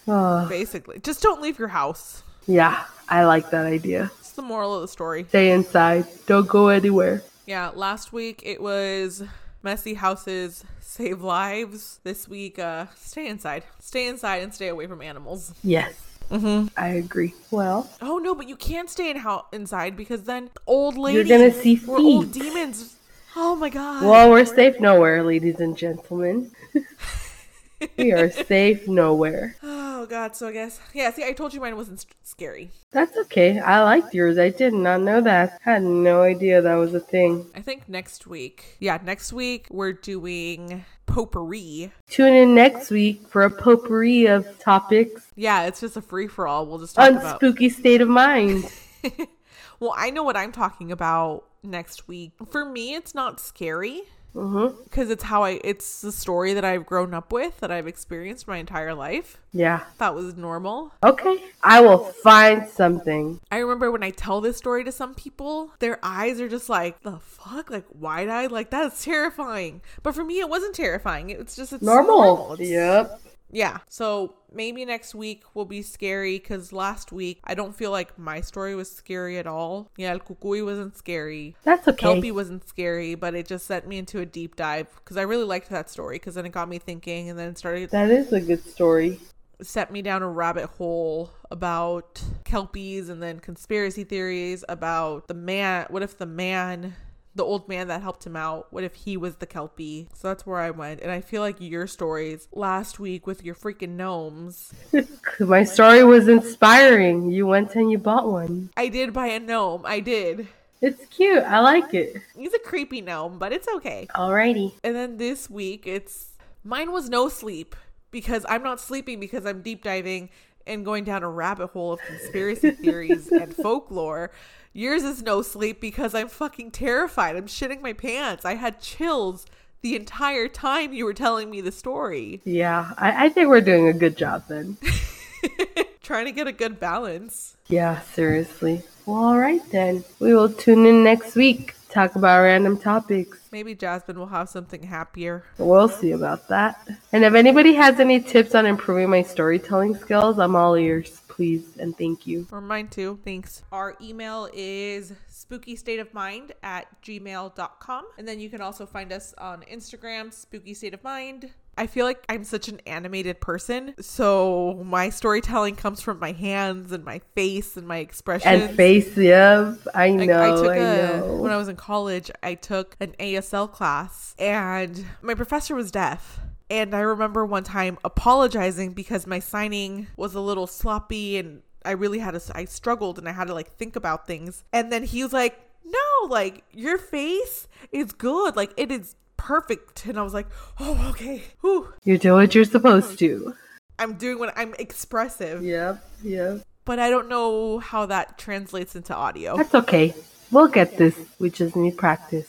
Oh, 0.08 0.48
basically 0.60 1.00
just 1.00 1.22
don't 1.24 1.42
leave 1.42 1.58
your 1.60 1.70
house 1.70 2.24
yeah, 2.48 2.86
I 3.10 3.26
like 3.26 3.50
that 3.52 3.66
idea. 3.68 4.10
it's 4.20 4.32
the 4.32 4.42
moral 4.42 4.74
of 4.76 4.82
the 4.82 4.88
story 4.88 5.26
Stay 5.30 5.52
inside. 5.52 6.06
Don't 6.28 6.48
go 6.48 6.68
anywhere. 6.70 7.22
yeah 7.46 7.72
last 7.74 8.14
week 8.14 8.42
it 8.46 8.62
was 8.62 9.24
messy 9.64 9.96
houses 9.96 10.64
save 10.80 11.22
lives 11.22 12.00
this 12.04 12.28
week 12.28 12.58
uh 12.60 12.86
stay 12.96 13.28
inside 13.28 13.64
stay 13.80 14.08
inside 14.08 14.40
and 14.44 14.54
stay 14.54 14.68
away 14.70 14.86
from 14.88 15.02
animals 15.02 15.54
Yes. 15.64 15.94
Mm-hmm. 16.30 16.68
I 16.78 16.88
agree. 16.90 17.34
Well, 17.52 17.90
Oh 18.02 18.18
no, 18.20 18.36
but 18.36 18.48
you 18.48 18.56
can't 18.56 18.90
stay 18.90 19.10
in 19.10 19.18
how 19.18 19.46
inside 19.52 19.98
because 19.98 20.24
then 20.24 20.50
old 20.68 20.98
lady 20.98 21.18
You're 21.18 21.26
gonna 21.38 21.52
see 21.52 21.82
or 21.88 21.98
old 22.00 22.32
demons. 22.32 22.96
Oh 23.36 23.56
my 23.56 23.70
god. 23.70 24.04
well, 24.04 24.30
we're 24.30 24.46
safe 24.46 24.80
nowhere, 24.80 25.24
ladies 25.24 25.60
and 25.60 25.78
gentlemen. 25.78 26.52
we 27.98 28.12
are 28.12 28.30
safe 28.32 28.88
nowhere. 28.88 29.56
Oh 30.02 30.06
god. 30.06 30.34
So 30.34 30.48
I 30.48 30.54
guess 30.54 30.80
yeah. 30.94 31.12
See, 31.12 31.26
I 31.26 31.34
told 31.34 31.54
you 31.54 31.60
mine 31.60 31.76
wasn't 31.76 32.06
scary. 32.24 32.72
That's 32.92 33.18
okay. 33.18 33.60
I 33.60 33.84
liked 33.84 34.14
yours. 34.14 34.38
I 34.38 34.50
did 34.50 34.74
not 34.74 35.02
know 35.02 35.20
that. 35.20 35.60
Had 35.62 35.84
no 35.84 36.22
idea 36.22 36.62
that 36.62 36.76
was 36.76 36.94
a 36.94 37.02
thing. 37.02 37.46
I 37.54 37.60
think 37.60 37.90
next 37.90 38.26
week. 38.26 38.78
Yeah, 38.80 39.00
next 39.04 39.34
week 39.34 39.68
we're 39.70 39.92
doing 39.92 40.86
potpourri. 41.10 41.92
Tune 42.10 42.34
in 42.34 42.56
next 42.56 42.90
week 42.92 43.28
for 43.28 43.44
a 43.44 43.50
potpourri 43.50 44.28
of 44.28 44.60
topics 44.60 45.28
Yeah, 45.36 45.64
it's 45.64 45.82
just 45.82 45.98
a 45.98 46.02
free 46.02 46.28
for 46.28 46.48
all. 46.48 46.66
We'll 46.66 46.80
just 46.80 46.96
talk 46.96 47.12
about. 47.12 47.38
spooky 47.38 47.70
state 47.70 48.02
of 48.02 48.08
mind. 48.08 48.72
well, 49.80 49.94
I 49.98 50.10
know 50.10 50.24
what 50.24 50.38
I'm 50.38 50.52
talking 50.52 50.92
about 50.92 51.46
next 51.64 52.08
week. 52.08 52.32
For 52.50 52.66
me, 52.66 52.96
it's 52.96 53.16
not 53.16 53.40
scary. 53.40 54.04
Mm-hmm. 54.36 54.84
Because 54.84 55.10
it's 55.10 55.24
how 55.24 55.44
I, 55.44 55.60
it's 55.64 56.02
the 56.02 56.12
story 56.12 56.54
that 56.54 56.64
I've 56.64 56.86
grown 56.86 57.14
up 57.14 57.32
with, 57.32 57.60
that 57.60 57.72
I've 57.72 57.88
experienced 57.88 58.48
my 58.48 58.58
entire 58.58 58.94
life. 58.94 59.38
Yeah. 59.52 59.82
That 59.98 60.14
was 60.14 60.38
normal. 60.38 60.92
Okay. 61.04 61.44
I 61.64 61.82
will 61.82 62.00
find 62.00 62.70
something. 62.70 63.40
I 63.52 63.58
remember 63.58 63.92
when 63.92 64.04
I 64.04 64.12
tell 64.12 64.42
this 64.42 64.58
story 64.58 64.84
to 64.84 64.92
some 64.92 65.16
people, 65.16 65.72
their 65.80 66.00
eyes 66.04 66.40
are 66.40 66.50
just 66.50 66.70
like, 66.70 67.02
the 67.02 67.20
fuck? 67.20 67.70
Like, 67.72 67.86
wide 67.94 68.30
eyed? 68.30 68.52
Like, 68.52 68.70
that's 68.70 69.04
terrifying. 69.04 69.82
But 70.04 70.14
for 70.16 70.24
me, 70.24 70.40
it 70.40 70.50
wasn't 70.50 70.76
terrifying. 70.76 71.32
It's 71.32 71.56
just, 71.56 71.74
it's 71.74 71.84
Normal. 71.84 72.54
It's- 72.54 72.70
Yep. 72.70 73.22
Yeah. 73.52 73.80
So 73.90 74.36
maybe 74.54 74.86
next 74.86 75.16
week 75.16 75.44
will 75.54 75.66
be 75.66 75.82
scary 75.82 76.38
because 76.40 76.72
last 76.72 77.12
week, 77.12 77.40
I 77.44 77.56
don't 77.56 77.76
feel 77.76 77.92
like 77.92 78.18
my 78.18 78.42
story 78.42 78.76
was 78.76 78.92
scary 78.92 79.38
at 79.38 79.48
all. 79.48 79.90
Yeah, 79.98 80.12
El 80.12 80.20
Cucuy 80.20 80.64
wasn't 80.64 80.96
scary. 80.98 81.56
That's 81.64 81.88
okay. 81.88 81.98
Kelpie 81.98 82.32
wasn't 82.32 82.68
scary, 82.68 83.16
but 83.16 83.34
it 83.36 83.48
just 83.48 83.66
sent 83.66 83.88
me 83.88 83.98
into 83.98 84.20
a 84.20 84.26
deep 84.26 84.56
dive 84.56 84.88
because 84.96 85.18
I 85.18 85.24
really 85.24 85.46
liked 85.46 85.70
that 85.70 85.90
story 85.90 86.16
because 86.16 86.36
then 86.36 86.46
it 86.46 86.52
got 86.52 86.70
me 86.70 86.78
thinking 86.80 87.30
and 87.30 87.38
then 87.40 87.56
started 87.56 87.90
That 87.92 88.12
is 88.12 88.32
a 88.34 88.42
good 88.42 88.64
story. 88.66 89.20
set 89.62 89.92
me 89.92 90.02
down 90.02 90.22
a 90.22 90.30
rabbit 90.30 90.68
hole 90.68 91.32
about 91.52 92.22
kelpies 92.46 93.10
and 93.10 93.22
then 93.22 93.40
conspiracy 93.40 94.04
theories 94.04 94.64
about 94.70 95.28
the 95.28 95.34
man 95.34 95.86
what 95.90 96.02
if 96.04 96.18
the 96.18 96.26
man 96.26 96.96
the 97.36 97.44
old 97.44 97.70
man 97.70 97.88
that 97.88 98.02
helped 98.02 98.26
him 98.26 98.36
out 98.36 98.68
what 98.72 98.84
if 98.84 98.94
he 98.96 99.16
was 99.16 99.36
the 99.36 99.46
kelpie 99.46 100.08
so 100.14 100.28
that's 100.28 100.46
where 100.46 100.60
i 100.60 100.70
went 100.72 101.00
and 101.02 101.12
i 101.12 101.22
feel 101.22 101.42
like 101.42 101.56
your 101.60 101.86
stories 101.88 102.48
last 102.52 103.00
week 103.00 103.26
with 103.28 103.44
your 103.44 103.56
freaking 103.56 103.96
gnomes 103.96 104.74
My 105.40 105.64
story 105.64 106.04
was 106.04 106.28
inspiring. 106.28 107.32
You 107.32 107.46
went 107.48 107.76
and 107.76 107.92
you 107.92 107.98
bought 107.98 108.28
one. 108.30 108.70
i 108.76 108.88
did 108.88 109.14
buy 109.14 109.28
a 109.28 109.40
gnome 109.40 109.84
i 109.86 110.00
did 110.00 110.48
It's 110.82 111.06
cute. 111.08 111.44
I 111.44 111.60
like 111.60 111.94
it. 111.94 112.18
he's 112.36 112.54
a 112.54 112.60
creepy 112.60 113.02
gnome 113.02 113.38
but 113.38 113.54
it's 113.54 113.68
okay 113.76 114.08
Alrighty. 114.16 114.74
and 114.84 114.96
then 114.96 115.18
this 115.18 115.50
week 115.50 115.86
it's 115.86 116.32
mine 116.64 116.92
was 116.92 117.10
no 117.10 117.30
sleep 117.30 117.76
because 118.12 118.46
i'm 118.50 118.64
not 118.64 118.80
sleeping 118.80 119.20
because 119.20 119.46
i'm 119.46 119.62
deep 119.62 119.84
diving 119.84 120.30
and 120.68 120.84
going 120.86 121.04
down 121.04 121.24
a 121.24 121.30
rabbit 121.30 121.68
hole 121.68 121.94
of 121.94 122.00
conspiracy 122.02 122.72
theories 122.84 123.28
and 123.32 123.56
folklore 123.56 124.32
yours 124.74 125.04
is 125.04 125.22
no 125.24 125.42
sleep 125.42 125.80
because 125.82 126.14
i'm 126.14 126.28
fucking 126.28 126.72
terrified 126.72 127.36
i'm 127.36 127.48
shitting 127.48 127.82
my 127.82 127.94
pants 127.94 128.46
i 128.46 128.56
had 128.56 128.80
chills 128.80 129.46
the 129.82 129.96
entire 129.96 130.48
time 130.48 130.92
you 130.94 131.06
were 131.06 131.14
telling 131.14 131.50
me 131.50 131.62
the 131.62 131.72
story 131.72 132.42
Yeah, 132.44 132.94
I, 132.98 133.26
I 133.26 133.30
think 133.30 133.48
we're 133.48 133.62
doing 133.62 133.88
a 133.88 133.94
good 133.94 134.18
job 134.18 134.44
then. 134.50 134.78
trying 136.04 136.26
to 136.26 136.32
get 136.32 136.48
a 136.48 136.52
good 136.52 136.80
balance 136.80 137.56
Yeah, 137.68 138.02
seriously. 138.02 138.82
Well, 139.06 139.24
alright 139.24 139.62
then. 139.72 140.04
We 140.20 140.34
will 140.36 140.50
tune 140.52 140.86
in 140.86 141.04
next 141.04 141.36
week. 141.36 141.76
Talk 141.90 142.16
about 142.16 142.42
random 142.44 142.78
topics. 142.78 143.40
maybe 143.52 143.74
jasmine 143.74 144.20
will 144.20 144.28
have 144.28 144.50
something 144.50 144.84
happier 144.84 145.44
We'll 145.58 145.88
see 145.90 146.12
about 146.12 146.48
that. 146.50 146.88
And 147.14 147.24
if 147.24 147.34
anybody 147.34 147.74
has 147.76 148.00
any 148.00 148.20
tips 148.20 148.54
on 148.56 148.66
improving 148.66 149.10
my 149.10 149.24
storytelling 149.24 149.96
skills, 149.96 150.40
I'm 150.40 150.56
all 150.56 150.76
ears. 150.76 151.22
Please 151.40 151.78
and 151.78 151.98
thank 151.98 152.28
you. 152.28 152.46
Or 152.52 152.60
mine 152.60 152.90
too. 152.90 153.18
Thanks. 153.24 153.64
Our 153.72 153.96
email 154.02 154.50
is 154.52 155.14
spookystateofmind 155.32 156.52
at 156.62 157.02
gmail.com. 157.02 158.06
And 158.18 158.28
then 158.28 158.42
you 158.42 158.50
can 158.50 158.60
also 158.60 158.86
find 158.86 159.14
us 159.14 159.34
on 159.38 159.62
Instagram, 159.62 160.34
Spooky 160.34 160.74
State 160.74 160.94
of 160.94 161.02
Mind. 161.02 161.50
I 161.78 161.88
feel 161.88 162.06
like 162.06 162.26
I'm 162.28 162.44
such 162.44 162.68
an 162.68 162.82
animated 162.86 163.40
person. 163.40 163.96
So 164.02 164.84
my 164.86 165.10
storytelling 165.12 165.78
comes 165.78 166.02
from 166.02 166.20
my 166.20 166.34
hands 166.34 166.92
and 166.92 167.06
my 167.06 167.20
face 167.36 167.78
and 167.78 167.88
my 167.88 168.00
expressions. 168.00 168.64
And 168.64 168.76
face, 168.76 169.16
yep. 169.16 169.78
I 169.96 170.10
know, 170.10 170.44
I 170.44 170.62
took 170.62 170.72
I, 170.72 170.76
a 170.76 171.20
know. 171.20 171.36
when 171.38 171.54
I 171.54 171.56
was 171.56 171.70
in 171.70 171.78
college, 171.78 172.30
I 172.44 172.56
took 172.56 172.98
an 173.00 173.16
ASL 173.18 173.72
class 173.72 174.36
and 174.38 175.06
my 175.22 175.36
professor 175.36 175.74
was 175.74 175.90
deaf. 175.90 176.42
And 176.70 176.96
I 176.96 177.00
remember 177.00 177.46
one 177.46 177.64
time 177.64 177.98
apologizing 178.04 178.94
because 178.94 179.26
my 179.26 179.40
signing 179.40 180.08
was 180.16 180.36
a 180.36 180.40
little 180.40 180.68
sloppy 180.68 181.38
and 181.38 181.62
I 181.84 181.92
really 181.92 182.20
had 182.20 182.40
to 182.40 182.42
I 182.56 182.66
struggled 182.66 183.18
and 183.18 183.28
I 183.28 183.32
had 183.32 183.48
to 183.48 183.54
like 183.54 183.76
think 183.78 183.96
about 183.96 184.28
things. 184.28 184.64
And 184.72 184.92
then 184.92 185.04
he 185.04 185.24
was 185.24 185.34
like, 185.34 185.60
"No, 185.84 186.28
like 186.28 186.64
your 186.72 186.98
face 186.98 187.68
is 187.92 188.12
good. 188.12 188.56
Like 188.56 188.74
it 188.78 188.92
is 188.92 189.16
perfect." 189.38 190.06
And 190.06 190.20
I 190.20 190.24
was 190.24 190.34
like, 190.34 190.48
"Oh, 190.80 191.08
okay. 191.12 191.44
Whew. 191.62 191.94
you 192.04 192.18
do 192.18 192.34
what 192.34 192.54
you're 192.54 192.66
supposed 192.66 193.18
to. 193.20 193.56
I'm 193.98 194.14
doing 194.14 194.38
what 194.38 194.54
I'm 194.56 194.76
expressive." 194.78 195.64
Yep, 195.64 196.04
yep. 196.24 196.62
But 196.86 197.00
I 197.00 197.10
don't 197.10 197.30
know 197.30 197.80
how 197.80 198.06
that 198.08 198.38
translates 198.38 198.96
into 198.96 199.16
audio. 199.16 199.58
That's 199.58 199.76
okay. 199.76 200.14
We'll 200.52 200.68
get 200.68 200.98
this. 200.98 201.16
We 201.40 201.50
just 201.50 201.76
need 201.76 201.98
practice. 201.98 202.48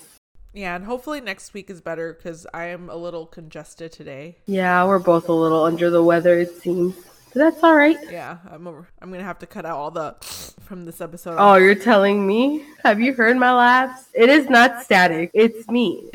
Yeah, 0.53 0.75
and 0.75 0.85
hopefully 0.85 1.21
next 1.21 1.55
week 1.55 1.71
is 1.71 1.81
better 1.81 2.13
because 2.13 2.47
I 2.53 2.67
am 2.67 2.91
a 2.91 2.97
little 2.97 3.27
congested 3.27 3.93
today. 3.93 4.39
Yeah, 4.47 4.85
we're 4.87 4.99
both 4.99 5.29
a 5.29 5.33
little 5.33 5.65
under 5.65 5.91
the 5.91 6.03
weather, 6.03 6.39
it 6.39 6.61
seems. 6.61 6.95
But 7.33 7.35
that's 7.35 7.63
all 7.63 7.77
right. 7.77 7.97
Yeah, 8.11 8.39
I'm 8.51 8.67
over, 8.67 8.89
I'm 9.01 9.13
gonna 9.13 9.23
have 9.23 9.39
to 9.41 9.47
cut 9.47 9.65
out 9.65 9.77
all 9.77 9.91
the 9.91 10.17
from 10.61 10.85
this 10.85 11.01
episode. 11.01 11.37
Oh, 11.39 11.55
you're 11.55 11.77
telling 11.77 12.27
me? 12.27 12.65
Have 12.83 13.01
you 13.01 13.15
heard 13.15 13.37
my 13.37 13.53
laughs? 13.53 14.09
It 14.13 14.29
is 14.29 14.51
not 14.51 14.83
static. 14.83 15.31
It's 15.35 15.69
me. 15.69 16.11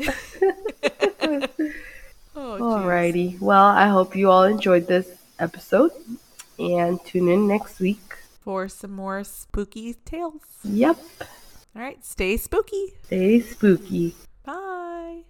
oh. 2.36 2.58
Alrighty. 2.60 3.40
Well, 3.40 3.64
I 3.64 3.88
hope 3.88 4.14
you 4.14 4.30
all 4.30 4.44
enjoyed 4.44 4.86
this 4.86 5.08
episode. 5.38 5.92
And 6.58 7.02
tune 7.04 7.28
in 7.28 7.46
next 7.46 7.80
week. 7.80 8.00
For 8.42 8.68
some 8.68 8.92
more 8.92 9.24
spooky 9.24 9.94
tales. 10.04 10.42
Yep. 10.64 10.98
All 11.76 11.82
right. 11.82 12.02
Stay 12.02 12.38
spooky. 12.38 12.94
Stay 13.04 13.40
spooky. 13.40 14.16
Bye. 14.46 14.85